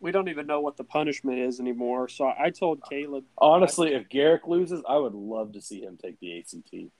We 0.00 0.12
don't 0.12 0.28
even 0.28 0.46
know 0.46 0.60
what 0.60 0.76
the 0.76 0.84
punishment 0.84 1.38
is 1.38 1.60
anymore. 1.60 2.08
So 2.08 2.30
I 2.38 2.50
told 2.50 2.82
Caleb, 2.88 3.24
Honestly, 3.38 3.94
if 3.94 4.08
Garrick 4.08 4.46
loses, 4.46 4.82
I 4.88 4.96
would 4.96 5.14
love 5.14 5.52
to 5.52 5.60
see 5.60 5.82
him 5.82 5.98
take 6.00 6.20
the 6.20 6.38
ACT. 6.38 6.92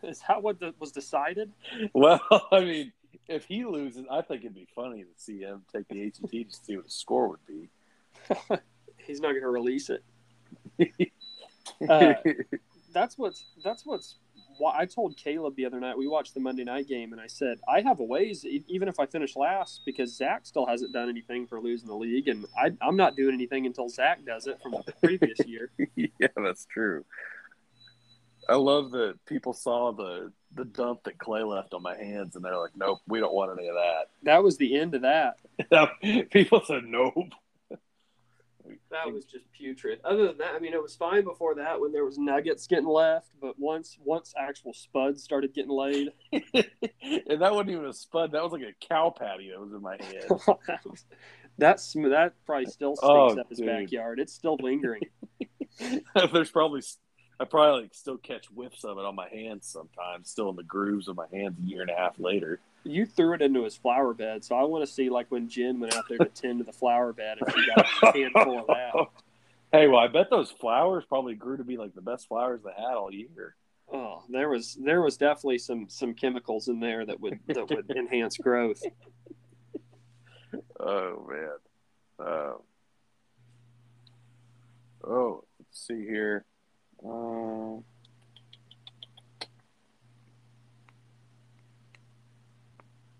is 0.08 0.22
that 0.28 0.42
what 0.42 0.60
the, 0.60 0.74
was 0.78 0.92
decided? 0.92 1.52
Well, 1.92 2.20
I 2.52 2.60
mean, 2.60 2.92
if 3.28 3.44
he 3.44 3.64
loses, 3.64 4.04
I 4.10 4.22
think 4.22 4.42
it'd 4.42 4.54
be 4.54 4.68
funny 4.74 5.02
to 5.02 5.08
see 5.16 5.40
him 5.40 5.62
take 5.74 5.88
the 5.88 6.06
ACT 6.06 6.30
to 6.30 6.56
see 6.64 6.76
what 6.76 6.86
the 6.86 6.90
score 6.90 7.28
would 7.28 7.46
be. 7.46 7.68
He's 8.96 9.20
not 9.20 9.30
going 9.30 9.42
to 9.42 9.48
release 9.48 9.90
it. 9.90 10.02
Uh, 11.88 12.14
that's 12.92 13.16
what's 13.16 13.44
that's 13.64 13.86
what's 13.86 14.16
why 14.58 14.76
I 14.76 14.84
told 14.84 15.16
Caleb 15.16 15.56
the 15.56 15.64
other 15.64 15.80
night 15.80 15.96
we 15.96 16.06
watched 16.06 16.34
the 16.34 16.40
Monday 16.40 16.64
night 16.64 16.86
game 16.88 17.12
and 17.12 17.20
I 17.20 17.26
said 17.26 17.58
I 17.68 17.80
have 17.80 18.00
a 18.00 18.04
ways 18.04 18.44
e- 18.44 18.64
even 18.68 18.88
if 18.88 19.00
I 19.00 19.06
finish 19.06 19.36
last 19.36 19.82
because 19.86 20.14
Zach 20.14 20.44
still 20.44 20.66
hasn't 20.66 20.92
done 20.92 21.08
anything 21.08 21.46
for 21.46 21.60
losing 21.60 21.88
the 21.88 21.94
league 21.94 22.28
and 22.28 22.44
I, 22.58 22.72
I'm 22.82 22.96
not 22.96 23.16
doing 23.16 23.34
anything 23.34 23.66
until 23.66 23.88
Zach 23.88 24.24
does 24.26 24.46
it 24.46 24.60
from 24.62 24.72
the 24.72 24.92
previous 25.00 25.38
year. 25.46 25.70
yeah, 25.96 26.28
that's 26.36 26.66
true. 26.66 27.04
I 28.50 28.56
love 28.56 28.90
that 28.92 29.14
people 29.26 29.52
saw 29.52 29.92
the 29.92 30.32
the 30.54 30.64
dump 30.64 31.04
that 31.04 31.18
Clay 31.18 31.42
left 31.44 31.74
on 31.74 31.82
my 31.82 31.96
hands, 31.96 32.34
and 32.36 32.44
they're 32.44 32.58
like, 32.58 32.76
"Nope, 32.76 32.98
we 33.06 33.20
don't 33.20 33.32
want 33.34 33.56
any 33.58 33.68
of 33.68 33.74
That 33.76 34.06
That 34.24 34.42
was 34.42 34.56
the 34.56 34.76
end 34.76 34.94
of 34.94 35.02
that. 35.02 35.36
that." 35.70 35.90
people 36.30 36.60
said, 36.66 36.84
"Nope." 36.84 37.14
That 38.90 39.12
was 39.12 39.24
just 39.24 39.50
putrid. 39.52 40.00
Other 40.04 40.28
than 40.28 40.38
that, 40.38 40.54
I 40.54 40.58
mean, 40.58 40.74
it 40.74 40.82
was 40.82 40.94
fine 40.96 41.24
before 41.24 41.54
that 41.56 41.80
when 41.80 41.92
there 41.92 42.04
was 42.04 42.18
nuggets 42.18 42.66
getting 42.66 42.86
left, 42.88 43.28
but 43.40 43.58
once 43.58 43.96
once 44.04 44.34
actual 44.36 44.74
spuds 44.74 45.22
started 45.22 45.54
getting 45.54 45.70
laid, 45.70 46.10
and 46.32 47.40
that 47.40 47.52
wasn't 47.52 47.70
even 47.70 47.86
a 47.86 47.92
spud. 47.92 48.32
That 48.32 48.42
was 48.42 48.52
like 48.52 48.62
a 48.62 48.74
cow 48.86 49.10
patty 49.16 49.50
that 49.50 49.60
was 49.60 49.72
in 49.72 49.80
my 49.82 49.96
hand. 50.00 50.24
that 50.66 50.80
was, 50.84 51.04
that's 51.58 51.92
that 51.92 52.34
probably 52.46 52.66
still 52.66 52.96
stinks 52.96 53.08
Oh, 53.12 53.38
up 53.40 53.48
his 53.48 53.58
dude. 53.58 53.66
backyard. 53.66 54.20
It's 54.20 54.32
still 54.32 54.56
lingering. 54.60 55.02
There's 56.32 56.50
probably 56.50 56.82
I 57.40 57.44
probably 57.46 57.82
like 57.82 57.94
still 57.94 58.18
catch 58.18 58.46
whiffs 58.48 58.84
of 58.84 58.98
it 58.98 59.04
on 59.06 59.14
my 59.14 59.26
hands 59.28 59.66
sometimes, 59.66 60.28
still 60.30 60.50
in 60.50 60.56
the 60.56 60.62
grooves 60.62 61.08
of 61.08 61.16
my 61.16 61.24
hands 61.32 61.56
a 61.58 61.66
year 61.66 61.80
and 61.80 61.90
a 61.90 61.96
half 61.96 62.20
later. 62.20 62.60
You 62.84 63.06
threw 63.06 63.32
it 63.32 63.40
into 63.40 63.64
his 63.64 63.76
flower 63.76 64.12
bed, 64.12 64.44
so 64.44 64.54
I 64.56 64.62
want 64.64 64.86
to 64.86 64.92
see 64.92 65.08
like 65.08 65.30
when 65.30 65.48
Jen 65.48 65.80
went 65.80 65.94
out 65.94 66.04
there 66.06 66.18
to 66.18 66.26
tend 66.26 66.58
to 66.58 66.64
the 66.64 66.72
flower 66.72 67.14
bed 67.14 67.38
if 67.40 67.54
she 67.54 67.66
got 67.74 67.86
a 68.02 68.18
handful 68.18 68.60
of 68.60 68.66
that. 68.66 68.92
Hey, 69.72 69.86
well, 69.86 70.00
I 70.00 70.08
bet 70.08 70.30
those 70.30 70.50
flowers 70.50 71.04
probably 71.08 71.36
grew 71.36 71.56
to 71.56 71.62
be 71.62 71.76
like 71.76 71.94
the 71.94 72.00
best 72.00 72.26
flowers 72.26 72.60
they 72.64 72.72
had 72.76 72.96
all 72.96 73.14
year. 73.14 73.54
Oh, 73.92 74.24
there 74.28 74.48
was 74.48 74.74
there 74.74 75.00
was 75.00 75.16
definitely 75.16 75.58
some 75.58 75.88
some 75.88 76.12
chemicals 76.12 76.66
in 76.66 76.80
there 76.80 77.06
that 77.06 77.20
would 77.20 77.38
that 77.46 77.70
would 77.70 77.88
enhance 77.96 78.36
growth. 78.36 78.82
Oh 80.80 81.24
man. 81.30 82.26
Uh, 82.26 82.52
oh, 85.08 85.44
let's 85.60 85.86
see 85.86 86.04
here. 86.04 86.44
Uh, 87.04 87.80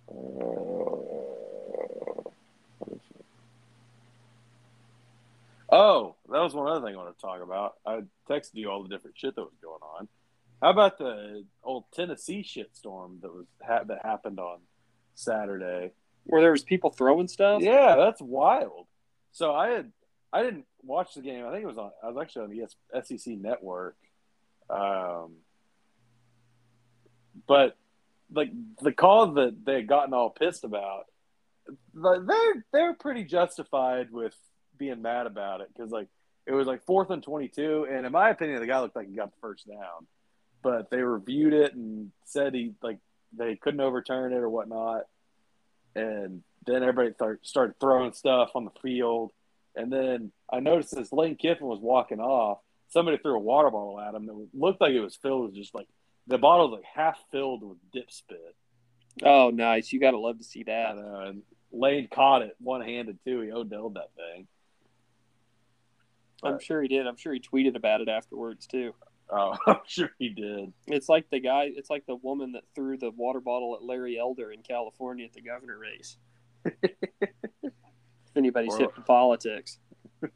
what 0.06 2.92
is 2.92 3.00
it? 3.18 3.24
Oh, 5.70 6.16
that 6.30 6.40
was 6.40 6.54
one 6.54 6.70
other 6.70 6.84
thing 6.84 6.94
I 6.94 6.98
want 6.98 7.16
to 7.16 7.20
talk 7.20 7.42
about. 7.42 7.74
I 7.86 8.02
texted 8.28 8.54
you 8.54 8.70
all 8.70 8.82
the 8.82 8.88
different 8.88 9.18
shit 9.18 9.34
that 9.36 9.42
was 9.42 9.56
going 9.62 9.80
on. 9.82 10.08
How 10.60 10.70
about 10.70 10.98
the 10.98 11.44
old 11.62 11.84
Tennessee 11.92 12.42
shitstorm 12.42 13.20
that 13.22 13.32
was 13.32 13.46
ha- 13.66 13.84
that 13.84 14.04
happened 14.04 14.38
on 14.38 14.58
Saturday? 15.14 15.92
Where 16.24 16.42
there 16.42 16.50
was 16.50 16.62
people 16.62 16.90
throwing 16.90 17.28
stuff. 17.28 17.62
Yeah, 17.62 17.96
that's 17.96 18.20
wild. 18.20 18.86
So 19.32 19.54
I 19.54 19.68
had 19.70 19.92
I 20.32 20.42
didn't 20.42 20.66
watch 20.84 21.14
the 21.14 21.22
game. 21.22 21.46
I 21.46 21.50
think 21.50 21.64
it 21.64 21.68
was 21.68 21.78
on. 21.78 21.90
I 22.02 22.08
was 22.08 22.16
actually 22.20 22.42
on 22.42 22.68
the 22.92 23.02
SEC 23.02 23.34
network. 23.34 23.96
Um, 24.68 25.36
but 27.46 27.76
like 28.32 28.50
the 28.80 28.92
call 28.92 29.32
that 29.32 29.64
they 29.64 29.74
had 29.74 29.86
gotten 29.86 30.14
all 30.14 30.30
pissed 30.30 30.64
about, 30.64 31.06
like, 31.94 32.20
they're 32.26 32.64
they're 32.72 32.94
pretty 32.94 33.24
justified 33.24 34.10
with 34.12 34.34
being 34.78 35.02
mad 35.02 35.26
about 35.26 35.60
it 35.60 35.68
because 35.74 35.90
like 35.90 36.08
it 36.46 36.52
was 36.52 36.66
like 36.66 36.84
fourth 36.84 37.10
and 37.10 37.22
twenty 37.22 37.48
two, 37.48 37.86
and 37.90 38.06
in 38.06 38.12
my 38.12 38.30
opinion, 38.30 38.60
the 38.60 38.66
guy 38.66 38.80
looked 38.80 38.96
like 38.96 39.08
he 39.08 39.14
got 39.14 39.30
the 39.30 39.40
first 39.40 39.68
down, 39.68 40.06
but 40.62 40.90
they 40.90 41.02
reviewed 41.02 41.52
it 41.52 41.74
and 41.74 42.10
said 42.24 42.54
he 42.54 42.72
like 42.82 42.98
they 43.36 43.56
couldn't 43.56 43.80
overturn 43.80 44.32
it 44.32 44.38
or 44.38 44.48
whatnot, 44.48 45.06
and 45.94 46.42
then 46.66 46.82
everybody 46.82 47.14
th- 47.18 47.38
started 47.42 47.78
throwing 47.80 48.12
stuff 48.12 48.50
on 48.54 48.64
the 48.64 48.80
field, 48.82 49.32
and 49.80 49.92
then 49.92 50.32
I 50.52 50.60
noticed 50.60 50.96
as 50.96 51.12
Lane 51.12 51.36
Kiffin 51.36 51.66
was 51.66 51.80
walking 51.80 52.20
off, 52.20 52.58
somebody 52.88 53.18
threw 53.18 53.36
a 53.36 53.40
water 53.40 53.70
bottle 53.70 54.00
at 54.00 54.14
him 54.14 54.26
that 54.26 54.48
looked 54.54 54.80
like 54.80 54.92
it 54.92 55.00
was 55.00 55.16
filled 55.16 55.46
with 55.46 55.54
just 55.54 55.74
like 55.74 55.88
the 56.26 56.38
bottle 56.38 56.70
was 56.70 56.78
like 56.78 56.84
half 56.94 57.18
filled 57.32 57.62
with 57.62 57.78
dip 57.92 58.10
spit. 58.10 58.54
Oh, 59.22 59.50
nice! 59.50 59.92
You 59.92 60.00
gotta 60.00 60.18
love 60.18 60.38
to 60.38 60.44
see 60.44 60.62
that. 60.64 60.96
and 60.96 61.42
Lane 61.72 62.08
caught 62.12 62.42
it 62.42 62.56
one 62.60 62.80
handed 62.80 63.18
too. 63.24 63.40
He 63.40 63.48
Odelled 63.50 63.94
that 63.94 64.10
thing. 64.16 64.46
I'm 66.42 66.58
sure 66.58 66.80
he 66.80 66.88
did. 66.88 67.06
I'm 67.06 67.16
sure 67.16 67.32
he 67.34 67.40
tweeted 67.40 67.76
about 67.76 68.00
it 68.00 68.08
afterwards 68.08 68.66
too. 68.66 68.94
Oh, 69.30 69.56
I'm 69.66 69.80
sure 69.86 70.10
he 70.18 70.30
did. 70.30 70.72
It's 70.86 71.08
like 71.08 71.28
the 71.30 71.40
guy. 71.40 71.70
It's 71.74 71.90
like 71.90 72.06
the 72.06 72.16
woman 72.16 72.52
that 72.52 72.64
threw 72.74 72.96
the 72.96 73.10
water 73.10 73.40
bottle 73.40 73.74
at 73.76 73.84
Larry 73.84 74.18
Elder 74.18 74.50
in 74.50 74.62
California 74.62 75.26
at 75.26 75.32
the 75.32 75.42
governor 75.42 75.78
race. 75.78 76.16
if 78.30 78.36
anybody's 78.36 78.74
Or- 78.74 78.78
hip 78.78 78.94
to 78.94 79.00
politics, 79.02 79.78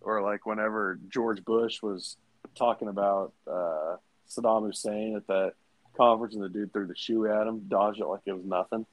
Or 0.00 0.20
like 0.20 0.46
whenever 0.46 0.98
George 1.08 1.44
Bush 1.44 1.80
was 1.80 2.16
talking 2.56 2.88
about 2.88 3.32
uh, 3.48 3.96
Saddam 4.28 4.66
Hussein 4.66 5.14
at 5.16 5.26
that 5.28 5.52
conference, 5.96 6.34
and 6.34 6.42
the 6.42 6.48
dude 6.48 6.72
threw 6.72 6.86
the 6.88 6.96
shoe 6.96 7.26
at 7.28 7.46
him, 7.46 7.60
dodged 7.68 8.00
it 8.00 8.06
like 8.06 8.22
it 8.26 8.32
was 8.32 8.44
nothing. 8.44 8.84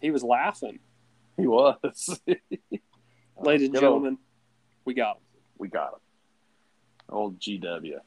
he 0.00 0.10
was 0.10 0.22
laughing. 0.22 0.78
He 1.36 1.46
was. 1.46 2.20
Ladies 2.26 2.48
and 3.68 3.74
Good 3.74 3.84
old- 3.84 4.02
gentlemen, 4.02 4.18
we 4.86 4.94
got 4.94 5.16
him. 5.16 5.22
we 5.58 5.68
got 5.68 5.92
him. 5.92 5.98
Old 7.10 7.38
GW. 7.38 7.98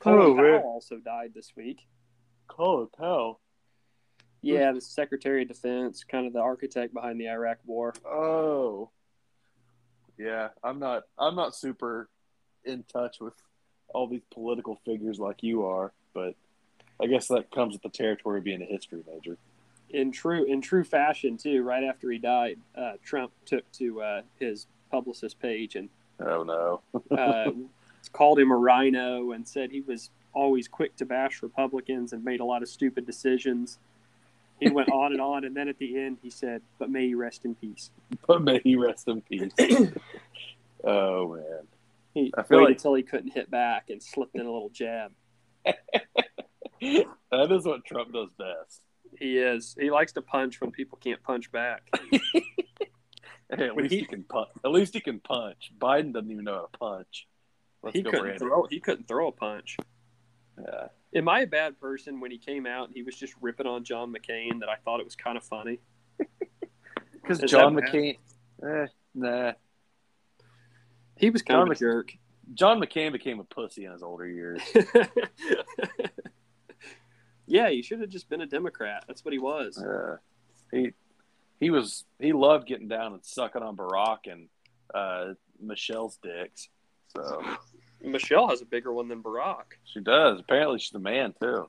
Colin 0.00 0.18
Oh, 0.20 0.34
Powell 0.34 0.36
man. 0.36 0.60
also 0.62 0.96
died 0.98 1.32
this 1.34 1.52
week. 1.56 1.78
Colin 2.46 2.88
Powell. 2.98 3.40
Yeah, 4.44 4.72
the 4.72 4.80
Secretary 4.80 5.42
of 5.42 5.48
Defense, 5.48 6.04
kind 6.04 6.26
of 6.26 6.32
the 6.32 6.40
architect 6.40 6.92
behind 6.94 7.20
the 7.20 7.28
Iraq 7.28 7.58
War. 7.66 7.94
Oh, 8.06 8.90
yeah. 10.18 10.48
I'm 10.62 10.78
not. 10.78 11.04
I'm 11.18 11.34
not 11.34 11.54
super 11.54 12.08
in 12.64 12.84
touch 12.84 13.16
with 13.20 13.34
all 13.92 14.06
these 14.06 14.22
political 14.32 14.80
figures 14.84 15.18
like 15.18 15.42
you 15.42 15.64
are, 15.64 15.92
but 16.14 16.34
I 17.02 17.06
guess 17.06 17.28
that 17.28 17.50
comes 17.50 17.74
with 17.74 17.82
the 17.82 17.88
territory 17.90 18.38
of 18.38 18.44
being 18.44 18.62
a 18.62 18.66
history 18.66 19.02
major. 19.12 19.36
In 19.90 20.10
true 20.12 20.44
in 20.44 20.60
true 20.60 20.84
fashion 20.84 21.36
too. 21.36 21.62
Right 21.62 21.84
after 21.84 22.10
he 22.10 22.18
died, 22.18 22.58
uh, 22.76 22.92
Trump 23.04 23.32
took 23.46 23.70
to 23.72 24.02
uh, 24.02 24.22
his 24.38 24.66
publicist 24.90 25.38
page 25.38 25.76
and 25.76 25.88
Oh 26.20 26.42
no. 26.42 26.80
uh, 27.16 27.50
called 28.12 28.38
him 28.38 28.50
a 28.50 28.56
rhino 28.56 29.32
and 29.32 29.46
said 29.46 29.70
he 29.70 29.80
was 29.80 30.10
always 30.32 30.68
quick 30.68 30.96
to 30.96 31.04
bash 31.04 31.42
Republicans 31.42 32.12
and 32.12 32.24
made 32.24 32.40
a 32.40 32.44
lot 32.44 32.62
of 32.62 32.68
stupid 32.68 33.06
decisions. 33.06 33.78
He 34.64 34.70
went 34.70 34.90
on 34.90 35.12
and 35.12 35.20
on, 35.20 35.44
and 35.44 35.54
then 35.56 35.68
at 35.68 35.78
the 35.78 35.96
end 35.98 36.18
he 36.22 36.30
said, 36.30 36.62
"But 36.78 36.90
may 36.90 37.06
he 37.06 37.14
rest 37.14 37.44
in 37.44 37.54
peace." 37.54 37.90
But 38.26 38.42
may 38.42 38.60
he 38.64 38.76
rest 38.76 39.06
in 39.08 39.20
peace. 39.22 39.52
oh 40.84 41.34
man. 41.36 41.66
He 42.14 42.32
I 42.36 42.42
feel 42.42 42.58
waited 42.58 42.68
like- 42.70 42.76
until 42.76 42.94
he 42.94 43.02
couldn't 43.02 43.30
hit 43.32 43.50
back 43.50 43.90
and 43.90 44.02
slipped 44.02 44.34
in 44.36 44.42
a 44.42 44.52
little 44.52 44.70
jab. 44.70 45.12
That 47.30 47.50
is 47.50 47.64
what 47.64 47.84
Trump 47.84 48.12
does 48.12 48.28
best. 48.38 48.82
He 49.18 49.38
is. 49.38 49.74
He 49.80 49.90
likes 49.90 50.12
to 50.12 50.22
punch 50.22 50.60
when 50.60 50.70
people 50.70 50.98
can't 51.02 51.22
punch 51.22 51.50
back. 51.52 51.82
Hey, 53.56 53.66
at 53.66 53.76
When 53.76 53.84
least 53.84 53.92
he- 53.92 54.00
he, 54.00 54.06
can 54.06 54.24
punch. 54.24 54.48
At 54.64 54.70
least 54.72 54.94
he 54.94 55.00
can 55.00 55.20
punch. 55.20 55.70
Biden 55.78 56.12
doesn't 56.14 56.30
even 56.30 56.44
know 56.44 56.54
how 56.54 56.62
to 56.72 56.78
punch. 56.78 57.28
Let's 57.82 57.94
he 57.96 58.02
go, 58.02 58.10
couldn't 58.10 58.24
Brandon. 58.24 58.48
throw. 58.48 58.66
He 58.68 58.80
couldn't 58.80 59.06
throw 59.06 59.28
a 59.28 59.32
punch. 59.32 59.76
Yeah. 60.58 60.86
Am 61.14 61.28
I 61.28 61.40
a 61.40 61.46
bad 61.46 61.78
person 61.80 62.20
when 62.20 62.30
he 62.30 62.38
came 62.38 62.66
out 62.66 62.88
and 62.88 62.96
he 62.96 63.02
was 63.02 63.14
just 63.14 63.34
ripping 63.40 63.66
on 63.66 63.84
John 63.84 64.12
McCain 64.12 64.60
that 64.60 64.68
I 64.68 64.76
thought 64.84 65.00
it 65.00 65.04
was 65.04 65.16
kind 65.16 65.36
of 65.36 65.44
funny? 65.44 65.78
Because 67.24 67.40
John? 67.50 67.74
McCain, 67.74 68.18
eh, 68.62 68.86
nah. 69.14 69.52
He 71.16 71.30
was 71.30 71.40
kind 71.40 71.56
John 71.56 71.62
of 71.62 71.68
a 71.68 71.70
Mc- 71.70 71.78
jerk. 71.78 72.12
John 72.52 72.78
McCain 72.78 73.12
became 73.12 73.40
a 73.40 73.44
pussy 73.44 73.86
in 73.86 73.92
his 73.92 74.02
older 74.02 74.26
years. 74.26 74.60
yeah, 77.46 77.70
he 77.70 77.80
should 77.80 78.00
have 78.00 78.10
just 78.10 78.28
been 78.28 78.42
a 78.42 78.46
Democrat. 78.46 79.06
That's 79.08 79.24
what 79.24 79.32
he 79.32 79.38
was. 79.38 79.78
Uh, 79.78 80.18
he 80.70 80.92
he 81.60 81.70
was 81.70 82.04
he 82.18 82.34
loved 82.34 82.66
getting 82.66 82.88
down 82.88 83.14
and 83.14 83.24
sucking 83.24 83.62
on 83.62 83.74
Barack 83.74 84.30
and 84.30 84.48
uh, 84.94 85.32
Michelle's 85.58 86.18
dicks. 86.22 86.68
So 87.16 87.42
Michelle 88.04 88.48
has 88.48 88.60
a 88.62 88.66
bigger 88.66 88.92
one 88.92 89.08
than 89.08 89.22
Barack. 89.22 89.64
she 89.84 90.00
does. 90.00 90.40
Apparently, 90.40 90.78
she's 90.78 90.90
the 90.90 90.98
man 90.98 91.34
too. 91.40 91.68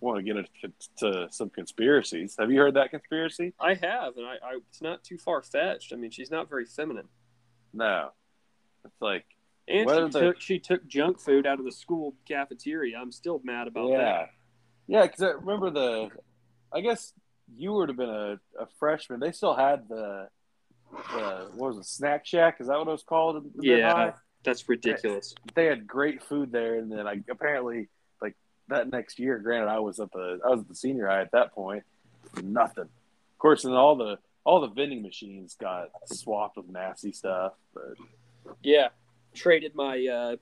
Want 0.00 0.16
to 0.18 0.22
get 0.22 0.36
into 0.36 0.72
to 0.98 1.28
some 1.30 1.50
conspiracies? 1.50 2.34
Have 2.38 2.50
you 2.50 2.58
heard 2.58 2.74
that 2.74 2.90
conspiracy? 2.90 3.52
I 3.60 3.74
have, 3.74 4.16
and 4.16 4.26
I, 4.26 4.34
I 4.42 4.58
it's 4.70 4.80
not 4.80 5.04
too 5.04 5.18
far 5.18 5.42
fetched. 5.42 5.92
I 5.92 5.96
mean, 5.96 6.10
she's 6.10 6.30
not 6.30 6.48
very 6.48 6.64
feminine, 6.64 7.08
No. 7.74 8.10
It's 8.84 9.00
like 9.02 9.26
and 9.68 9.88
she 9.88 9.94
the- 9.94 10.20
took 10.20 10.40
she 10.40 10.58
took 10.58 10.86
junk 10.86 11.20
food 11.20 11.46
out 11.46 11.58
of 11.58 11.66
the 11.66 11.72
school 11.72 12.14
cafeteria. 12.26 12.96
I'm 12.98 13.12
still 13.12 13.42
mad 13.44 13.68
about 13.68 13.90
yeah, 13.90 13.98
that. 13.98 14.30
yeah. 14.86 15.02
Because 15.02 15.22
I 15.22 15.28
remember 15.32 15.70
the. 15.70 16.08
I 16.72 16.80
guess 16.80 17.12
you 17.56 17.72
would 17.74 17.90
have 17.90 17.98
been 17.98 18.08
a, 18.08 18.38
a 18.58 18.66
freshman. 18.78 19.20
They 19.20 19.32
still 19.32 19.54
had 19.54 19.86
the 19.88 20.28
the 21.14 21.50
what 21.56 21.74
was 21.74 21.78
it, 21.78 21.84
Snack 21.84 22.24
Shack? 22.24 22.56
Is 22.60 22.68
that 22.68 22.78
what 22.78 22.88
it 22.88 22.90
was 22.90 23.02
called? 23.02 23.36
in 23.36 23.50
the 23.54 23.66
Yeah. 23.66 24.12
That's 24.42 24.68
ridiculous. 24.68 25.34
they 25.54 25.66
had 25.66 25.86
great 25.86 26.22
food 26.22 26.50
there, 26.50 26.76
and 26.76 26.90
then 26.90 27.06
I 27.06 27.22
apparently 27.30 27.88
like 28.22 28.34
that 28.68 28.90
next 28.90 29.18
year. 29.18 29.38
Granted, 29.38 29.68
I 29.68 29.78
was 29.80 30.00
at 30.00 30.10
the 30.12 30.40
I 30.44 30.48
was 30.48 30.60
at 30.60 30.68
the 30.68 30.74
senior 30.74 31.08
high 31.08 31.20
at 31.20 31.32
that 31.32 31.52
point. 31.52 31.84
Nothing. 32.42 32.84
Of 32.84 33.38
course, 33.38 33.64
and 33.64 33.74
all 33.74 33.96
the 33.96 34.18
all 34.44 34.60
the 34.60 34.68
vending 34.68 35.02
machines 35.02 35.56
got 35.60 35.90
swapped 36.06 36.56
with 36.56 36.68
nasty 36.68 37.12
stuff. 37.12 37.52
But 37.74 37.94
Yeah, 38.62 38.88
traded 39.34 39.74
my 39.74 40.06
uh, 40.06 40.36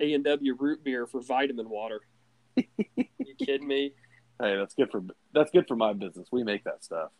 A 0.00 0.12
and 0.14 0.24
W 0.24 0.56
root 0.58 0.82
beer 0.82 1.06
for 1.06 1.20
vitamin 1.20 1.68
water. 1.68 2.00
you 2.56 3.34
kidding 3.38 3.68
me? 3.68 3.92
hey, 4.40 4.56
that's 4.56 4.74
good 4.74 4.90
for 4.90 5.02
that's 5.32 5.50
good 5.50 5.68
for 5.68 5.76
my 5.76 5.92
business. 5.92 6.28
We 6.32 6.42
make 6.42 6.64
that 6.64 6.82
stuff. 6.82 7.10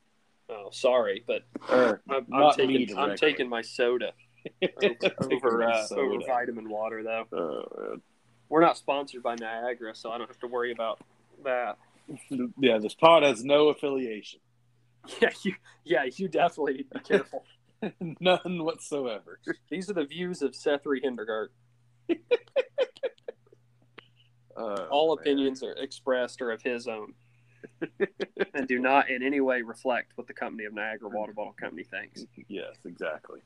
Oh, 0.48 0.70
sorry, 0.72 1.22
but 1.28 1.42
Or 1.70 2.02
I'm, 2.10 2.26
I'm 2.32 2.52
taking 2.54 2.98
I'm 2.98 3.16
taking 3.16 3.48
my 3.48 3.62
soda 3.62 4.12
over 4.62 5.62
uh, 5.70 5.86
over 5.96 6.18
vitamin 6.26 6.68
water 6.68 7.02
though. 7.02 7.26
Oh, 7.32 7.96
We're 8.48 8.60
not 8.60 8.76
sponsored 8.76 9.22
by 9.22 9.34
Niagara, 9.36 9.94
so 9.94 10.10
I 10.10 10.18
don't 10.18 10.28
have 10.28 10.40
to 10.40 10.46
worry 10.46 10.72
about 10.72 11.00
that. 11.44 11.76
yeah, 12.58 12.78
this 12.78 12.94
pod 12.94 13.22
has 13.22 13.44
no 13.44 13.68
affiliation, 13.68 14.40
Yeah, 15.20 15.30
you 15.44 15.54
yeah 15.84 16.04
you 16.16 16.28
definitely 16.28 16.74
need 16.74 16.90
to 16.90 16.98
be 16.98 17.04
careful. 17.04 17.44
none 18.20 18.64
whatsoever. 18.64 19.38
These 19.70 19.88
are 19.90 19.94
the 19.94 20.04
views 20.04 20.42
of 20.42 20.54
Seth 20.54 20.82
Hindegard. 21.02 21.50
Uh, 24.56 24.86
All 24.90 25.14
man. 25.14 25.22
opinions 25.22 25.62
are 25.62 25.72
expressed 25.72 26.42
are 26.42 26.50
of 26.50 26.60
his 26.60 26.86
own, 26.86 27.14
and 28.52 28.68
do 28.68 28.78
not 28.78 29.08
in 29.08 29.22
any 29.22 29.40
way 29.40 29.62
reflect 29.62 30.12
what 30.16 30.26
the 30.26 30.34
company 30.34 30.64
of 30.64 30.74
Niagara 30.74 31.08
Water 31.08 31.32
Bottle 31.32 31.54
Company 31.58 31.84
thinks. 31.84 32.26
Yes, 32.48 32.76
exactly. 32.84 33.40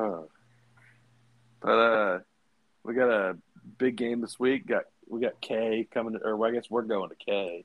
Huh. 0.00 0.22
But 1.60 1.68
uh, 1.68 2.18
we 2.84 2.94
got 2.94 3.10
a 3.10 3.36
big 3.78 3.96
game 3.96 4.20
this 4.20 4.38
week. 4.38 4.66
Got 4.66 4.84
we 5.08 5.20
got 5.20 5.40
K 5.40 5.86
coming, 5.92 6.14
to, 6.14 6.24
or 6.24 6.36
well, 6.36 6.50
I 6.50 6.54
guess 6.54 6.70
we're 6.70 6.82
going 6.82 7.10
to 7.10 7.16
K. 7.16 7.64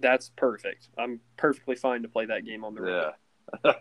That's 0.00 0.30
perfect. 0.36 0.88
I'm 0.98 1.20
perfectly 1.36 1.76
fine 1.76 2.02
to 2.02 2.08
play 2.08 2.26
that 2.26 2.44
game 2.44 2.64
on 2.64 2.74
the 2.74 2.82
road. 2.82 3.12
Yeah. 3.64 3.72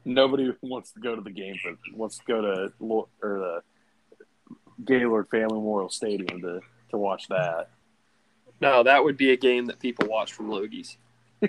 Nobody 0.04 0.52
wants 0.60 0.92
to 0.92 1.00
go 1.00 1.16
to 1.16 1.22
the 1.22 1.30
game, 1.30 1.56
but 1.64 1.74
wants 1.96 2.18
to 2.18 2.24
go 2.26 2.42
to 2.42 2.72
or 2.80 3.08
the 3.22 3.62
Gaylord 4.84 5.28
Family 5.30 5.54
Memorial 5.54 5.88
Stadium 5.88 6.40
to 6.42 6.60
to 6.90 6.98
watch 6.98 7.28
that. 7.28 7.70
No, 8.60 8.82
that 8.82 9.02
would 9.02 9.16
be 9.16 9.32
a 9.32 9.36
game 9.36 9.66
that 9.66 9.80
people 9.80 10.06
watch 10.08 10.32
from 10.32 10.48
Logies. 10.48 10.96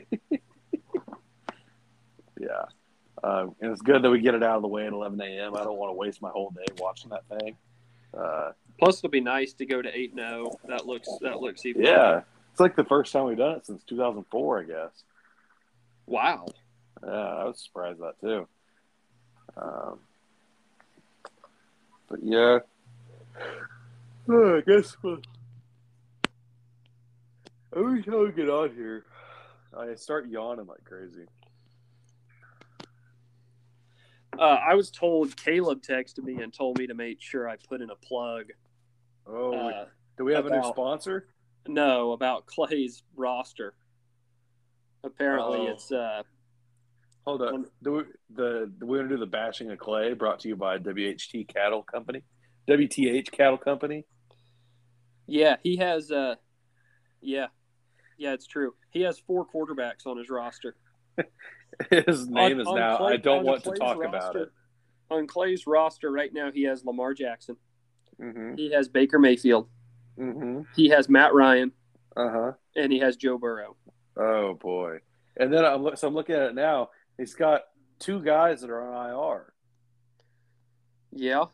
Yeah. 2.44 2.66
Um, 3.24 3.56
and 3.62 3.72
it's 3.72 3.82
good 3.82 4.02
that 4.02 4.10
we 4.10 4.20
get 4.20 4.36
it 4.36 4.44
out 4.44 4.58
of 4.58 4.62
the 4.62 4.68
way 4.68 4.86
at 4.86 4.92
11 4.92 5.20
a.m. 5.22 5.56
I 5.56 5.64
don't 5.64 5.78
want 5.78 5.92
to 5.92 5.94
waste 5.98 6.22
my 6.22 6.30
whole 6.30 6.50
day 6.52 6.66
watching 6.78 7.10
that 7.12 7.24
thing. 7.40 7.56
Uh, 8.14 8.52
Plus, 8.80 8.98
it'll 8.98 9.10
be 9.10 9.22
nice 9.22 9.54
to 9.54 9.66
go 9.66 9.82
to 9.82 9.98
eight 9.98 10.14
zero. 10.14 10.60
That 10.68 10.86
looks 10.86 11.08
that 11.22 11.40
looks 11.40 11.66
even. 11.66 11.84
yeah, 11.84 12.22
it's 12.52 12.60
like 12.60 12.76
the 12.76 12.84
first 12.84 13.14
time 13.14 13.26
we've 13.26 13.38
done 13.38 13.56
it 13.58 13.66
since 13.66 13.84
2004, 13.84 14.60
I 14.60 14.64
guess. 14.64 15.04
Wow. 16.06 16.48
Yeah, 17.04 17.12
I 17.12 17.46
was 17.46 17.60
surprised 17.60 18.02
that 18.02 18.20
too. 18.20 18.48
Um, 19.56 20.00
but 22.10 22.20
yeah, 22.24 22.60
I 24.30 24.62
guess 24.66 24.98
we'll, 25.02 25.20
every 27.76 28.04
time 28.04 28.24
we 28.24 28.32
get 28.32 28.50
on 28.50 28.74
here, 28.76 29.06
I 29.78 29.96
start 29.96 30.28
yawning 30.28 30.68
like 30.68 30.84
crazy. 30.84 31.26
Uh, 34.40 34.42
I 34.68 34.74
was 34.76 34.90
told 34.90 35.36
Caleb 35.38 35.82
texted 35.82 36.24
me 36.24 36.42
and 36.42 36.54
told 36.54 36.78
me 36.80 36.88
to 36.88 36.94
make 36.94 37.22
sure 37.22 37.48
I 37.48 37.56
put 37.70 37.82
in 37.82 37.90
a 37.90 37.96
plug. 37.96 38.46
Oh, 39.28 39.54
Uh, 39.54 39.86
do 40.18 40.26
we 40.26 40.34
have 40.34 40.46
a 40.46 40.50
new 40.50 40.64
sponsor? 40.70 41.28
no, 41.68 42.12
about 42.12 42.46
Clay's 42.46 43.04
roster. 43.16 43.74
Apparently, 45.04 45.60
Oh. 45.68 45.72
it's 45.72 45.92
uh, 45.92 46.24
Hold 47.26 47.42
up. 47.42 47.54
Um, 47.54 47.66
Do 47.82 47.92
we, 47.94 48.04
the 48.32 48.70
do 48.80 48.86
we 48.86 48.98
want 48.98 49.08
to 49.10 49.16
do 49.16 49.20
the 49.20 49.26
bashing 49.26 49.72
of 49.72 49.80
clay 49.80 50.14
brought 50.14 50.42
to 50.42 50.50
you 50.50 50.58
by 50.58 50.78
WHT 50.78 51.48
Cattle 51.48 51.82
Company? 51.84 52.22
WTH 52.68 53.32
Cattle 53.32 53.58
Company. 53.58 54.04
Yeah, 55.26 55.56
he 55.64 55.78
has. 55.78 56.12
Uh, 56.12 56.36
yeah, 57.22 57.48
yeah, 58.18 58.34
it's 58.34 58.46
true. 58.46 58.74
He 58.92 59.02
has 59.02 59.20
four 59.20 59.46
quarterbacks 59.46 60.06
on 60.06 60.18
his 60.18 60.30
roster. 60.30 60.76
His 62.08 62.28
name 62.30 62.56
On- 62.56 62.62
is 62.62 62.68
on 62.68 62.76
now. 62.76 62.98
Clay- 62.98 63.14
I 63.14 63.18
don't 63.18 63.40
on 63.40 63.46
want 63.46 63.64
to 63.64 63.70
Clay's 63.70 63.80
talk 63.80 64.04
about 64.04 64.36
it. 64.36 64.50
On 65.12 65.28
Clay's 65.28 65.68
roster 65.68 66.12
right 66.12 66.34
now, 66.34 66.52
he 66.52 66.64
has 66.64 66.84
Lamar 66.86 67.14
Jackson. 67.14 67.58
Mm-hmm. 68.22 68.56
He 68.56 68.72
has 68.72 68.88
Baker 68.88 69.20
Mayfield. 69.20 69.68
Mm-hmm. 70.20 70.62
He 70.76 70.90
has 70.90 71.10
Matt 71.10 71.34
Ryan, 71.34 71.72
Uh 72.16 72.30
huh. 72.30 72.52
and 72.76 72.92
he 72.92 73.00
has 73.00 73.16
Joe 73.16 73.38
Burrow. 73.38 73.76
Oh 74.18 74.54
boy. 74.54 75.00
And 75.38 75.52
then 75.52 75.66
I'm 75.66 75.96
so 75.96 76.08
I'm 76.08 76.14
looking 76.14 76.36
at 76.36 76.44
it 76.44 76.56
now. 76.56 76.90
He's 77.18 77.34
got 77.34 77.62
two 78.00 78.22
guys 78.22 78.62
that 78.62 78.70
are 78.70 78.82
on 78.82 79.10
IR. 79.36 79.54
Yeah, 81.12 81.46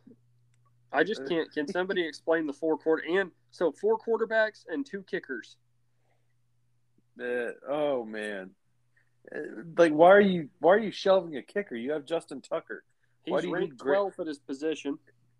I 0.93 1.01
Uh, 1.01 1.03
just 1.03 1.27
can't. 1.27 1.51
Can 1.53 1.67
somebody 1.71 2.05
explain 2.05 2.45
the 2.47 2.53
four 2.53 2.77
quarter 2.77 3.03
and 3.09 3.31
so 3.51 3.71
four 3.71 3.97
quarterbacks 3.97 4.65
and 4.67 4.85
two 4.85 5.03
kickers? 5.03 5.55
Uh, 7.21 7.51
oh 7.69 8.03
man. 8.05 8.51
Uh, 9.33 9.39
Like 9.77 9.91
why 9.93 10.09
are 10.09 10.21
you 10.21 10.49
why 10.59 10.75
are 10.75 10.79
you 10.79 10.91
shelving 10.91 11.35
a 11.37 11.41
kicker? 11.43 11.75
You 11.75 11.91
have 11.91 12.05
Justin 12.05 12.41
Tucker. 12.41 12.83
He's 13.25 13.33
ranked 13.53 13.79
twelfth 13.79 14.19
at 14.19 14.27
his 14.27 14.39
position. 14.39 14.97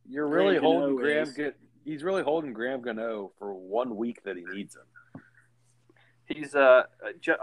You're 0.08 0.28
Graham 0.28 0.46
really 0.48 0.58
holding 0.60 0.96
Gano 0.98 0.98
Graham. 0.98 1.34
Ga- 1.36 1.58
He's 1.86 2.04
really 2.04 2.24
holding 2.24 2.54
Graham 2.54 2.82
Gano 2.82 3.32
for 3.40 3.54
one 3.54 3.96
week 3.96 4.22
that 4.24 4.36
he 4.38 4.44
needs 4.44 4.76
him. 4.76 5.22
He's 6.26 6.54
uh, 6.54 6.84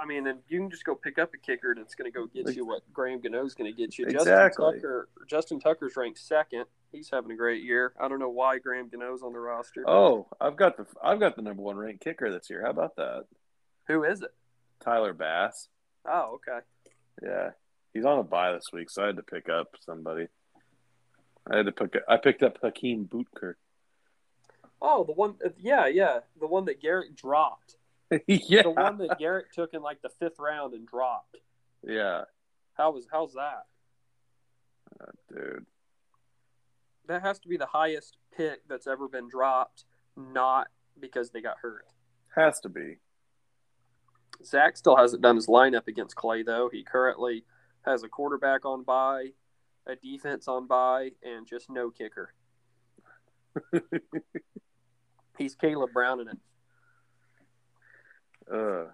I 0.00 0.06
mean, 0.06 0.28
and 0.28 0.38
you 0.48 0.60
can 0.60 0.70
just 0.70 0.84
go 0.84 0.94
pick 0.94 1.18
up 1.18 1.34
a 1.34 1.38
kicker 1.38 1.74
that's 1.76 1.96
going 1.96 2.10
to 2.10 2.16
go 2.16 2.26
get 2.26 2.54
you 2.54 2.64
what 2.64 2.82
Graham 2.92 3.20
Gano's 3.20 3.54
going 3.54 3.68
to 3.72 3.76
get 3.76 3.98
you. 3.98 4.06
Exactly. 4.06 4.24
Justin 4.64 4.74
Tucker, 4.74 5.08
Justin 5.26 5.60
Tucker's 5.60 5.96
ranked 5.96 6.20
second. 6.20 6.66
He's 6.92 7.10
having 7.12 7.32
a 7.32 7.36
great 7.36 7.64
year. 7.64 7.92
I 8.00 8.06
don't 8.06 8.20
know 8.20 8.28
why 8.30 8.58
Graham 8.58 8.88
Gano's 8.88 9.22
on 9.24 9.32
the 9.32 9.40
roster. 9.40 9.82
Oh, 9.88 10.28
I've 10.40 10.54
got 10.56 10.76
the 10.76 10.86
I've 11.02 11.18
got 11.18 11.34
the 11.34 11.42
number 11.42 11.62
one 11.62 11.76
ranked 11.76 12.04
kicker 12.04 12.30
this 12.30 12.48
year. 12.48 12.62
How 12.62 12.70
about 12.70 12.94
that? 12.94 13.24
Who 13.88 14.04
is 14.04 14.22
it? 14.22 14.30
Tyler 14.78 15.12
Bass. 15.14 15.68
Oh, 16.08 16.36
okay. 16.36 16.64
Yeah, 17.22 17.50
he's 17.92 18.04
on 18.04 18.18
a 18.18 18.22
buy 18.22 18.52
this 18.52 18.66
week, 18.72 18.90
so 18.90 19.02
I 19.02 19.06
had 19.06 19.16
to 19.16 19.22
pick 19.22 19.48
up 19.48 19.68
somebody. 19.80 20.26
I 21.50 21.56
had 21.58 21.66
to 21.66 21.72
pick. 21.72 21.96
I 22.08 22.16
picked 22.16 22.42
up 22.42 22.58
Hakeem 22.62 23.06
Bootker. 23.06 23.54
Oh, 24.80 25.04
the 25.04 25.12
one, 25.12 25.36
uh, 25.44 25.48
yeah, 25.58 25.86
yeah, 25.86 26.20
the 26.38 26.46
one 26.46 26.66
that 26.66 26.80
Garrett 26.82 27.16
dropped. 27.16 27.76
yeah, 28.26 28.62
The 28.62 28.70
one 28.70 28.98
that 28.98 29.18
Garrett 29.18 29.46
took 29.52 29.72
in 29.74 29.82
like 29.82 30.02
the 30.02 30.10
fifth 30.20 30.38
round 30.38 30.74
and 30.74 30.86
dropped. 30.86 31.38
yeah, 31.82 32.22
How 32.74 32.90
was 32.92 33.06
how's 33.10 33.32
that? 33.34 33.64
dude. 35.32 35.66
That 37.08 37.22
has 37.22 37.38
to 37.40 37.48
be 37.48 37.56
the 37.56 37.66
highest 37.66 38.16
pick 38.36 38.66
that's 38.68 38.86
ever 38.86 39.08
been 39.08 39.28
dropped, 39.28 39.84
not 40.16 40.68
because 40.98 41.30
they 41.30 41.40
got 41.40 41.58
hurt. 41.62 41.86
Has 42.34 42.60
to 42.60 42.68
be. 42.68 42.98
Zach 44.44 44.76
still 44.76 44.96
hasn't 44.96 45.22
done 45.22 45.36
his 45.36 45.46
lineup 45.46 45.88
against 45.88 46.16
Clay 46.16 46.42
though. 46.42 46.68
He 46.72 46.82
currently 46.82 47.44
has 47.84 48.02
a 48.02 48.08
quarterback 48.08 48.64
on 48.64 48.82
bye, 48.82 49.28
a 49.86 49.96
defense 49.96 50.48
on 50.48 50.66
bye, 50.66 51.12
and 51.22 51.46
just 51.46 51.70
no 51.70 51.90
kicker. 51.90 52.32
He's 55.38 55.54
Caleb 55.54 55.92
Brown 55.92 56.20
in 56.20 56.28
it. 56.28 56.38
Uh. 58.52 58.92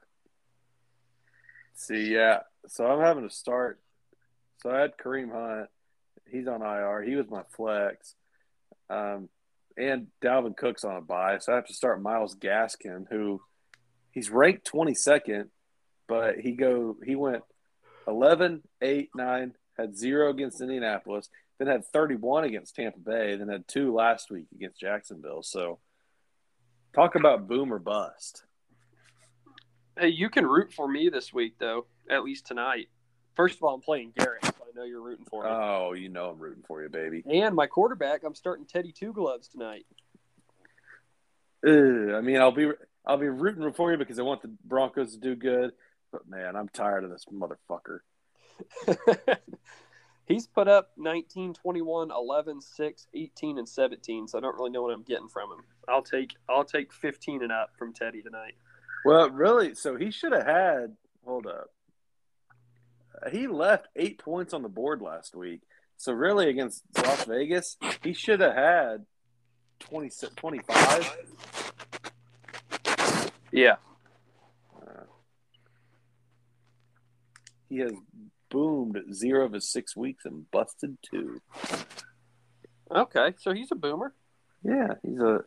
See, 1.74 2.12
yeah. 2.12 2.40
So 2.68 2.86
I'm 2.86 3.00
having 3.00 3.28
to 3.28 3.34
start. 3.34 3.80
So 4.62 4.70
I 4.70 4.80
had 4.80 4.96
Kareem 4.96 5.32
Hunt. 5.32 5.68
He's 6.30 6.46
on 6.46 6.62
IR. 6.62 7.02
He 7.02 7.16
was 7.16 7.28
my 7.28 7.42
flex. 7.54 8.14
Um, 8.88 9.28
and 9.76 10.08
Dalvin 10.22 10.56
Cook's 10.56 10.84
on 10.84 10.96
a 10.96 11.00
bye, 11.00 11.38
so 11.38 11.52
I 11.52 11.56
have 11.56 11.66
to 11.66 11.74
start 11.74 12.02
Myles 12.02 12.36
Gaskin, 12.36 13.06
who 13.10 13.40
he's 14.12 14.30
ranked 14.30 14.70
22nd, 14.70 15.48
but 16.06 16.38
he 16.38 16.52
go 16.52 16.96
he 17.04 17.16
went 17.16 17.42
11, 18.06 18.62
8, 18.80 19.10
9, 19.14 19.54
had 19.78 19.96
zero 19.96 20.30
against 20.30 20.60
Indianapolis, 20.60 21.28
then 21.58 21.68
had 21.68 21.84
31 21.86 22.44
against 22.44 22.76
Tampa 22.76 22.98
Bay, 22.98 23.36
then 23.36 23.48
had 23.48 23.66
two 23.66 23.94
last 23.94 24.30
week 24.30 24.46
against 24.54 24.80
Jacksonville. 24.80 25.42
So 25.42 25.78
talk 26.94 27.14
about 27.14 27.48
boom 27.48 27.72
or 27.72 27.78
bust. 27.78 28.44
Hey, 29.98 30.08
you 30.08 30.30
can 30.30 30.46
root 30.46 30.72
for 30.72 30.88
me 30.88 31.08
this 31.08 31.32
week 31.32 31.54
though, 31.58 31.86
at 32.08 32.24
least 32.24 32.46
tonight. 32.46 32.88
First 33.34 33.56
of 33.56 33.62
all, 33.62 33.74
I'm 33.74 33.80
playing 33.80 34.12
Garrett, 34.16 34.44
so 34.44 34.52
I 34.60 34.76
know 34.76 34.84
you're 34.84 35.00
rooting 35.00 35.24
for 35.24 35.44
me. 35.44 35.50
Oh, 35.50 35.94
you 35.94 36.10
know 36.10 36.30
I'm 36.30 36.38
rooting 36.38 36.62
for 36.66 36.82
you, 36.82 36.90
baby. 36.90 37.22
and 37.30 37.54
my 37.54 37.66
quarterback, 37.66 38.24
I'm 38.24 38.34
starting 38.34 38.66
Teddy 38.66 38.92
Two 38.92 39.12
Gloves 39.12 39.48
tonight. 39.48 39.86
Ugh, 41.66 42.10
I 42.14 42.20
mean, 42.20 42.36
I'll 42.38 42.52
be 42.52 42.70
I'll 43.06 43.18
be 43.18 43.28
rooting 43.28 43.72
for 43.72 43.90
you 43.90 43.98
because 43.98 44.18
I 44.18 44.22
want 44.22 44.42
the 44.42 44.52
Broncos 44.64 45.12
to 45.12 45.20
do 45.20 45.34
good. 45.34 45.72
But 46.10 46.28
man, 46.28 46.56
I'm 46.56 46.68
tired 46.68 47.04
of 47.04 47.10
this 47.10 47.24
motherfucker. 47.32 48.00
He's 50.26 50.46
put 50.46 50.68
up 50.68 50.92
19, 50.96 51.54
21, 51.54 52.10
11, 52.10 52.60
6, 52.60 53.06
18, 53.12 53.58
and 53.58 53.68
17, 53.68 54.28
so 54.28 54.38
I 54.38 54.40
don't 54.40 54.56
really 54.56 54.70
know 54.70 54.82
what 54.82 54.94
I'm 54.94 55.02
getting 55.02 55.28
from 55.28 55.50
him. 55.50 55.64
I'll 55.88 56.02
take 56.02 56.36
I'll 56.48 56.64
take 56.64 56.92
15 56.92 57.42
and 57.42 57.50
up 57.50 57.70
from 57.76 57.92
Teddy 57.92 58.22
tonight. 58.22 58.54
Well, 59.04 59.30
really, 59.30 59.74
so 59.74 59.96
he 59.96 60.10
should 60.10 60.32
have 60.32 60.46
had. 60.46 60.96
Hold 61.24 61.46
up. 61.46 61.70
He 63.30 63.46
left 63.46 63.88
eight 63.96 64.18
points 64.18 64.54
on 64.54 64.62
the 64.62 64.68
board 64.68 65.00
last 65.00 65.34
week. 65.34 65.62
So 65.96 66.12
really, 66.12 66.48
against 66.48 66.82
Las 66.96 67.24
Vegas, 67.24 67.76
he 68.02 68.12
should 68.12 68.40
have 68.40 68.54
had 68.54 69.06
20, 69.80 70.10
25. 70.34 71.16
Yeah. 73.52 73.76
He 77.68 77.78
has 77.78 77.92
boomed 78.50 78.98
zero 79.14 79.46
of 79.46 79.52
his 79.52 79.70
six 79.70 79.96
weeks 79.96 80.24
and 80.26 80.50
busted 80.50 80.98
two. 81.10 81.40
Okay, 82.90 83.32
so 83.38 83.54
he's 83.54 83.72
a 83.72 83.74
boomer, 83.74 84.12
Yeah, 84.62 84.94
he's 85.02 85.18
a 85.18 85.40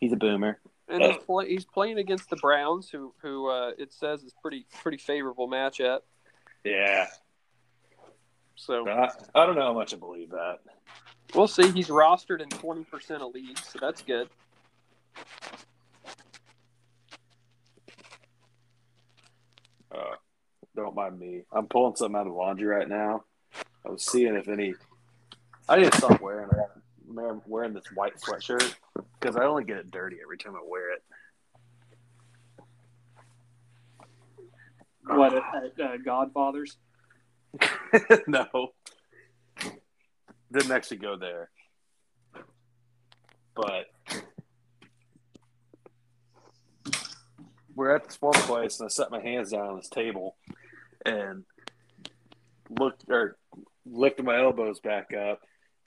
he's 0.00 0.12
a 0.12 0.16
boomer. 0.16 0.60
and 0.88 1.02
he's 1.02 1.16
play, 1.24 1.48
he's 1.48 1.64
playing 1.64 1.96
against 1.98 2.28
the 2.28 2.36
Browns, 2.36 2.90
who 2.90 3.14
who 3.22 3.48
uh, 3.48 3.70
it 3.78 3.92
says 3.94 4.22
is 4.22 4.34
pretty 4.42 4.66
pretty 4.82 4.98
favorable 4.98 5.48
matchup. 5.48 6.00
Yeah, 6.64 7.06
So 8.56 8.86
I, 8.88 9.08
I 9.34 9.46
don't 9.46 9.54
know 9.54 9.62
how 9.62 9.72
much 9.72 9.94
I 9.94 9.96
believe 9.96 10.30
that. 10.30 10.58
we'll 11.34 11.48
see. 11.48 11.70
He's 11.70 11.88
rostered 11.88 12.42
in 12.42 12.50
20 12.50 12.84
percent 12.84 13.22
of 13.22 13.32
leagues, 13.34 13.66
so 13.66 13.78
that's 13.80 14.02
good. 14.02 14.28
Uh, 19.90 20.16
don't 20.74 20.94
mind 20.94 21.18
me. 21.18 21.42
I'm 21.52 21.66
pulling 21.66 21.96
something 21.96 22.16
out 22.16 22.26
of 22.26 22.32
the 22.32 22.38
laundry 22.38 22.66
right 22.66 22.88
now. 22.88 23.24
I 23.86 23.90
was 23.90 24.04
seeing 24.04 24.34
if 24.34 24.48
any. 24.48 24.74
I 25.68 25.76
need 25.76 25.90
to 25.90 25.98
stop 25.98 26.20
wearing 26.20 26.48
it. 26.50 27.42
Wearing 27.46 27.74
this 27.74 27.84
white 27.94 28.18
sweatshirt 28.18 28.74
because 29.20 29.36
I 29.36 29.44
only 29.44 29.64
get 29.64 29.76
it 29.76 29.90
dirty 29.90 30.16
every 30.22 30.38
time 30.38 30.54
I 30.56 30.60
wear 30.66 30.92
it. 30.94 31.02
What 35.04 35.34
at, 35.34 35.80
uh, 35.80 35.96
Godfathers? 35.98 36.76
no, 38.26 38.72
didn't 40.50 40.70
actually 40.70 40.98
go 40.98 41.16
there, 41.16 41.50
but 43.54 43.86
we're 47.74 47.94
at 47.94 48.04
this 48.04 48.16
one 48.20 48.32
place, 48.32 48.78
and 48.80 48.86
I 48.86 48.88
set 48.88 49.10
my 49.10 49.20
hands 49.20 49.50
down 49.50 49.66
on 49.66 49.76
this 49.76 49.88
table 49.88 50.36
and 51.04 51.44
looked 52.70 53.04
or 53.08 53.36
lifted 53.86 54.24
my 54.24 54.40
elbows 54.40 54.80
back 54.80 55.12
up 55.12 55.40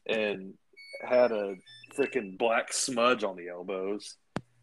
and 0.08 0.54
had 1.02 1.32
a 1.32 1.56
freaking 1.98 2.38
black 2.38 2.72
smudge 2.74 3.24
on 3.24 3.36
the 3.36 3.50
elbows. 3.50 4.18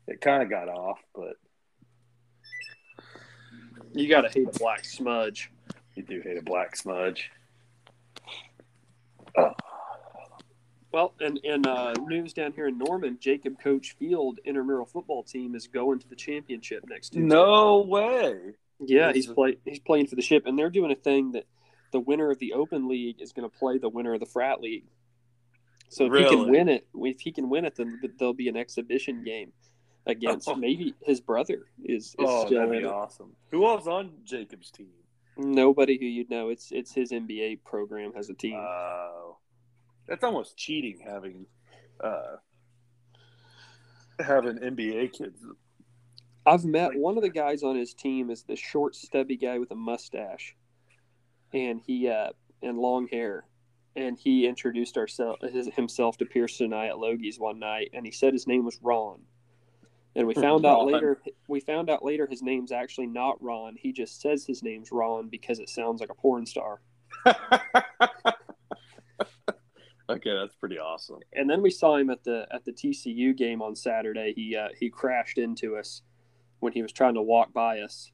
It 0.07 0.21
kind 0.21 0.43
of 0.43 0.51
got 0.51 0.69
off, 0.69 0.99
but 1.15 1.35
You 3.95 4.09
gotta 4.09 4.29
hate 4.29 4.49
a 4.49 4.59
black 4.59 4.85
smudge. 4.85 5.51
you 5.95 6.03
do 6.03 6.21
hate 6.21 6.39
a 6.39 6.43
black 6.43 6.77
smudge. 6.77 7.31
Well, 10.93 11.15
and 11.21 11.39
in 11.39 11.67
uh, 11.67 11.95
news 12.07 12.35
down 12.35 12.53
here 12.53 12.69
in 12.69 12.77
Norman, 12.77 13.17
Jacob 13.19 13.59
Coach 13.59 13.97
Field 13.99 14.41
intramural 14.45 14.85
football 14.85 15.23
team 15.23 15.55
is 15.55 15.67
going 15.67 15.99
to 16.01 16.09
the 16.09 16.17
championship 16.17 16.85
next 16.87 17.11
Tuesday. 17.11 17.27
No 17.27 17.81
way. 17.81 18.37
Yeah, 18.87 19.13
he's 19.13 19.27
play 19.27 19.57
he's 19.65 19.79
playing 19.81 20.07
for 20.09 20.17
the 20.17 20.23
ship, 20.23 20.45
and 20.47 20.59
they're 20.59 20.71
doing 20.71 20.91
a 20.91 20.97
thing 20.97 21.33
that 21.33 21.45
the 21.93 22.01
winner 22.01 22.31
of 22.31 22.39
the 22.39 22.53
Open 22.55 22.89
League 22.89 23.21
is 23.21 23.33
going 23.33 23.49
to 23.49 23.57
play 23.59 23.79
the 23.79 23.89
winner 23.89 24.15
of 24.15 24.21
the 24.21 24.27
Frat 24.27 24.61
League. 24.61 24.85
So 25.89 26.07
if 26.07 26.13
he 26.15 26.29
can 26.29 26.51
win 26.51 26.69
it, 26.71 26.87
if 26.95 27.21
he 27.21 27.33
can 27.33 27.51
win 27.51 27.65
it, 27.67 27.77
then 27.77 28.01
there'll 28.19 28.33
be 28.33 28.49
an 28.49 28.57
exhibition 28.57 29.23
game 29.25 29.53
against 30.07 30.49
Oh. 30.49 30.55
maybe 30.55 30.95
his 31.03 31.21
brother 31.21 31.67
is, 31.85 32.07
is 32.07 32.15
Oh, 32.19 32.47
still 32.47 32.67
that'd 32.67 32.83
be 32.83 32.87
awesome. 32.89 33.37
Who 33.51 33.67
else 33.67 33.87
on 33.87 34.13
Jacob's 34.25 34.71
team? 34.71 34.89
Nobody 35.37 35.99
who 35.99 36.07
you'd 36.07 36.31
know. 36.31 36.49
It's 36.49 36.73
it's 36.73 36.93
his 36.93 37.13
NBA 37.13 37.63
program 37.65 38.13
has 38.15 38.31
a 38.31 38.35
team. 38.35 38.57
Oh, 38.57 39.37
that's 40.09 40.25
almost 40.25 40.57
cheating 40.57 40.99
having 41.05 41.47
uh, 42.03 42.37
having 44.19 44.59
NBA 44.59 45.13
kids. 45.13 45.39
I've 46.45 46.65
met 46.65 46.95
one 46.95 47.17
of 47.17 47.23
the 47.23 47.31
guys 47.31 47.63
on 47.63 47.77
his 47.77 47.95
team 47.95 48.31
is 48.31 48.43
the 48.43 48.57
short, 48.57 48.97
stubby 48.97 49.37
guy 49.37 49.59
with 49.59 49.71
a 49.71 49.77
mustache, 49.77 50.57
and 51.53 51.81
he 51.87 52.09
uh, 52.09 52.31
and 52.63 52.79
long 52.79 53.07
hair, 53.09 53.45
and 53.95 54.19
he 54.19 54.47
introduced 54.47 54.97
ourselves 54.97 55.39
himself 55.75 56.19
to 56.19 56.25
Pearson 56.25 56.67
and 56.67 56.75
I 56.75 56.87
at 56.87 56.99
Logie's 56.99 57.39
one 57.39 57.59
night, 57.59 57.91
and 57.93 58.05
he 58.05 58.13
said 58.13 58.33
his 58.33 58.49
name 58.49 58.65
was 58.65 58.79
Ron, 58.83 59.21
and 60.17 60.27
we 60.27 60.35
found 60.35 60.67
out 60.67 60.85
later 60.87 61.21
we 61.49 61.61
found 61.61 61.89
out 61.89 62.05
later 62.05 62.27
his 62.27 62.43
name's 62.43 62.73
actually 62.73 63.07
not 63.07 63.41
Ron. 63.41 63.77
He 63.79 63.93
just 63.93 64.21
says 64.21 64.45
his 64.45 64.65
name's 64.65 64.91
Ron 64.91 65.29
because 65.29 65.61
it 65.61 65.69
sounds 65.69 66.01
like 66.01 66.11
a 66.11 66.15
porn 66.15 66.45
star. 66.45 66.81
okay, 67.27 67.37
that's 70.09 70.57
pretty 70.57 70.79
awesome. 70.79 71.21
And 71.33 71.49
then 71.49 71.63
we 71.63 71.71
saw 71.71 71.97
him 71.97 72.11
at 72.11 72.25
the 72.25 72.49
at 72.51 72.65
the 72.65 72.73
TCU 72.73 73.37
game 73.37 73.63
on 73.63 73.77
Saturday. 73.77 74.33
He 74.35 74.57
uh, 74.57 74.71
he 74.77 74.91
crashed 74.91 75.39
into 75.39 75.77
us 75.77 76.03
when 76.63 76.73
he 76.73 76.81
was 76.81 76.93
trying 76.93 77.15
to 77.15 77.23
walk 77.23 77.53
by 77.53 77.81
us. 77.81 78.13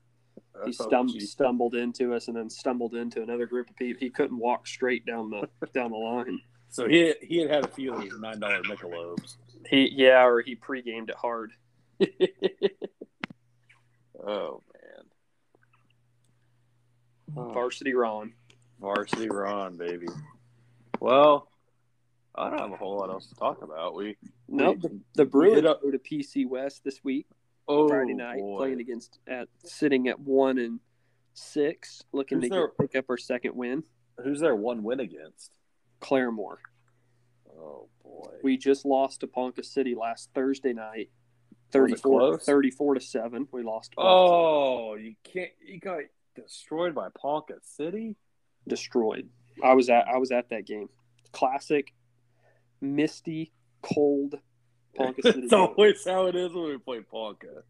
he 0.65 0.71
stum- 0.73 1.21
stumbled 1.21 1.75
into 1.75 2.15
us 2.15 2.29
and 2.29 2.37
then 2.37 2.49
stumbled 2.49 2.95
into 2.95 3.23
another 3.23 3.45
group 3.47 3.69
of 3.69 3.77
people. 3.77 4.01
He 4.01 4.09
couldn't 4.09 4.39
walk 4.39 4.67
straight 4.67 5.05
down 5.05 5.29
the 5.31 5.49
down 5.75 5.91
the 5.91 5.99
line. 5.99 6.41
So 6.71 6.89
he 6.89 7.15
he 7.23 7.39
had 7.41 7.51
had 7.51 7.65
a 7.65 7.69
few 7.69 7.93
of 7.95 8.01
those 8.01 8.19
nine 8.19 8.41
dollar 8.41 8.63
Michelobs. 8.63 9.37
He 9.69 9.91
yeah, 9.95 10.25
or 10.25 10.41
he 10.41 10.55
pre-gamed 10.55 11.11
it 11.11 11.17
hard. 11.17 11.53
Oh 14.21 14.63
man, 14.75 15.05
hmm. 17.35 17.39
Oh, 17.39 17.53
Varsity 17.53 17.95
Ron. 17.95 18.33
varsity 18.81 19.29
Ron, 19.29 19.77
baby. 19.77 20.09
Well, 21.01 21.49
I 22.35 22.51
don't 22.51 22.59
have 22.59 22.73
a 22.73 22.77
whole 22.77 22.97
lot 22.99 23.11
else 23.11 23.27
to 23.29 23.35
talk 23.37 23.63
about. 23.63 23.95
We 23.95 24.17
No, 24.49 24.73
we- 24.73 24.77
the, 24.79 25.01
the 25.15 25.25
we 25.25 25.31
Bruins 25.31 25.55
hit 25.63 25.65
go 25.83 25.91
to 25.93 25.99
PC 25.99 26.49
West 26.49 26.83
this 26.85 27.03
week, 27.05 27.27
oh 27.69 27.89
Friday 27.89 28.15
night, 28.15 28.39
boy. 28.39 28.57
playing 28.59 28.81
against 28.81 29.19
at 29.27 29.49
sitting 29.65 30.09
at 30.09 30.19
one 30.21 30.59
and 30.59 30.81
six, 31.35 32.03
looking 32.13 32.39
Who's 32.41 32.49
to 32.51 32.55
their- 32.55 32.67
get, 32.69 32.79
pick 32.93 32.97
up 32.97 33.05
our 33.11 33.17
second 33.19 33.55
win. 33.55 33.85
Who's 34.23 34.41
their 34.41 34.57
one 34.57 34.83
win 34.83 35.01
against? 35.01 35.53
Claremore. 36.01 36.57
Oh 37.61 37.89
boy, 38.03 38.31
We 38.43 38.57
just 38.57 38.85
lost 38.85 39.21
to 39.21 39.27
Ponca 39.27 39.63
City 39.63 39.95
last 39.95 40.31
Thursday 40.35 40.73
night. 40.73 41.11
Was 41.75 41.91
34, 42.01 42.39
34 42.39 42.95
to 42.95 43.01
7. 43.01 43.49
We 43.53 43.63
lost. 43.63 43.93
oh 43.99 44.95
you 44.95 45.15
can't 45.25 45.51
you 45.65 45.79
got 45.79 46.01
destroyed 46.35 46.95
by 46.95 47.09
Ponca 47.17 47.55
City. 47.63 48.17
destroyed. 48.67 49.29
I 49.63 49.75
was 49.75 49.91
at 49.91 50.07
I 50.09 50.17
was 50.19 50.31
at 50.31 50.49
that 50.51 50.67
game. 50.67 50.89
Classic, 51.33 51.93
misty, 52.81 53.53
cold 53.83 54.37
Ponca 54.99 55.23
City. 55.23 55.41
it's 55.45 55.53
always 55.53 56.05
how 56.05 56.27
it 56.27 56.37
is 56.37 56.53
when 56.53 56.65
we 56.65 56.79
play 56.79 57.01
Ponca. 57.01 57.63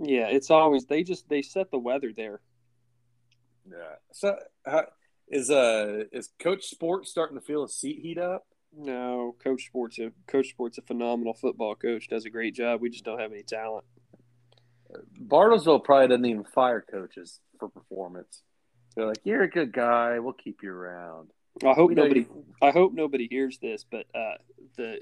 Yeah, 0.00 0.28
it's 0.28 0.50
always 0.50 0.86
they 0.86 1.02
just 1.02 1.28
they 1.28 1.42
set 1.42 1.70
the 1.70 1.78
weather 1.78 2.12
there. 2.16 2.40
Yeah. 3.68 3.96
So 4.12 4.36
how, 4.64 4.86
is 5.28 5.50
uh 5.50 6.04
is 6.12 6.30
Coach 6.38 6.66
Sports 6.66 7.10
starting 7.10 7.38
to 7.38 7.44
feel 7.44 7.64
a 7.64 7.68
seat 7.68 8.00
heat 8.00 8.18
up? 8.18 8.46
No, 8.76 9.34
Coach 9.42 9.66
Sport's 9.66 9.98
a 9.98 10.12
Coach 10.26 10.50
Sport's 10.50 10.78
a 10.78 10.82
phenomenal 10.82 11.34
football 11.34 11.74
coach. 11.74 12.08
Does 12.08 12.24
a 12.24 12.30
great 12.30 12.54
job. 12.54 12.80
We 12.80 12.90
just 12.90 13.04
don't 13.04 13.20
have 13.20 13.32
any 13.32 13.42
talent. 13.42 13.84
Bartlesville 15.20 15.82
probably 15.82 16.08
doesn't 16.08 16.24
even 16.24 16.44
fire 16.44 16.84
coaches 16.88 17.40
for 17.58 17.68
performance. 17.68 18.42
They're 18.94 19.06
like, 19.06 19.20
"You're 19.24 19.42
a 19.42 19.50
good 19.50 19.72
guy. 19.72 20.18
We'll 20.18 20.32
keep 20.32 20.62
you 20.62 20.70
around." 20.70 21.30
I 21.64 21.72
hope 21.72 21.90
know 21.90 22.02
nobody. 22.02 22.26
I 22.62 22.70
hope 22.70 22.92
nobody 22.92 23.28
hears 23.30 23.58
this, 23.58 23.84
but 23.88 24.06
uh, 24.14 24.36
the, 24.76 25.00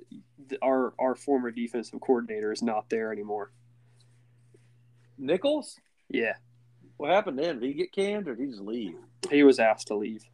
the 0.48 0.58
our 0.62 0.94
our 0.98 1.14
former 1.14 1.50
defensive 1.50 2.00
coordinator 2.00 2.52
is 2.52 2.62
not 2.62 2.88
there 2.90 3.12
anymore. 3.12 3.50
Nichols, 5.18 5.78
Yeah, 6.08 6.34
what 6.96 7.10
happened 7.10 7.38
to 7.38 7.44
him? 7.44 7.60
Did 7.60 7.68
he 7.68 7.74
get 7.74 7.92
canned 7.92 8.28
or 8.28 8.34
did 8.34 8.44
he 8.44 8.50
just 8.50 8.62
leave 8.62 8.96
he 9.30 9.42
was 9.42 9.58
asked 9.58 9.88
to 9.88 9.96
leave. 9.96 10.24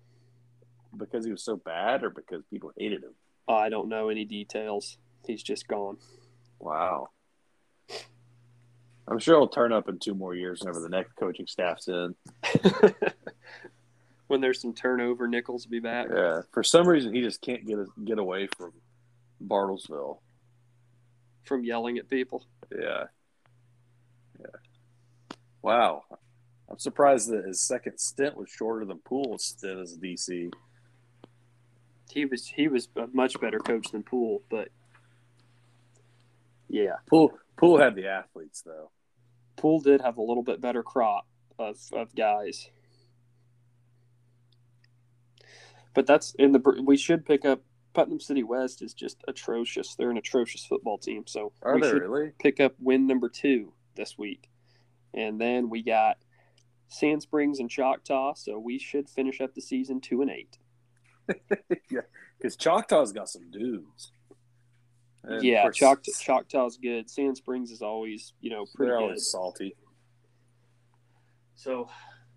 because 0.96 1.24
he 1.24 1.30
was 1.30 1.42
so 1.42 1.56
bad 1.56 2.02
or 2.02 2.10
because 2.10 2.42
people 2.50 2.72
hated 2.76 3.02
him? 3.02 3.14
I 3.48 3.68
don't 3.68 3.88
know 3.88 4.08
any 4.08 4.24
details. 4.24 4.98
He's 5.26 5.42
just 5.42 5.68
gone. 5.68 5.98
Wow. 6.58 7.08
I'm 9.08 9.18
sure 9.18 9.38
he'll 9.38 9.48
turn 9.48 9.72
up 9.72 9.88
in 9.88 9.98
two 9.98 10.14
more 10.14 10.34
years 10.34 10.60
whenever 10.60 10.80
the 10.80 10.88
next 10.88 11.14
coaching 11.16 11.46
staff's 11.46 11.88
in. 11.88 12.14
when 14.30 14.40
there's 14.40 14.60
some 14.60 14.72
turnover, 14.72 15.26
Nichols 15.26 15.66
will 15.66 15.72
be 15.72 15.80
back. 15.80 16.06
Yeah. 16.08 16.42
For 16.52 16.62
some 16.62 16.86
reason, 16.86 17.12
he 17.12 17.20
just 17.20 17.42
can't 17.42 17.66
get 17.66 17.78
get 18.04 18.18
away 18.18 18.48
from 18.56 18.72
Bartlesville. 19.44 20.18
from 21.44 21.64
yelling 21.64 21.98
at 21.98 22.08
people. 22.08 22.46
Yeah. 22.70 23.04
Yeah. 24.38 24.46
Wow. 25.62 26.04
I'm 26.70 26.78
surprised 26.78 27.28
that 27.30 27.44
his 27.44 27.66
second 27.66 27.98
stint 27.98 28.36
was 28.36 28.48
shorter 28.48 28.84
than 28.84 28.98
Poole's 28.98 29.44
stint 29.44 29.80
as 29.80 29.94
a 29.94 29.98
DC. 29.98 30.52
He 32.12 32.24
was 32.24 32.46
he 32.46 32.68
was 32.68 32.88
a 32.94 33.08
much 33.12 33.40
better 33.40 33.58
coach 33.58 33.88
than 33.90 34.04
Poole, 34.04 34.42
but 34.48 34.68
yeah, 36.68 36.98
Poole 37.08 37.32
Poole 37.56 37.80
had 37.80 37.96
the 37.96 38.06
athletes 38.06 38.62
though. 38.62 38.92
Poole 39.56 39.80
did 39.80 40.00
have 40.00 40.18
a 40.18 40.22
little 40.22 40.44
bit 40.44 40.60
better 40.60 40.84
crop 40.84 41.26
of, 41.58 41.76
of 41.92 42.14
guys. 42.14 42.70
But 45.94 46.06
that's 46.06 46.34
in 46.38 46.52
the 46.52 46.82
we 46.84 46.96
should 46.96 47.26
pick 47.26 47.44
up 47.44 47.62
Putnam 47.92 48.20
City 48.20 48.42
West 48.44 48.82
is 48.82 48.94
just 48.94 49.18
atrocious. 49.26 49.94
They're 49.96 50.10
an 50.10 50.16
atrocious 50.18 50.64
football 50.64 50.98
team, 50.98 51.24
so 51.26 51.52
Are 51.62 51.74
we 51.74 51.80
they 51.82 51.88
should 51.90 52.02
really? 52.02 52.32
pick 52.38 52.60
up 52.60 52.74
win 52.78 53.06
number 53.06 53.28
two 53.28 53.72
this 53.96 54.16
week, 54.16 54.48
and 55.12 55.40
then 55.40 55.68
we 55.68 55.82
got 55.82 56.16
Sand 56.88 57.22
Springs 57.22 57.58
and 57.58 57.68
Choctaw, 57.68 58.34
so 58.34 58.58
we 58.58 58.78
should 58.78 59.08
finish 59.10 59.40
up 59.40 59.54
the 59.54 59.60
season 59.60 60.00
two 60.00 60.22
and 60.22 60.30
eight. 60.30 60.58
yeah, 61.90 62.00
because 62.38 62.56
Choctaw's 62.56 63.12
got 63.12 63.28
some 63.28 63.50
dudes. 63.50 64.12
And 65.24 65.42
yeah, 65.42 65.64
for- 65.64 65.72
Choctaw, 65.72 66.12
Choctaw's 66.20 66.76
good. 66.78 67.10
Sand 67.10 67.36
Springs 67.36 67.70
is 67.72 67.82
always, 67.82 68.32
you 68.40 68.50
know, 68.50 68.64
pretty 68.74 68.90
They're 68.90 68.98
good. 68.98 69.04
always 69.04 69.28
salty. 69.30 69.74
So 71.56 71.88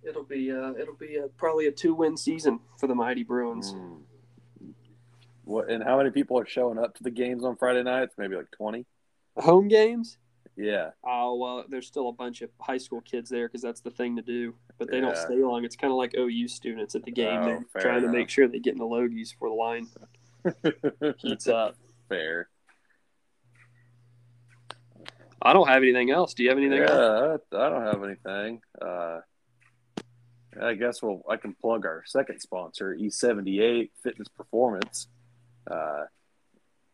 it'll 0.07 0.23
be 0.23 0.51
uh, 0.51 0.73
it'll 0.73 0.95
be 0.95 1.17
a, 1.17 1.27
probably 1.37 1.67
a 1.67 1.71
two 1.71 1.93
win 1.93 2.17
season 2.17 2.59
for 2.79 2.87
the 2.87 2.95
mighty 2.95 3.23
Bruins. 3.23 3.73
Mm. 3.73 3.99
What 5.45 5.69
and 5.69 5.83
how 5.83 5.97
many 5.97 6.09
people 6.11 6.39
are 6.39 6.45
showing 6.45 6.77
up 6.77 6.95
to 6.95 7.03
the 7.03 7.11
games 7.11 7.43
on 7.43 7.55
Friday 7.55 7.83
nights? 7.83 8.13
Maybe 8.17 8.35
like 8.35 8.51
twenty. 8.51 8.85
Home 9.37 9.67
games? 9.67 10.17
Yeah, 10.55 10.91
Oh 11.03 11.35
well, 11.35 11.65
there's 11.67 11.87
still 11.87 12.09
a 12.09 12.11
bunch 12.11 12.43
of 12.43 12.49
high 12.61 12.77
school 12.77 13.01
kids 13.01 13.27
there 13.27 13.47
because 13.47 13.63
that's 13.63 13.81
the 13.81 13.89
thing 13.89 14.15
to 14.17 14.21
do. 14.21 14.53
But 14.77 14.91
they 14.91 15.01
don't 15.01 15.17
stay 15.17 15.37
long. 15.37 15.65
It's 15.65 15.75
kind 15.75 15.91
of 15.91 15.97
like 15.97 16.13
OU 16.15 16.47
students 16.47 16.93
at 16.93 17.03
the 17.03 17.11
game. 17.11 17.39
Oh, 17.41 17.45
They're 17.73 17.81
trying 17.81 18.03
to 18.03 18.07
make 18.09 18.29
sure 18.29 18.47
they 18.47 18.59
get 18.59 18.73
in 18.73 18.77
the 18.79 18.85
logies 18.85 19.31
before 19.31 19.49
the 19.49 19.55
line 19.55 19.87
heats 21.17 21.47
up. 21.47 21.75
fair. 22.07 22.49
I 25.41 25.53
don't 25.53 25.67
have 25.67 25.81
anything 25.83 26.11
else. 26.11 26.33
Do 26.35 26.43
you 26.43 26.49
have 26.49 26.57
anything 26.57 26.77
Yeah, 26.83 26.89
else? 26.89 27.41
I, 27.51 27.55
I 27.57 27.69
don't 27.69 27.85
have 27.85 28.03
anything. 28.03 28.61
Uh, 28.79 29.19
I 30.61 30.73
guess 30.75 31.01
we'll 31.01 31.23
I 31.29 31.37
can 31.37 31.53
plug 31.53 31.85
our 31.85 32.03
second 32.05 32.39
sponsor, 32.39 32.95
E78 32.99 33.89
Fitness 34.01 34.27
Performance. 34.27 35.07
Uh, 35.69 36.03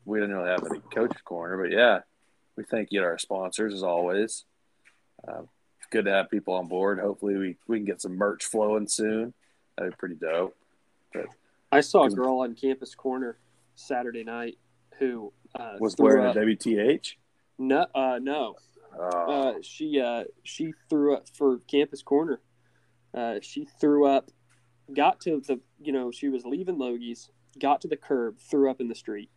we 0.06 0.20
didn't 0.20 0.36
really 0.36 0.50
have 0.50 0.64
any 0.70 0.80
coach 0.94 1.16
corner, 1.26 1.58
but 1.62 1.72
yeah, 1.72 2.00
we 2.56 2.64
thank 2.64 2.92
you 2.92 3.02
to 3.02 3.06
our 3.06 3.18
sponsors 3.18 3.74
as 3.74 3.84
always. 3.84 4.46
Uh, 5.28 5.42
good 5.92 6.06
to 6.06 6.12
have 6.12 6.30
people 6.30 6.54
on 6.54 6.68
board. 6.68 7.00
Hopefully, 7.00 7.36
we, 7.36 7.56
we 7.68 7.78
can 7.78 7.86
get 7.86 8.02
some 8.02 8.16
merch 8.18 8.46
flowing 8.46 8.88
soon. 8.88 9.34
That'd 9.78 9.94
be 9.94 9.98
pretty 9.98 10.16
dope. 10.16 10.56
I 11.72 11.82
saw 11.82 12.04
a 12.06 12.10
girl 12.10 12.40
on 12.40 12.56
Campus 12.56 12.96
Corner 12.96 13.38
Saturday 13.76 14.24
night 14.24 14.58
who 14.98 15.32
uh, 15.56 15.76
Was 15.80 15.96
wearing 15.98 16.26
up- 16.26 16.36
a 16.36 16.40
WTH. 16.40 17.14
no, 17.58 17.86
uh, 17.94 18.20
no, 18.22 18.56
Oh, 18.98 19.32
uh, 19.32 19.54
she 19.62 20.02
uh, 20.02 20.24
she 20.44 20.74
threw 20.90 21.16
up 21.16 21.26
for 21.38 21.60
campus 21.70 22.02
corner. 22.02 22.42
Uh, 23.14 23.36
she 23.42 23.66
threw 23.80 24.06
up, 24.06 24.30
got 24.96 25.20
to 25.22 25.42
the 25.46 25.60
you 25.82 25.92
know 25.92 26.12
she 26.12 26.30
was 26.30 26.46
leaving 26.46 26.78
Logie's, 26.78 27.30
got 27.60 27.82
to 27.82 27.88
the 27.88 27.98
curb, 27.98 28.38
threw 28.40 28.70
up 28.70 28.80
in 28.82 28.88
the 28.88 28.96
street. 28.96 29.30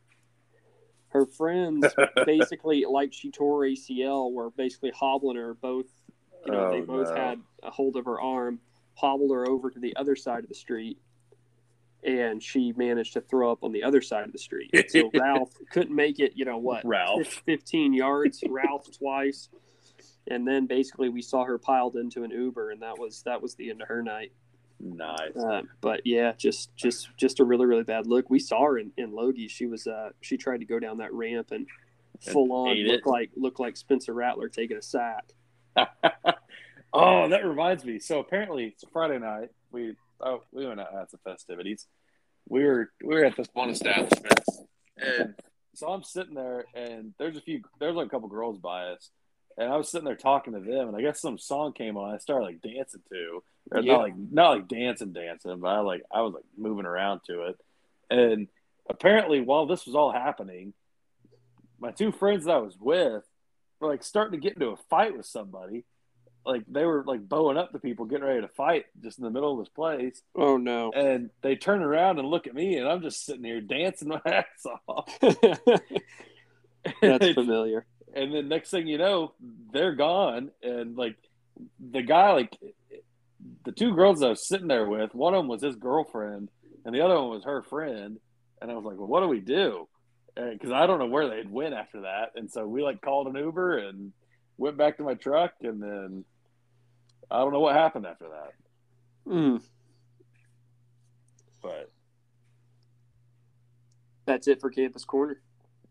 Her 1.09 1.27
friends 1.27 1.87
basically, 2.27 2.85
like 2.89 3.13
she 3.13 3.31
tore 3.31 3.61
ACL, 3.63 4.33
were 4.33 4.51
basically 4.51 4.93
hobbling 4.95 5.37
her. 5.37 5.55
Both, 5.55 5.87
you 6.47 6.53
know, 6.53 6.71
they 6.71 6.81
Oh, 6.81 6.87
both 6.87 7.09
no. 7.09 7.15
had 7.15 7.41
a 7.63 7.71
hold 7.71 7.97
of 7.97 8.05
her 8.07 8.21
arm, 8.21 8.61
hobbled 8.95 9.31
her 9.33 9.47
over 9.49 9.71
to 9.71 9.79
the 9.79 9.95
other 9.97 10.17
side 10.17 10.43
of 10.43 10.49
the 10.49 10.55
street, 10.55 10.99
and 12.03 12.43
she 12.43 12.73
managed 12.77 13.13
to 13.15 13.21
throw 13.21 13.53
up 13.53 13.63
on 13.63 13.73
the 13.73 13.83
other 13.83 14.01
side 14.01 14.25
of 14.25 14.33
the 14.33 14.39
street. 14.39 14.71
So 14.89 15.11
Ralph 15.15 15.51
couldn't 15.71 15.95
make 15.95 16.19
it. 16.19 16.33
You 16.35 16.45
know 16.47 16.59
what? 16.59 16.85
Ralph. 16.85 17.43
15 17.47 17.93
yards, 17.93 18.43
Ralph 18.49 18.87
twice, 18.99 19.49
and 20.29 20.47
then 20.47 20.67
basically 20.67 21.09
we 21.09 21.23
saw 21.23 21.45
her 21.45 21.59
piled 21.59 21.97
into 21.97 22.25
an 22.25 22.31
Uber, 22.31 22.71
and 22.71 22.83
that 22.83 22.99
was 22.99 23.23
that 23.23 23.43
was 23.43 23.55
the 23.55 23.71
end 23.71 23.83
of 23.83 23.89
her 23.89 24.03
night. 24.03 24.33
Nice. 24.81 25.37
Uh, 25.37 25.63
but 25.81 26.01
yeah, 26.05 26.33
just 26.37 26.75
just 26.77 27.09
just 27.17 27.41
a 27.41 27.45
really 27.45 27.67
really 27.67 27.85
bad 27.85 28.07
look. 28.07 28.29
We 28.31 28.39
saw 28.39 28.65
her 28.65 28.79
in, 28.79 28.93
in 28.97 29.13
Logie. 29.13 29.49
She 29.49 29.67
was 29.67 29.87
uh 29.87 30.11
she 30.21 30.37
tried 30.37 30.59
to 30.59 30.67
go 30.67 30.79
down 30.79 30.99
that 30.99 31.13
ramp 31.13 31.53
and 31.53 31.67
full 32.21 32.53
on 32.53 32.77
look 32.77 33.07
like 33.07 33.31
look 33.37 33.59
like 33.59 33.77
Spencer 33.77 34.13
Rattler 34.13 34.49
taking 34.49 34.77
a 34.77 34.83
sack. 34.83 35.25
oh, 36.93 37.29
that 37.29 37.45
reminds 37.45 37.85
me. 37.85 37.99
So 37.99 38.19
apparently, 38.19 38.67
it's 38.67 38.85
Friday 38.93 39.19
night. 39.19 39.51
We 39.71 39.95
oh, 40.21 40.43
we 40.53 40.67
went 40.67 40.81
out 40.81 40.95
at 40.95 41.11
the 41.11 41.19
festivities. 41.19 41.87
We 42.49 42.65
were 42.65 42.91
we 43.05 43.15
were 43.15 43.25
at 43.25 43.37
this 43.37 43.49
one 43.53 43.71
establishment, 43.71 44.41
and 44.97 45.35
so 45.75 45.89
I'm 45.89 46.03
sitting 46.03 46.35
there, 46.35 46.65
and 46.75 47.15
there's 47.19 47.37
a 47.37 47.41
few 47.41 47.63
there's 47.79 47.95
like 47.95 48.07
a 48.07 48.11
couple 48.11 48.29
girls 48.29 48.59
by 48.59 48.89
us, 48.89 49.11
and 49.59 49.73
I 49.73 49.77
was 49.77 49.89
sitting 49.91 50.05
there 50.07 50.17
talking 50.17 50.53
to 50.55 50.61
them, 50.61 50.89
and 50.89 50.97
I 50.97 51.01
guess 51.03 51.21
some 51.21 51.39
song 51.39 51.73
came 51.73 51.97
on. 51.97 52.15
I 52.15 52.19
started 52.19 52.45
like 52.47 52.61
dancing 52.63 53.03
to, 53.13 53.43
or 53.71 53.81
Yeah. 53.81 53.93
not 53.95 54.01
like 54.03 54.15
not 54.17 54.51
like 54.51 54.69
dancing 54.69 55.13
dancing, 55.13 55.59
but 55.61 55.69
I 55.69 55.81
like 55.81 56.03
I 56.11 56.23
was 56.23 56.35
like 56.35 56.45
moving 56.57 56.87
around 56.87 57.21
to 57.29 57.43
it, 57.49 57.57
and 58.11 58.49
apparently 58.91 59.41
while 59.41 59.67
this 59.67 59.87
was 59.87 59.95
all 59.95 60.13
happening, 60.13 60.75
my 61.79 61.91
two 61.91 62.13
friends 62.13 62.45
that 62.45 62.53
I 62.53 62.59
was 62.59 62.77
with 62.79 63.25
were 63.81 63.89
like 63.89 64.03
starting 64.05 64.41
to 64.41 64.43
get 64.43 64.55
into 64.55 64.69
a 64.71 64.77
fight 64.91 65.17
with 65.17 65.27
somebody. 65.27 65.85
Like 66.45 66.65
they 66.67 66.85
were 66.85 67.05
like 67.07 67.29
bowing 67.29 67.57
up 67.57 67.71
to 67.71 67.79
people, 67.79 68.05
getting 68.05 68.25
ready 68.27 68.41
to 68.41 68.49
fight 68.49 68.87
just 69.01 69.17
in 69.19 69.23
the 69.25 69.31
middle 69.31 69.53
of 69.53 69.59
this 69.65 69.69
place. 69.73 70.21
Oh 70.35 70.57
no. 70.57 70.91
And 70.91 71.31
they 71.41 71.55
turn 71.55 71.83
around 71.83 72.19
and 72.19 72.27
look 72.27 72.49
at 72.49 72.55
me, 72.55 72.79
and 72.79 72.89
I'm 72.89 73.01
just 73.01 73.25
sitting 73.25 73.45
here 73.45 73.61
dancing 73.61 74.09
my 74.09 74.21
ass 74.27 74.67
off. 74.89 75.19
That's 77.01 77.29
familiar. 77.35 77.87
And 78.15 78.35
then 78.35 78.49
next 78.49 78.71
thing 78.71 78.87
you 78.87 78.99
know, 78.99 79.33
they're 79.73 79.95
gone. 79.95 80.51
And 80.63 80.97
like 80.97 81.17
the 81.81 82.03
guy, 82.03 82.33
like 82.33 82.57
the 83.65 83.73
two 83.73 83.95
girls 83.95 84.23
I 84.23 84.29
was 84.29 84.47
sitting 84.47 84.69
there 84.69 84.87
with, 84.87 85.15
one 85.15 85.35
of 85.35 85.39
them 85.39 85.49
was 85.49 85.63
his 85.63 85.77
girlfriend, 85.77 86.49
and 86.85 86.95
the 86.95 87.01
other 87.01 87.15
one 87.15 87.31
was 87.31 87.45
her 87.45 87.63
friend. 87.63 88.19
And 88.61 88.71
I 88.71 88.75
was 88.75 88.85
like, 88.85 88.97
well, 88.97 89.09
what 89.09 89.21
do 89.21 89.29
we 89.29 89.41
do? 89.41 89.89
Because 90.35 90.71
I 90.73 90.87
don't 90.87 90.99
know 90.99 91.07
where 91.07 91.29
they'd 91.29 91.51
went 91.51 91.75
after 91.75 92.03
that. 92.03 92.31
And 92.37 92.51
so 92.51 92.67
we 92.67 92.83
like 92.83 93.01
called 93.03 93.27
an 93.27 93.35
Uber 93.37 93.79
and 93.79 94.13
went 94.57 94.77
back 94.77 94.97
to 94.99 95.03
my 95.03 95.15
truck, 95.15 95.53
and 95.63 95.83
then 95.83 96.25
I 97.31 97.39
don't 97.39 97.53
know 97.53 97.61
what 97.61 97.75
happened 97.75 98.07
after 98.07 98.27
that. 98.29 98.53
Mm, 99.33 99.63
But 101.63 101.91
that's 104.27 104.47
it 104.49 104.61
for 104.61 104.71
Campus 104.71 105.05
Corner. 105.05 105.41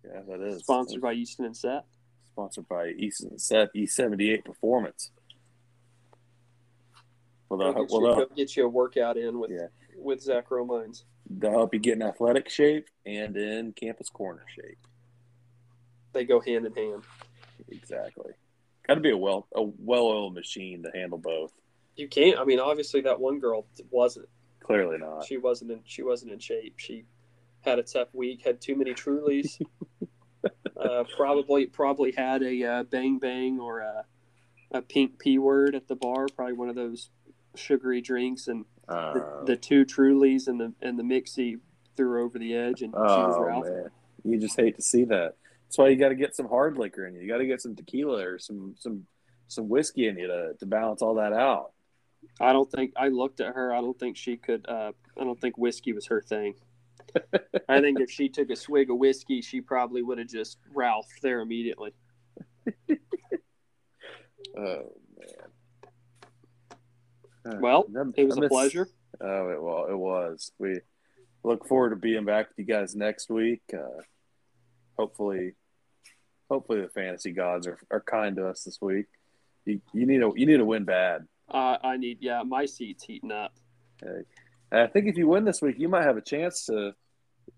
yeah, 0.05 0.21
that 0.27 0.41
is 0.41 0.59
Sponsored 0.59 1.01
by 1.01 1.13
Easton 1.13 1.45
and 1.45 1.55
Seth. 1.55 1.85
Sponsored 2.33 2.67
by 2.67 2.89
East 2.97 3.23
and 3.23 3.39
Seth 3.39 3.69
E 3.75 3.85
seventy 3.85 4.31
eight 4.31 4.45
Performance. 4.45 5.11
Well, 7.49 7.59
they'll, 7.59 7.73
get, 7.85 7.91
well, 7.91 8.19
you, 8.19 8.27
get 8.35 8.55
you 8.55 8.65
a 8.65 8.69
workout 8.69 9.17
in 9.17 9.39
with 9.39 9.51
Yeah. 9.51 9.67
with 9.97 10.21
Zach 10.21 10.49
Romines. 10.49 11.03
they'll 11.29 11.51
help 11.51 11.73
you 11.73 11.79
get 11.79 11.93
in 11.93 12.01
athletic 12.01 12.49
shape 12.49 12.87
and 13.05 13.35
in 13.35 13.73
campus 13.73 14.09
corner 14.09 14.43
shape. 14.55 14.77
They 16.13 16.23
go 16.23 16.39
hand 16.39 16.65
in 16.65 16.73
hand. 16.73 17.03
Exactly. 17.69 18.31
Got 18.87 18.95
to 18.95 19.01
be 19.01 19.11
a 19.11 19.17
well 19.17 19.47
a 19.55 19.63
well 19.63 20.03
oiled 20.05 20.33
machine 20.33 20.83
to 20.83 20.91
handle 20.97 21.17
both. 21.17 21.51
You 21.97 22.07
can't. 22.07 22.39
I 22.39 22.45
mean, 22.45 22.59
obviously 22.59 23.01
that 23.01 23.19
one 23.19 23.39
girl 23.39 23.65
wasn't. 23.89 24.29
Clearly 24.61 24.97
not. 24.97 25.25
She 25.25 25.37
wasn't 25.37 25.71
in. 25.71 25.81
She 25.85 26.03
wasn't 26.03 26.31
in 26.31 26.39
shape. 26.39 26.75
She 26.77 27.03
had 27.61 27.79
a 27.79 27.83
tough 27.83 28.07
week. 28.13 28.43
Had 28.45 28.61
too 28.61 28.75
many 28.75 28.93
Trulies. 28.93 29.61
uh, 30.81 31.03
probably 31.15 31.65
probably 31.67 32.11
had 32.11 32.41
a 32.43 32.63
uh, 32.63 32.83
bang 32.83 33.19
bang 33.19 33.59
or 33.59 33.79
a, 33.79 34.05
a 34.71 34.81
pink 34.81 35.19
p 35.19 35.37
word 35.37 35.75
at 35.75 35.87
the 35.87 35.95
bar. 35.95 36.27
Probably 36.35 36.53
one 36.53 36.69
of 36.69 36.75
those 36.75 37.09
sugary 37.55 38.01
drinks, 38.01 38.47
and 38.47 38.65
the, 38.87 38.93
Uh, 38.93 39.45
the 39.45 39.55
two 39.55 39.85
Trulies 39.85 40.47
and 40.47 40.59
the 40.59 40.73
and 40.81 40.97
the 40.97 41.03
mixie 41.03 41.59
threw 41.95 42.23
over 42.23 42.39
the 42.39 42.55
edge, 42.55 42.81
and 42.81 42.93
she 42.93 42.99
was 42.99 43.35
oh 43.37 43.61
man, 43.61 43.89
you 44.23 44.39
just 44.39 44.59
hate 44.59 44.75
to 44.75 44.81
see 44.81 45.03
that. 45.05 45.35
That's 45.65 45.77
why 45.77 45.89
you 45.89 45.95
got 45.95 46.09
to 46.09 46.15
get 46.15 46.35
some 46.35 46.47
hard 46.47 46.77
liquor 46.77 47.05
in 47.05 47.15
you. 47.15 47.21
You 47.21 47.27
got 47.27 47.37
to 47.37 47.45
get 47.45 47.61
some 47.61 47.75
tequila 47.75 48.25
or 48.25 48.39
some 48.39 48.75
some 48.77 49.05
some 49.47 49.69
whiskey 49.69 50.07
in 50.07 50.17
you 50.17 50.27
to 50.27 50.53
to 50.59 50.65
balance 50.65 51.01
all 51.01 51.15
that 51.15 51.33
out. 51.33 51.71
I 52.39 52.53
don't 52.53 52.69
think 52.69 52.93
I 52.95 53.07
looked 53.07 53.39
at 53.41 53.55
her. 53.55 53.73
I 53.73 53.81
don't 53.81 53.97
think 53.97 54.17
she 54.17 54.37
could. 54.37 54.65
Uh, 54.67 54.91
I 55.19 55.23
don't 55.23 55.39
think 55.39 55.57
whiskey 55.57 55.93
was 55.93 56.07
her 56.07 56.21
thing. 56.21 56.55
I 57.69 57.81
think 57.81 57.99
if 57.99 58.09
she 58.09 58.29
took 58.29 58.49
a 58.49 58.55
swig 58.55 58.89
of 58.89 58.97
whiskey, 58.97 59.41
she 59.41 59.61
probably 59.61 60.01
would 60.01 60.17
have 60.17 60.27
just 60.27 60.57
Ralph 60.73 61.09
there 61.21 61.41
immediately. 61.41 61.93
Oh 64.57 64.91
man. 67.45 67.61
Well, 67.61 67.85
It 68.15 68.25
was 68.25 68.37
a 68.37 68.47
pleasure. 68.49 68.87
Oh, 69.19 69.49
it 69.49 69.61
was. 69.61 69.89
It 69.91 69.97
was. 69.97 70.51
We 70.59 70.79
look 71.43 71.67
forward 71.67 71.91
to 71.91 71.95
being 71.95 72.25
back 72.25 72.49
with 72.49 72.59
you 72.59 72.65
guys 72.65 72.95
next 72.95 73.29
week. 73.29 73.61
Uh, 73.73 74.01
hopefully, 74.97 75.53
hopefully 76.49 76.81
the 76.81 76.89
fantasy 76.89 77.31
gods 77.31 77.67
are, 77.67 77.79
are 77.89 78.01
kind 78.01 78.35
to 78.37 78.47
us 78.47 78.63
this 78.63 78.79
week. 78.81 79.05
You, 79.65 79.81
you 79.93 80.05
need 80.05 80.21
a 80.21 80.31
you 80.35 80.45
need 80.45 80.57
to 80.57 80.65
win 80.65 80.83
bad. 80.83 81.27
Uh, 81.49 81.77
I 81.83 81.97
need, 81.97 82.19
yeah, 82.21 82.43
my 82.43 82.65
seat's 82.65 83.03
heating 83.03 83.31
up. 83.31 83.53
And 84.01 84.25
I 84.71 84.87
think 84.87 85.07
if 85.07 85.17
you 85.17 85.27
win 85.27 85.43
this 85.43 85.61
week, 85.61 85.75
you 85.77 85.89
might 85.89 86.03
have 86.03 86.17
a 86.17 86.21
chance 86.21 86.65
to 86.67 86.93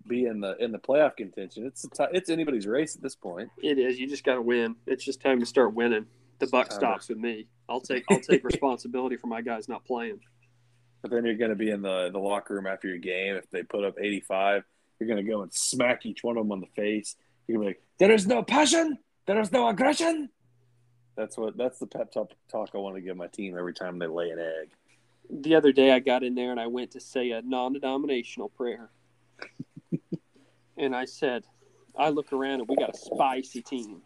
be 0.08 0.26
in 0.26 0.40
the 0.40 0.56
in 0.58 0.72
the 0.72 0.80
playoff 0.80 1.16
contention. 1.16 1.66
It's 1.66 1.84
ti 1.84 2.06
it's 2.12 2.30
anybody's 2.30 2.68
race 2.68 2.96
at 2.96 3.02
this 3.02 3.16
point. 3.16 3.50
It 3.62 3.80
is. 3.80 4.00
You 4.00 4.08
just 4.08 4.24
got 4.24 4.36
to 4.36 4.42
win. 4.42 4.76
It's 4.86 5.04
just 5.04 5.22
time 5.22 5.40
to 5.40 5.46
start 5.46 5.74
winning. 5.74 6.06
The 6.40 6.48
buck 6.48 6.72
stops 6.72 7.10
with 7.10 7.18
me. 7.18 7.48
I'll 7.70 7.82
take 7.82 8.04
I'll 8.10 8.20
take 8.20 8.44
responsibility 8.44 9.18
for 9.18 9.28
my 9.28 9.42
guys 9.42 9.70
not 9.70 9.86
playing. 9.86 10.20
But 11.02 11.12
then 11.12 11.26
you're 11.26 11.36
going 11.36 11.50
to 11.50 11.56
be 11.56 11.70
in 11.70 11.82
the 11.82 12.10
the 12.12 12.20
locker 12.20 12.56
room 12.56 12.68
after 12.68 12.88
your 12.88 12.98
game. 12.98 13.36
If 13.36 13.50
they 13.50 13.64
put 13.64 13.84
up 13.84 13.96
85, 14.00 14.64
you're 15.00 15.08
going 15.08 15.24
to 15.24 15.30
go 15.30 15.42
and 15.42 15.54
smack 15.54 16.06
each 16.06 16.24
one 16.24 16.38
of 16.38 16.44
them 16.44 16.52
on 16.52 16.62
the 16.62 16.68
face. 16.68 17.16
You're 17.48 17.58
going 17.58 17.68
to 17.68 17.74
be 17.74 17.78
like, 17.78 17.84
"There 18.00 18.12
is 18.12 18.26
no 18.26 18.44
passion. 18.44 18.98
There 19.26 19.40
is 19.40 19.52
no 19.52 19.68
aggression." 19.68 20.30
That's 21.16 21.38
what. 21.38 21.58
That's 21.58 21.80
the 21.80 21.88
pep 21.88 22.12
talk, 22.12 22.32
talk 22.50 22.70
I 22.74 22.78
want 22.78 22.96
to 22.96 23.02
give 23.02 23.18
my 23.18 23.28
team 23.28 23.58
every 23.58 23.74
time 23.74 24.00
they 24.00 24.08
lay 24.08 24.30
an 24.30 24.40
egg. 24.40 24.72
The 25.30 25.56
other 25.56 25.72
day 25.72 25.92
I 25.92 26.00
got 26.00 26.24
in 26.24 26.36
there 26.36 26.52
and 26.52 26.60
I 26.60 26.68
went 26.68 26.92
to 26.92 27.00
say 27.00 27.32
a 27.32 27.42
non-denominational 27.42 28.50
prayer, 28.50 28.90
and 30.78 30.96
I 30.96 31.06
said, 31.06 31.44
I 31.98 32.10
look 32.10 32.34
around 32.34 32.62
and 32.62 32.68
we 32.68 32.76
got 32.76 32.94
a 32.94 32.98
spicy 32.98 33.62
team, 33.62 34.02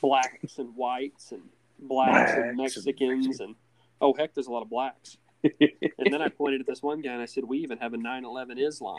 blacks 0.00 0.58
and 0.58 0.74
whites 0.76 1.32
and 1.32 1.42
blacks, 1.78 2.12
Blacks 2.12 2.32
and 2.32 2.44
and 2.50 2.56
Mexicans 2.58 3.40
and 3.40 3.54
oh 4.00 4.14
heck, 4.14 4.34
there's 4.34 4.46
a 4.46 4.52
lot 4.52 4.62
of 4.62 4.70
blacks. 4.70 5.16
And 5.42 6.12
then 6.12 6.22
I 6.22 6.28
pointed 6.36 6.60
at 6.60 6.66
this 6.66 6.82
one 6.82 7.00
guy 7.00 7.12
and 7.12 7.20
I 7.22 7.26
said, 7.26 7.44
We 7.44 7.58
even 7.58 7.78
have 7.78 7.94
a 7.94 7.96
9 7.96 8.24
11 8.24 8.58
Islam. 8.58 8.98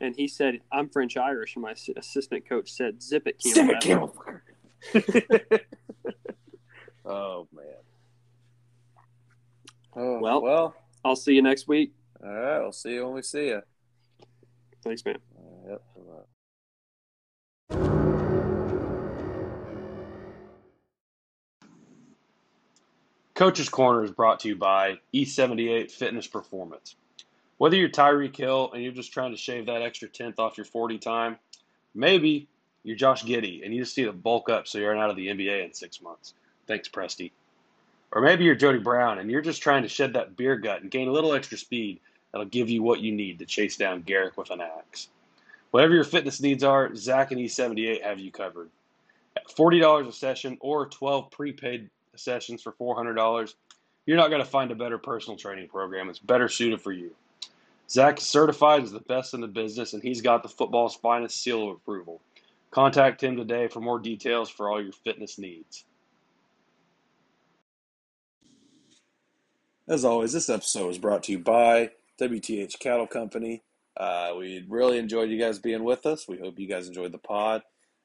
And 0.00 0.14
he 0.14 0.28
said, 0.28 0.60
I'm 0.70 0.90
French 0.90 1.16
Irish. 1.16 1.56
And 1.56 1.62
my 1.62 1.74
assistant 1.96 2.46
coach 2.46 2.70
said, 2.70 3.02
Zip 3.02 3.26
it, 3.26 3.40
Sip 3.40 3.66
it, 3.70 3.80
Campbell. 3.80 4.14
Campbell. 4.92 5.58
oh 7.04 7.48
man. 7.52 7.64
Oh, 9.94 10.18
Well- 10.20 10.42
well. 10.42 10.74
I'll 11.04 11.16
see 11.16 11.34
you 11.34 11.42
next 11.42 11.68
week. 11.68 11.92
All 12.22 12.28
right. 12.30 12.56
I'll 12.60 12.72
see 12.72 12.94
you 12.94 13.04
when 13.06 13.14
we 13.14 13.22
see 13.22 13.46
you. 13.46 13.62
Thanks, 14.82 15.04
man. 15.04 15.18
Yep. 15.68 15.82
Coach's 23.34 23.68
Corner 23.68 24.02
is 24.02 24.10
brought 24.10 24.40
to 24.40 24.48
you 24.48 24.56
by 24.56 24.98
E78 25.12 25.90
Fitness 25.90 26.26
Performance. 26.26 26.96
Whether 27.58 27.76
you're 27.76 27.88
Tyreek 27.88 28.36
Hill 28.36 28.70
and 28.72 28.82
you're 28.82 28.92
just 28.92 29.12
trying 29.12 29.32
to 29.32 29.36
shave 29.36 29.66
that 29.66 29.82
extra 29.82 30.08
tenth 30.08 30.38
off 30.38 30.56
your 30.56 30.64
40 30.64 30.98
time, 30.98 31.36
maybe 31.94 32.48
you're 32.82 32.96
Josh 32.96 33.24
Giddey 33.24 33.64
and 33.64 33.74
you 33.74 33.82
just 33.82 33.96
need 33.98 34.04
to 34.04 34.12
bulk 34.12 34.48
up 34.48 34.66
so 34.66 34.78
you're 34.78 34.96
out 34.96 35.10
of 35.10 35.16
the 35.16 35.26
NBA 35.26 35.64
in 35.64 35.74
six 35.74 36.00
months. 36.00 36.32
Thanks, 36.66 36.88
Presti. 36.88 37.32
Or 38.12 38.22
maybe 38.22 38.44
you're 38.44 38.54
Jody 38.54 38.78
Brown 38.78 39.18
and 39.18 39.30
you're 39.30 39.42
just 39.42 39.62
trying 39.62 39.82
to 39.82 39.88
shed 39.88 40.14
that 40.14 40.36
beer 40.36 40.56
gut 40.56 40.82
and 40.82 40.90
gain 40.90 41.08
a 41.08 41.12
little 41.12 41.34
extra 41.34 41.58
speed 41.58 42.00
that'll 42.30 42.46
give 42.46 42.70
you 42.70 42.82
what 42.82 43.00
you 43.00 43.12
need 43.12 43.40
to 43.40 43.46
chase 43.46 43.76
down 43.76 44.02
Garrick 44.02 44.38
with 44.38 44.50
an 44.50 44.60
axe. 44.60 45.08
Whatever 45.76 45.92
your 45.92 46.04
fitness 46.04 46.40
needs 46.40 46.64
are, 46.64 46.94
Zach 46.94 47.32
and 47.32 47.38
E78 47.38 48.02
have 48.02 48.18
you 48.18 48.30
covered. 48.30 48.70
At 49.36 49.46
$40 49.46 50.08
a 50.08 50.10
session 50.10 50.56
or 50.62 50.86
12 50.86 51.30
prepaid 51.30 51.90
sessions 52.14 52.62
for 52.62 52.72
$400, 52.72 53.52
you're 54.06 54.16
not 54.16 54.30
going 54.30 54.42
to 54.42 54.48
find 54.48 54.70
a 54.70 54.74
better 54.74 54.96
personal 54.96 55.36
training 55.36 55.68
program. 55.68 56.08
It's 56.08 56.18
better 56.18 56.48
suited 56.48 56.80
for 56.80 56.92
you. 56.92 57.10
Zach 57.90 58.16
is 58.16 58.24
certified 58.24 58.84
as 58.84 58.90
the 58.90 59.00
best 59.00 59.34
in 59.34 59.42
the 59.42 59.48
business, 59.48 59.92
and 59.92 60.02
he's 60.02 60.22
got 60.22 60.42
the 60.42 60.48
football's 60.48 60.94
finest 60.94 61.42
seal 61.42 61.68
of 61.68 61.76
approval. 61.76 62.22
Contact 62.70 63.22
him 63.22 63.36
today 63.36 63.68
for 63.68 63.80
more 63.80 63.98
details 63.98 64.48
for 64.48 64.70
all 64.70 64.82
your 64.82 64.92
fitness 64.92 65.36
needs. 65.36 65.84
As 69.86 70.06
always, 70.06 70.32
this 70.32 70.48
episode 70.48 70.88
is 70.88 70.98
brought 70.98 71.24
to 71.24 71.32
you 71.32 71.38
by 71.38 71.90
WTH 72.18 72.78
Cattle 72.78 73.06
Company. 73.06 73.60
Uh, 73.96 74.34
we 74.38 74.64
really 74.68 74.98
enjoyed 74.98 75.30
you 75.30 75.38
guys 75.38 75.58
being 75.58 75.84
with 75.84 76.06
us. 76.06 76.26
We 76.28 76.38
hope 76.38 76.58
you 76.58 76.68
guys 76.68 76.86
enjoyed 76.86 77.12
the 77.12 77.18
pod. 77.18 77.62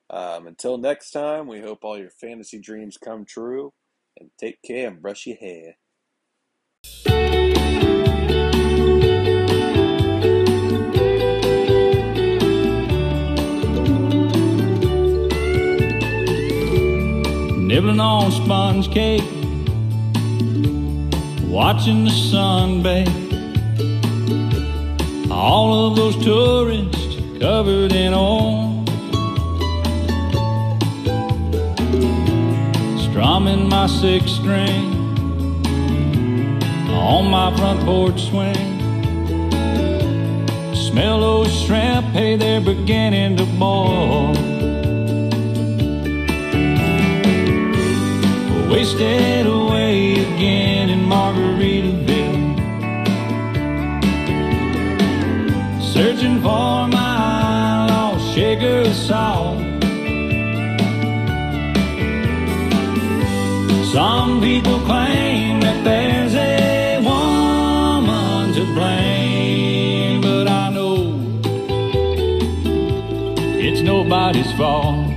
Um, 0.10 0.48
until 0.48 0.78
next 0.78 1.12
time, 1.12 1.48
we 1.48 1.62
hope 1.62 1.80
all 1.84 1.98
your 1.98 2.10
fantasy 2.10 2.60
dreams 2.60 2.98
come 2.98 3.26
true. 3.26 3.74
And 4.20 4.30
take 4.39 4.62
care 4.62 4.88
and 4.89 5.02
brush 5.02 5.26
your 5.26 5.38
hair. 5.38 5.76
nibbling 17.72 18.02
on 18.02 18.30
sponge 18.34 18.92
cake, 18.92 19.24
watching 21.50 22.04
the 22.04 22.12
sun 22.12 22.84
bake. 22.84 23.30
All 25.44 25.88
of 25.88 25.96
those 25.96 26.24
tourists 26.24 27.16
covered 27.39 27.94
in 27.94 28.14
oil, 28.14 28.86
strumming 33.10 33.68
my 33.68 33.88
six 33.88 34.34
string 34.34 34.94
on 36.92 37.32
my 37.32 37.52
front 37.58 37.80
porch 37.86 38.22
swing. 38.30 38.56
Smell 40.76 41.20
those 41.22 41.52
shrimp, 41.52 42.06
hey, 42.14 42.36
they're 42.36 42.62
beginning 42.62 43.36
to 43.38 43.46
boil. 43.58 44.34
Wasted 48.70 49.48
away 49.48 49.70
Searching 56.22 56.41
for 56.43 56.88
my 56.88 57.88
lost 57.88 58.38
of 58.38 58.93
salt. 58.93 59.57
Some 63.91 64.39
people 64.39 64.80
claim 64.82 65.61
that 65.61 65.84
there's 65.84 66.36
a 66.36 66.99
woman 67.03 68.53
to 68.53 68.65
blame, 68.76 70.22
but 70.22 70.47
I 70.47 70.69
know 70.69 71.19
it's 73.57 73.82
nobody's 73.82 74.51
fault. 74.51 75.11